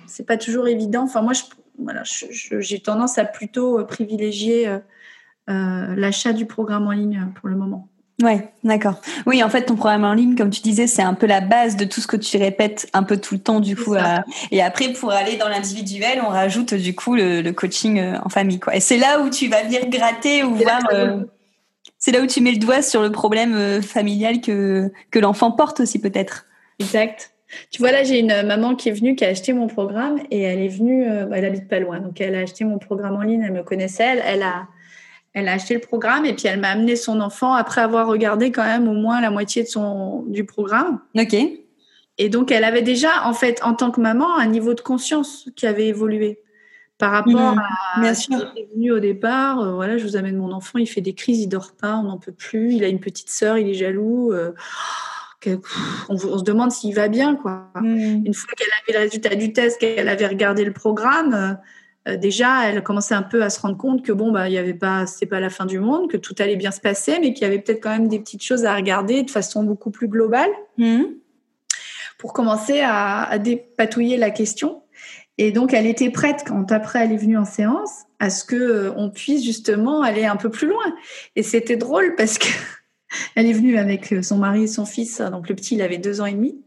c'est 0.07 0.25
pas 0.25 0.37
toujours 0.37 0.67
évident. 0.67 1.03
Enfin, 1.03 1.21
moi, 1.21 1.33
voilà, 1.79 2.03
j'ai 2.03 2.79
tendance 2.79 3.17
à 3.17 3.25
plutôt 3.25 3.83
privilégier 3.85 4.67
euh, 4.67 5.95
l'achat 5.95 6.33
du 6.33 6.45
programme 6.45 6.87
en 6.87 6.91
ligne 6.91 7.27
pour 7.35 7.49
le 7.49 7.55
moment. 7.55 7.89
Ouais, 8.21 8.47
d'accord. 8.63 9.01
Oui, 9.25 9.43
en 9.43 9.49
fait, 9.49 9.63
ton 9.63 9.75
programme 9.75 10.03
en 10.03 10.13
ligne, 10.13 10.35
comme 10.35 10.51
tu 10.51 10.61
disais, 10.61 10.85
c'est 10.85 11.01
un 11.01 11.15
peu 11.15 11.25
la 11.25 11.41
base 11.41 11.75
de 11.75 11.83
tout 11.83 11.99
ce 11.99 12.07
que 12.07 12.15
tu 12.15 12.37
répètes 12.37 12.87
un 12.93 13.03
peu 13.03 13.17
tout 13.17 13.33
le 13.33 13.41
temps, 13.41 13.59
du 13.59 13.75
coup. 13.75 13.95
Euh, 13.95 14.17
et 14.51 14.61
après, 14.61 14.93
pour 14.93 15.11
aller 15.11 15.35
dans 15.35 15.49
l'individuel, 15.49 16.21
on 16.25 16.29
rajoute 16.29 16.75
du 16.75 16.93
coup 16.93 17.15
le, 17.15 17.51
coaching 17.51 17.99
euh, 17.99 18.17
en 18.23 18.29
famille, 18.29 18.59
quoi. 18.59 18.75
Et 18.75 18.79
c'est 18.79 18.97
là 18.97 19.19
où 19.21 19.29
tu 19.29 19.47
vas 19.47 19.63
venir 19.63 19.89
gratter 19.89 20.43
ou 20.43 20.55
voir. 20.55 20.81
Euh, 20.93 21.23
c'est 21.97 22.11
là 22.11 22.21
où 22.21 22.27
tu 22.27 22.39
mets 22.41 22.51
le 22.51 22.59
doigt 22.59 22.81
sur 22.81 23.01
le 23.01 23.11
problème 23.11 23.81
familial 23.81 24.41
que 24.41 24.91
que 25.09 25.19
l'enfant 25.19 25.51
porte 25.51 25.79
aussi, 25.79 25.99
peut-être. 25.99 26.45
Exact. 26.79 27.33
Tu 27.71 27.81
vois, 27.81 27.91
là, 27.91 28.03
j'ai 28.03 28.19
une 28.19 28.43
maman 28.43 28.75
qui 28.75 28.89
est 28.89 28.93
venue, 28.93 29.15
qui 29.15 29.25
a 29.25 29.29
acheté 29.29 29.53
mon 29.53 29.67
programme 29.67 30.19
et 30.31 30.41
elle 30.41 30.59
est 30.59 30.67
venue, 30.67 31.03
elle 31.03 31.45
habite 31.45 31.67
pas 31.67 31.79
loin, 31.79 31.99
donc 31.99 32.21
elle 32.21 32.35
a 32.35 32.39
acheté 32.39 32.65
mon 32.65 32.77
programme 32.77 33.15
en 33.15 33.21
ligne, 33.21 33.43
elle 33.45 33.53
me 33.53 33.63
connaissait, 33.63 34.03
elle, 34.03 34.23
elle 34.25 34.43
a 34.43 34.67
elle 35.33 35.47
a 35.47 35.53
acheté 35.53 35.73
le 35.73 35.79
programme 35.79 36.25
et 36.25 36.33
puis 36.33 36.47
elle 36.47 36.59
m'a 36.59 36.69
amené 36.69 36.95
son 36.95 37.19
enfant 37.19 37.53
après 37.53 37.81
avoir 37.81 38.07
regardé 38.07 38.51
quand 38.51 38.63
même 38.63 38.87
au 38.87 38.93
moins 38.93 39.19
la 39.19 39.31
moitié 39.31 39.63
de 39.63 39.67
son 39.67 40.23
du 40.27 40.45
programme. 40.45 40.99
Ok. 41.17 41.35
Et 42.19 42.29
donc 42.29 42.51
elle 42.51 42.63
avait 42.63 42.83
déjà 42.83 43.25
en 43.25 43.33
fait 43.33 43.59
en 43.63 43.73
tant 43.73 43.89
que 43.89 43.99
maman 43.99 44.37
un 44.37 44.45
niveau 44.45 44.75
de 44.75 44.81
conscience 44.81 45.49
qui 45.55 45.65
avait 45.65 45.87
évolué 45.87 46.39
par 46.99 47.11
rapport 47.11 47.55
mmh, 47.55 48.03
à 48.03 48.13
ce 48.13 48.27
qui 48.27 48.35
était 48.35 48.69
venu 48.75 48.91
au 48.91 48.99
départ. 48.99 49.59
Euh, 49.59 49.73
voilà, 49.73 49.97
je 49.97 50.03
vous 50.03 50.15
amène 50.15 50.37
mon 50.37 50.51
enfant, 50.51 50.77
il 50.77 50.85
fait 50.85 51.01
des 51.01 51.13
crises, 51.13 51.39
il 51.39 51.47
dort 51.47 51.71
pas, 51.73 51.95
on 51.95 52.03
n'en 52.03 52.19
peut 52.19 52.31
plus, 52.31 52.75
il 52.75 52.83
a 52.83 52.87
une 52.87 52.99
petite 52.99 53.29
sœur, 53.29 53.57
il 53.57 53.67
est 53.67 53.73
jaloux. 53.73 54.31
Euh, 54.31 54.51
on, 56.10 56.17
se 56.17 56.43
demande 56.43 56.71
s'il 56.71 56.95
va 56.95 57.08
bien 57.08 57.36
quoi. 57.36 57.71
Mmh. 57.75 58.25
Une 58.25 58.34
fois 58.34 58.53
qu'elle 58.56 58.67
avait 58.84 58.99
le 58.99 59.06
résultat 59.06 59.36
du 59.36 59.53
test, 59.53 59.79
qu'elle 59.79 60.10
avait 60.10 60.27
regardé 60.27 60.65
le 60.65 60.73
programme 60.73 61.34
euh, 61.34 61.53
euh, 62.08 62.17
déjà, 62.17 62.69
elle 62.69 62.84
commençait 62.84 63.15
un 63.15 63.23
peu 63.23 63.43
à 63.43 63.49
se 63.49 63.60
rendre 63.62 63.77
compte 63.77 64.06
que 64.06 64.12
bon, 64.12 64.32
bah, 64.32 64.49
il 64.49 64.53
y 64.53 64.58
avait 64.58 64.73
pas, 64.73 65.06
c'est 65.06 65.25
pas 65.25 65.39
la 65.39 65.49
fin 65.49 65.65
du 65.65 65.79
monde, 65.79 66.10
que 66.10 66.17
tout 66.17 66.36
allait 66.39 66.56
bien 66.56 66.71
se 66.71 66.82
passer, 66.82 67.17
mais 67.19 67.34
qu'il 67.34 67.43
y 67.43 67.49
avait 67.49 67.60
peut-être 67.60 67.82
quand 67.82 67.91
même 67.91 68.08
des 68.08 68.19
petites 68.19 68.43
choses 68.43 68.65
à 68.65 68.75
regarder 68.75 69.23
de 69.23 69.32
façon 69.32 69.63
beaucoup 69.63 69.91
plus 69.91 70.08
globale 70.08 70.49
mmh. 70.77 71.03
pour 72.17 72.34
commencer 72.34 72.82
à, 72.84 73.38
dépatouiller 73.39 74.17
la 74.17 74.32
question. 74.32 74.82
Et 75.38 75.51
donc, 75.51 75.73
elle 75.73 75.88
était 75.88 76.12
prête 76.12 76.43
quand 76.45 76.71
après 76.71 77.06
elle 77.06 77.13
est 77.13 77.17
venue 77.17 77.38
en 77.38 77.45
séance 77.45 78.03
à 78.19 78.29
ce 78.29 78.43
que 78.43 78.56
euh, 78.56 78.93
on 78.97 79.10
puisse 79.10 79.43
justement 79.43 80.01
aller 80.01 80.25
un 80.25 80.36
peu 80.36 80.49
plus 80.49 80.67
loin. 80.67 80.93
Et 81.36 81.41
c'était 81.41 81.77
drôle 81.77 82.15
parce 82.15 82.38
que 82.38 82.47
elle 83.36 83.47
est 83.47 83.54
venue 83.54 83.78
avec 83.78 84.13
son 84.23 84.38
mari 84.38 84.63
et 84.63 84.67
son 84.67 84.86
fils. 84.86 85.21
Donc 85.21 85.49
le 85.49 85.56
petit, 85.56 85.76
il 85.76 85.82
avait 85.82 85.97
deux 85.97 86.21
ans 86.21 86.26
et 86.26 86.34
demi. 86.34 86.63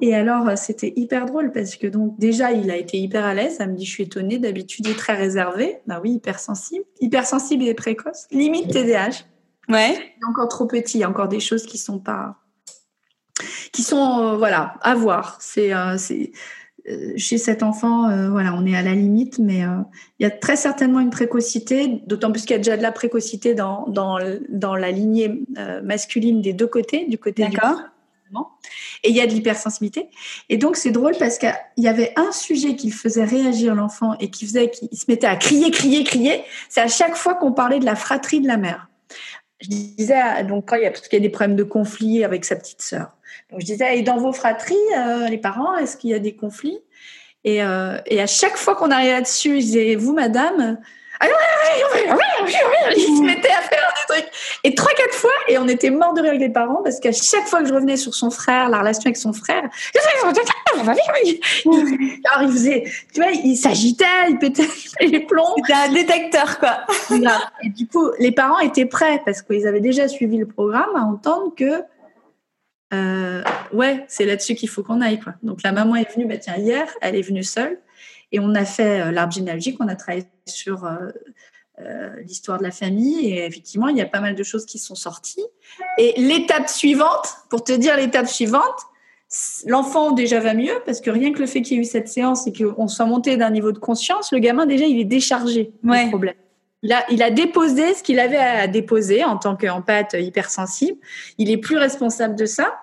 Et 0.00 0.14
alors, 0.14 0.48
euh, 0.48 0.56
c'était 0.56 0.92
hyper 0.96 1.26
drôle 1.26 1.52
parce 1.52 1.76
que 1.76 1.86
donc 1.86 2.18
déjà, 2.18 2.52
il 2.52 2.70
a 2.70 2.76
été 2.76 2.98
hyper 2.98 3.24
à 3.24 3.34
l'aise. 3.34 3.58
Elle 3.60 3.70
me 3.70 3.76
dit, 3.76 3.84
je 3.84 3.90
suis 3.90 4.02
étonnée. 4.04 4.38
D'habitude, 4.38 4.86
il 4.86 4.92
est 4.92 4.98
très 4.98 5.14
réservé. 5.14 5.78
Bah 5.86 6.00
oui, 6.02 6.14
hypersensible, 6.14 6.84
hypersensible 7.00 7.64
et 7.64 7.74
précoce, 7.74 8.26
limite 8.30 8.70
TDAH. 8.72 9.24
Ouais. 9.68 9.92
Il 9.92 10.22
est 10.22 10.28
encore 10.28 10.48
trop 10.48 10.66
petit. 10.66 10.98
Il 10.98 11.00
y 11.02 11.04
a 11.04 11.08
encore 11.08 11.28
des 11.28 11.40
choses 11.40 11.64
qui 11.64 11.78
sont 11.78 12.00
pas, 12.00 12.36
qui 13.72 13.82
sont 13.82 14.20
euh, 14.20 14.36
voilà 14.36 14.74
à 14.82 14.94
voir. 14.94 15.38
C'est 15.40 15.72
euh, 15.72 15.96
c'est 15.96 16.32
chez 17.16 17.38
cet 17.38 17.62
enfant, 17.62 18.08
voilà, 18.30 18.54
on 18.54 18.66
est 18.66 18.76
à 18.76 18.82
la 18.82 18.94
limite, 18.94 19.38
mais 19.38 19.62
il 20.18 20.22
y 20.22 20.26
a 20.26 20.30
très 20.30 20.56
certainement 20.56 21.00
une 21.00 21.10
précocité, 21.10 22.02
d'autant 22.06 22.30
plus 22.30 22.42
qu'il 22.42 22.52
y 22.52 22.54
a 22.54 22.58
déjà 22.58 22.76
de 22.76 22.82
la 22.82 22.92
précocité 22.92 23.54
dans, 23.54 23.86
dans, 23.88 24.18
dans 24.50 24.76
la 24.76 24.90
lignée 24.90 25.44
masculine 25.82 26.42
des 26.42 26.52
deux 26.52 26.66
côtés, 26.66 27.06
du 27.08 27.16
côté 27.16 27.42
D'accord. 27.44 27.80
Et 29.02 29.10
il 29.10 29.16
y 29.16 29.20
a 29.20 29.26
de 29.26 29.32
l'hypersensibilité. 29.32 30.08
Et 30.48 30.56
donc, 30.56 30.76
c'est 30.76 30.90
drôle 30.90 31.14
parce 31.18 31.38
qu'il 31.38 31.52
y 31.76 31.88
avait 31.88 32.12
un 32.16 32.32
sujet 32.32 32.76
qui 32.76 32.90
faisait 32.90 33.24
réagir 33.24 33.74
l'enfant 33.74 34.14
et 34.18 34.30
qui 34.30 34.46
faisait 34.46 34.70
qu'il 34.70 34.96
se 34.96 35.04
mettait 35.08 35.26
à 35.26 35.36
crier, 35.36 35.70
crier, 35.70 36.04
crier. 36.04 36.42
C'est 36.68 36.80
à 36.80 36.88
chaque 36.88 37.16
fois 37.16 37.34
qu'on 37.34 37.52
parlait 37.52 37.78
de 37.78 37.84
la 37.84 37.96
fratrie 37.96 38.40
de 38.40 38.48
la 38.48 38.56
mère. 38.56 38.88
Je 39.64 39.68
disais, 39.96 40.44
donc, 40.44 40.68
quand 40.68 40.76
il 40.76 40.82
y 40.82 40.86
a, 40.86 40.90
parce 40.90 41.08
qu'il 41.08 41.18
y 41.18 41.22
a 41.22 41.26
des 41.26 41.30
problèmes 41.30 41.56
de 41.56 41.64
conflit 41.64 42.22
avec 42.22 42.44
sa 42.44 42.56
petite 42.56 42.82
sœur. 42.82 43.16
Donc, 43.50 43.60
je 43.60 43.66
disais, 43.66 43.98
et 43.98 44.02
dans 44.02 44.18
vos 44.18 44.32
fratries, 44.32 44.74
euh, 44.96 45.28
les 45.28 45.38
parents, 45.38 45.76
est-ce 45.76 45.96
qu'il 45.96 46.10
y 46.10 46.14
a 46.14 46.18
des 46.18 46.36
conflits? 46.36 46.80
Et, 47.44 47.62
euh, 47.62 47.98
et 48.06 48.20
à 48.20 48.26
chaque 48.26 48.56
fois 48.56 48.74
qu'on 48.74 48.90
arrivait 48.90 49.12
là-dessus, 49.12 49.60
je 49.60 49.66
disais, 49.66 49.94
vous, 49.94 50.12
madame, 50.12 50.78
il 52.96 53.16
se 53.16 53.22
mettait 53.22 53.50
à 53.50 53.62
faire 53.62 53.92
des 54.08 54.14
trucs. 54.14 54.30
Et 54.64 54.74
trois, 54.74 54.92
quatre 54.92 55.14
fois, 55.14 55.30
et 55.48 55.58
on 55.58 55.68
était 55.68 55.90
mort 55.90 56.14
de 56.14 56.20
rire 56.20 56.30
avec 56.30 56.40
les 56.40 56.48
parents 56.48 56.82
parce 56.82 57.00
qu'à 57.00 57.12
chaque 57.12 57.46
fois 57.46 57.60
que 57.62 57.68
je 57.68 57.74
revenais 57.74 57.96
sur 57.96 58.14
son 58.14 58.30
frère, 58.30 58.68
la 58.68 58.80
relation 58.80 59.02
avec 59.06 59.16
son 59.16 59.32
frère, 59.32 59.62
alors 62.32 62.42
il 62.42 62.52
faisait, 62.52 62.84
tu 63.12 63.20
vois, 63.20 63.30
il 63.30 63.56
s'agitait, 63.56 64.04
il 64.30 64.38
pétait 64.38 64.68
les 65.00 65.20
plombs. 65.20 65.54
C'était 65.56 65.72
un 65.72 65.92
détecteur, 65.92 66.58
quoi. 66.58 66.80
Et 67.62 67.68
du 67.68 67.86
coup, 67.86 68.10
les 68.18 68.32
parents 68.32 68.58
étaient 68.60 68.86
prêts 68.86 69.22
parce 69.24 69.42
qu'ils 69.42 69.66
avaient 69.66 69.80
déjà 69.80 70.08
suivi 70.08 70.38
le 70.38 70.46
programme 70.46 70.96
à 70.96 71.02
entendre 71.02 71.54
que 71.54 71.82
euh, 72.92 73.42
ouais, 73.72 74.04
c'est 74.08 74.24
là-dessus 74.24 74.54
qu'il 74.54 74.68
faut 74.68 74.82
qu'on 74.82 75.00
aille. 75.00 75.18
Quoi. 75.18 75.34
Donc 75.42 75.62
la 75.62 75.72
maman 75.72 75.96
est 75.96 76.12
venue, 76.12 76.26
bah, 76.26 76.36
tiens, 76.38 76.56
hier, 76.56 76.86
elle 77.00 77.16
est 77.16 77.22
venue 77.22 77.42
seule. 77.42 77.78
Et 78.34 78.40
on 78.40 78.52
a 78.56 78.64
fait 78.64 79.00
euh, 79.00 79.12
l'arbre 79.12 79.32
généalogique, 79.32 79.76
on 79.78 79.86
a 79.86 79.94
travaillé 79.94 80.24
sur 80.44 80.84
euh, 80.84 80.96
euh, 81.80 82.10
l'histoire 82.26 82.58
de 82.58 82.64
la 82.64 82.72
famille. 82.72 83.28
Et 83.28 83.44
effectivement, 83.44 83.86
il 83.86 83.96
y 83.96 84.00
a 84.00 84.06
pas 84.06 84.18
mal 84.18 84.34
de 84.34 84.42
choses 84.42 84.66
qui 84.66 84.80
sont 84.80 84.96
sorties. 84.96 85.46
Et 85.98 86.14
l'étape 86.16 86.68
suivante, 86.68 87.28
pour 87.48 87.62
te 87.62 87.70
dire 87.70 87.96
l'étape 87.96 88.26
suivante, 88.26 88.88
l'enfant 89.66 90.10
déjà 90.10 90.40
va 90.40 90.52
mieux 90.52 90.74
parce 90.84 91.00
que 91.00 91.10
rien 91.10 91.32
que 91.32 91.38
le 91.38 91.46
fait 91.46 91.62
qu'il 91.62 91.76
y 91.76 91.80
ait 91.80 91.82
eu 91.82 91.86
cette 91.86 92.08
séance 92.08 92.48
et 92.48 92.52
qu'on 92.52 92.88
soit 92.88 93.06
monté 93.06 93.36
d'un 93.36 93.50
niveau 93.50 93.70
de 93.70 93.78
conscience, 93.78 94.32
le 94.32 94.40
gamin 94.40 94.66
déjà 94.66 94.84
il 94.84 94.98
est 94.98 95.04
déchargé 95.04 95.72
ouais. 95.84 96.04
du 96.04 96.10
problème. 96.10 96.34
Il 96.82 96.92
a, 96.92 97.04
il 97.12 97.22
a 97.22 97.30
déposé 97.30 97.94
ce 97.94 98.02
qu'il 98.02 98.18
avait 98.18 98.36
à 98.36 98.66
déposer 98.66 99.22
en 99.22 99.36
tant 99.38 99.54
qu'empathe 99.54 100.16
hypersensible. 100.18 100.98
Il 101.38 101.52
est 101.52 101.56
plus 101.56 101.76
responsable 101.76 102.34
de 102.34 102.46
ça. 102.46 102.80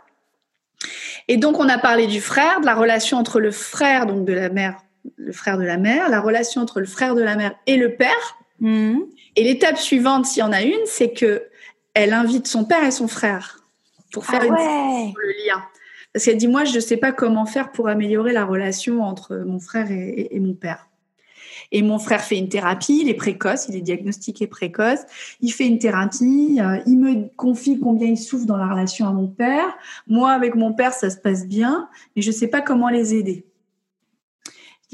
Et 1.27 1.35
donc 1.35 1.59
on 1.59 1.67
a 1.67 1.77
parlé 1.77 2.07
du 2.07 2.21
frère, 2.21 2.61
de 2.61 2.65
la 2.65 2.73
relation 2.73 3.17
entre 3.17 3.41
le 3.41 3.51
frère 3.51 4.05
donc 4.05 4.23
de 4.23 4.31
la 4.31 4.47
mère 4.47 4.77
le 5.17 5.31
frère 5.31 5.57
de 5.57 5.63
la 5.63 5.77
mère, 5.77 6.09
la 6.09 6.19
relation 6.19 6.61
entre 6.61 6.79
le 6.79 6.85
frère 6.85 7.15
de 7.15 7.21
la 7.21 7.35
mère 7.35 7.55
et 7.67 7.77
le 7.77 7.95
père. 7.95 8.37
Mmh. 8.59 8.99
Et 9.35 9.43
l'étape 9.43 9.77
suivante, 9.77 10.25
s'il 10.25 10.41
y 10.41 10.43
en 10.43 10.51
a 10.51 10.61
une, 10.61 10.85
c'est 10.85 11.13
que 11.13 11.43
elle 11.93 12.13
invite 12.13 12.47
son 12.47 12.63
père 12.63 12.83
et 12.83 12.91
son 12.91 13.07
frère 13.07 13.59
pour 14.13 14.25
faire 14.25 14.41
ah 14.43 14.45
une 14.45 14.53
ouais. 14.53 15.13
le 15.17 15.47
lien. 15.47 15.63
Parce 16.13 16.25
qu'elle 16.25 16.37
dit 16.37 16.47
moi 16.47 16.65
je 16.65 16.75
ne 16.75 16.79
sais 16.79 16.97
pas 16.97 17.11
comment 17.11 17.45
faire 17.45 17.71
pour 17.71 17.87
améliorer 17.87 18.33
la 18.33 18.45
relation 18.45 19.01
entre 19.01 19.37
mon 19.37 19.59
frère 19.59 19.91
et, 19.91 20.09
et, 20.09 20.35
et, 20.35 20.39
mon 20.39 20.53
père. 20.53 20.87
Et 21.73 21.81
mon 21.81 21.99
frère 21.99 22.21
fait 22.21 22.37
une 22.37 22.49
thérapie, 22.49 22.99
il 23.03 23.09
est 23.09 23.13
précoce, 23.13 23.67
il 23.69 23.77
est 23.77 23.81
diagnostiqué 23.81 24.47
précoce, 24.47 24.99
il 25.39 25.51
fait 25.51 25.67
une 25.67 25.79
thérapie, 25.79 26.59
euh, 26.59 26.79
il 26.85 26.97
me 26.97 27.29
confie 27.37 27.79
combien 27.79 28.07
il 28.07 28.17
souffre 28.17 28.45
dans 28.45 28.57
la 28.57 28.67
relation 28.67 29.07
à 29.07 29.13
mon 29.13 29.27
père. 29.27 29.73
Moi 30.07 30.31
avec 30.31 30.55
mon 30.55 30.73
père 30.73 30.93
ça 30.93 31.09
se 31.09 31.17
passe 31.17 31.47
bien, 31.47 31.89
mais 32.15 32.21
je 32.21 32.29
ne 32.29 32.35
sais 32.35 32.47
pas 32.47 32.61
comment 32.61 32.89
les 32.89 33.15
aider 33.15 33.45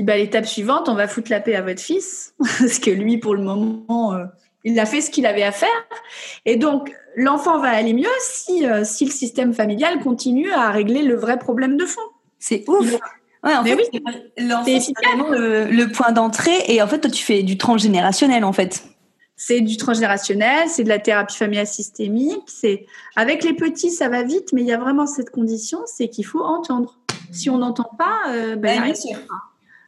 bah, 0.04 0.18
l'étape 0.18 0.46
suivante, 0.46 0.90
on 0.90 0.96
va 0.96 1.08
foutre 1.08 1.32
la 1.32 1.40
paix 1.40 1.56
à 1.56 1.62
votre 1.62 1.82
fils, 1.82 2.34
parce 2.40 2.80
que 2.80 2.92
lui, 2.92 3.18
pour 3.18 3.36
le 3.36 3.42
moment, 3.44 4.14
euh, 4.14 4.26
il 4.64 4.80
a 4.80 4.86
fait 4.86 5.02
ce 5.02 5.10
qu'il 5.10 5.26
avait 5.26 5.44
à 5.44 5.52
faire. 5.52 5.70
Et 6.46 6.56
donc, 6.56 6.94
l'enfant 7.16 7.60
va 7.60 7.70
aller 7.70 7.94
mieux 7.94 8.08
si, 8.22 8.66
euh, 8.66 8.84
si 8.84 9.06
le 9.06 9.12
système 9.12 9.54
familial 9.54 10.00
continue 10.00 10.52
à 10.52 10.70
régler 10.72 11.02
le 11.04 11.16
vrai 11.16 11.40
problème 11.40 11.78
de 11.78 11.86
fond. 11.86 12.02
C'est 12.40 12.64
ouf. 12.68 12.94
Ouais, 13.44 13.56
en 13.56 13.64
Mais 13.64 13.76
fait, 13.76 13.90
oui, 13.94 14.82
c'est 14.82 14.94
vraiment 15.04 15.30
le, 15.30 15.66
le 15.66 15.92
point 15.92 16.12
d'entrée. 16.12 16.58
Et 16.68 16.82
en 16.82 16.88
fait, 16.88 17.00
toi, 17.00 17.10
tu 17.10 17.24
fais 17.24 17.44
du 17.44 17.58
transgénérationnel, 17.58 18.44
en 18.44 18.54
fait. 18.54 18.84
C'est 19.36 19.62
du 19.62 19.78
transgénérationnel, 19.78 20.68
c'est 20.68 20.84
de 20.84 20.90
la 20.90 20.98
thérapie 20.98 21.38
familiale 21.38 21.68
systémique. 21.68 22.42
C'est 22.48 22.88
avec 23.16 23.44
les 23.44 23.54
petits, 23.54 23.92
ça 23.92 24.10
va 24.10 24.24
vite, 24.24 24.52
mais 24.52 24.62
il 24.62 24.68
y 24.68 24.74
a 24.74 24.78
vraiment 24.80 25.06
cette 25.06 25.30
condition, 25.30 25.80
c'est 25.86 26.08
qu'il 26.10 26.26
faut 26.26 26.44
entendre. 26.44 26.98
Si 27.32 27.50
on 27.50 27.60
n'entend 27.60 27.90
pas, 27.98 28.32
euh, 28.32 28.56
ben, 28.56 28.80
Ouais, 28.80 28.86
bien 28.86 28.96
sûr. 28.96 29.18
pas. 29.28 29.36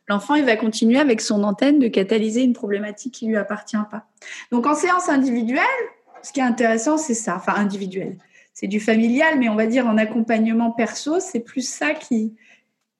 L'enfant 0.10 0.36
il 0.36 0.44
va 0.44 0.56
continuer 0.58 1.00
avec 1.00 1.22
son 1.22 1.44
antenne 1.44 1.80
de 1.80 1.88
catalyser 1.88 2.42
une 2.42 2.54
problématique 2.54 3.14
qui 3.14 3.28
lui 3.28 3.38
appartient 3.38 3.78
pas. 3.90 4.06
Donc 4.52 4.66
en 4.66 4.76
séance 4.76 5.08
individuelle, 5.08 5.64
ce 6.24 6.34
qui 6.34 6.40
est 6.40 6.44
intéressant, 6.44 6.98
c'est 6.98 7.14
ça, 7.14 7.38
enfin 7.38 7.54
individuel. 7.56 8.18
C'est 8.54 8.68
du 8.68 8.80
familial, 8.80 9.40
mais 9.40 9.48
on 9.48 9.56
va 9.56 9.68
dire 9.68 9.88
en 9.88 9.98
accompagnement 9.98 10.72
perso, 10.72 11.20
c'est 11.20 11.40
plus 11.40 11.68
ça 11.68 11.94
qui 11.94 12.34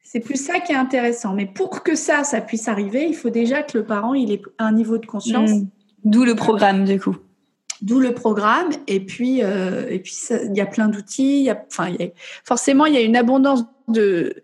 c'est 0.02 0.22
plus 0.22 0.44
ça 0.44 0.60
qui 0.60 0.72
est 0.72 0.76
intéressant. 0.76 1.34
Mais 1.34 1.46
pour 1.46 1.84
que 1.84 1.94
ça, 1.94 2.24
ça 2.24 2.42
puisse 2.42 2.68
arriver, 2.68 3.06
il 3.08 3.14
faut 3.14 3.30
déjà 3.30 3.62
que 3.62 3.78
le 3.78 3.86
parent 3.86 4.16
il 4.16 4.32
ait 4.32 4.42
un 4.58 4.72
niveau 4.72 4.98
de 4.98 5.06
conscience. 5.06 5.52
Mm. 5.52 5.68
D'où 6.06 6.24
le 6.24 6.34
programme, 6.34 6.86
du 6.86 7.00
coup. 7.00 7.18
D'où 7.82 8.00
le 8.00 8.14
programme. 8.14 8.70
Et 8.88 9.02
puis, 9.02 9.44
euh, 9.44 9.88
et 9.90 10.00
puis 10.00 10.16
il 10.32 10.56
y 10.56 10.62
a 10.62 10.66
plein 10.66 10.88
d'outils. 10.88 11.50
Enfin, 11.68 11.94
forcément, 12.44 12.86
il 12.86 12.94
y 12.94 12.98
a 12.98 13.02
une 13.02 13.16
abondance 13.16 13.66
de, 13.88 14.42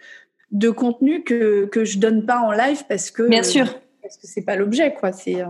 de 0.55 0.69
contenu 0.69 1.23
que, 1.23 1.65
que 1.65 1.83
je 1.85 1.99
donne 1.99 2.25
pas 2.25 2.39
en 2.39 2.51
live 2.51 2.83
parce 2.89 3.11
que 3.11 3.23
Bien 3.29 3.43
sûr. 3.43 3.65
parce 4.01 4.15
que 4.17 4.25
c'est 4.27 4.41
pas 4.43 4.55
l'objet, 4.55 4.93
quoi. 4.93 5.11
C'est 5.11 5.41
euh, 5.41 5.47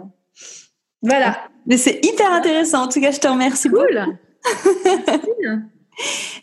voilà. 1.01 1.37
Mais 1.67 1.77
c'est 1.77 1.99
hyper 2.05 2.31
intéressant. 2.31 2.83
En 2.83 2.87
tout 2.87 2.99
cas, 2.99 3.11
je 3.11 3.19
te 3.19 3.27
remercie. 3.27 3.69
Cool. 3.69 4.05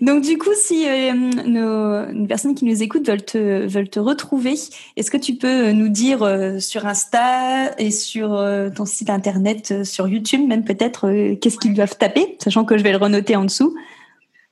Donc, 0.00 0.22
du 0.22 0.38
coup, 0.38 0.54
si 0.54 0.88
euh, 0.88 1.12
nos, 1.12 2.08
une 2.10 2.26
personne 2.26 2.54
qui 2.54 2.64
nous 2.64 2.82
écoute 2.82 3.06
veulent 3.06 3.22
te, 3.24 3.66
veulent 3.66 3.90
te 3.90 4.00
retrouver, 4.00 4.54
est-ce 4.96 5.10
que 5.10 5.18
tu 5.18 5.34
peux 5.36 5.72
nous 5.72 5.88
dire 5.90 6.22
euh, 6.22 6.58
sur 6.58 6.86
Insta 6.86 7.78
et 7.78 7.90
sur 7.90 8.32
euh, 8.34 8.70
ton 8.70 8.86
site 8.86 9.10
internet, 9.10 9.70
euh, 9.70 9.84
sur 9.84 10.08
YouTube 10.08 10.48
même 10.48 10.64
peut-être, 10.64 11.08
euh, 11.08 11.36
qu'est-ce 11.36 11.58
qu'ils 11.58 11.74
doivent 11.74 11.98
taper, 11.98 12.36
sachant 12.42 12.64
que 12.64 12.78
je 12.78 12.82
vais 12.82 12.92
le 12.92 12.96
renoter 12.96 13.36
en 13.36 13.44
dessous? 13.44 13.76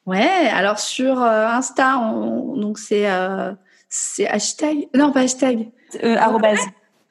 Ouais. 0.04 0.48
Alors 0.52 0.78
sur 0.78 1.22
euh, 1.22 1.46
Insta, 1.46 1.98
on- 1.98 2.56
donc 2.56 2.78
c'est 2.78 3.08
euh, 3.10 3.52
c'est 3.90 4.26
hashtag. 4.26 4.88
Non, 4.94 5.12
pas 5.12 5.20
hashtag. 5.20 5.70
Euh, 6.02 6.16
arrobase. 6.16 6.60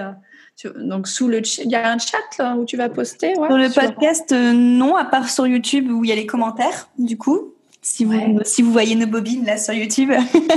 Donc 0.76 1.08
sous 1.08 1.28
le 1.28 1.40
il 1.64 1.70
y 1.70 1.74
a 1.74 1.90
un 1.90 1.98
chat 1.98 2.18
là, 2.38 2.54
où 2.56 2.64
tu 2.64 2.76
vas 2.76 2.88
poster. 2.88 3.34
Ouais, 3.36 3.48
sur 3.48 3.56
le 3.56 3.68
podcast, 3.68 4.32
non, 4.32 4.96
à 4.96 5.04
part 5.04 5.28
sur 5.28 5.46
YouTube 5.46 5.90
où 5.90 6.04
il 6.04 6.10
y 6.10 6.12
a 6.12 6.16
les 6.16 6.26
commentaires. 6.26 6.88
Du 6.98 7.18
coup, 7.18 7.54
si 7.80 8.04
vous 8.04 8.40
si 8.44 8.62
vous 8.62 8.72
voyez 8.72 8.94
nos 8.94 9.06
bobines 9.06 9.44
là 9.44 9.58
sur 9.58 9.74
YouTube, 9.74 10.12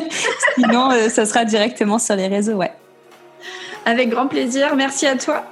sinon 0.56 0.92
ça 1.10 1.26
sera 1.26 1.46
directement 1.46 1.98
sur 1.98 2.16
les 2.16 2.28
réseaux, 2.28 2.54
ouais. 2.54 2.72
Avec 3.86 4.10
grand 4.10 4.28
plaisir. 4.28 4.76
Merci 4.76 5.08
à 5.08 5.16
toi. 5.16 5.46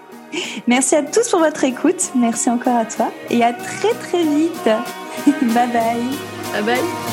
Merci 0.68 0.96
à 0.96 1.04
tous 1.04 1.30
pour 1.30 1.40
votre 1.40 1.64
écoute. 1.64 2.12
Merci 2.16 2.50
encore 2.50 2.76
à 2.76 2.86
toi 2.86 3.12
et 3.30 3.44
à 3.44 3.54
très 3.54 3.94
très 3.94 4.24
vite. 4.24 4.70
bye 5.54 5.68
bye. 5.68 6.02
Bye 6.54 6.64
bye. 6.64 7.13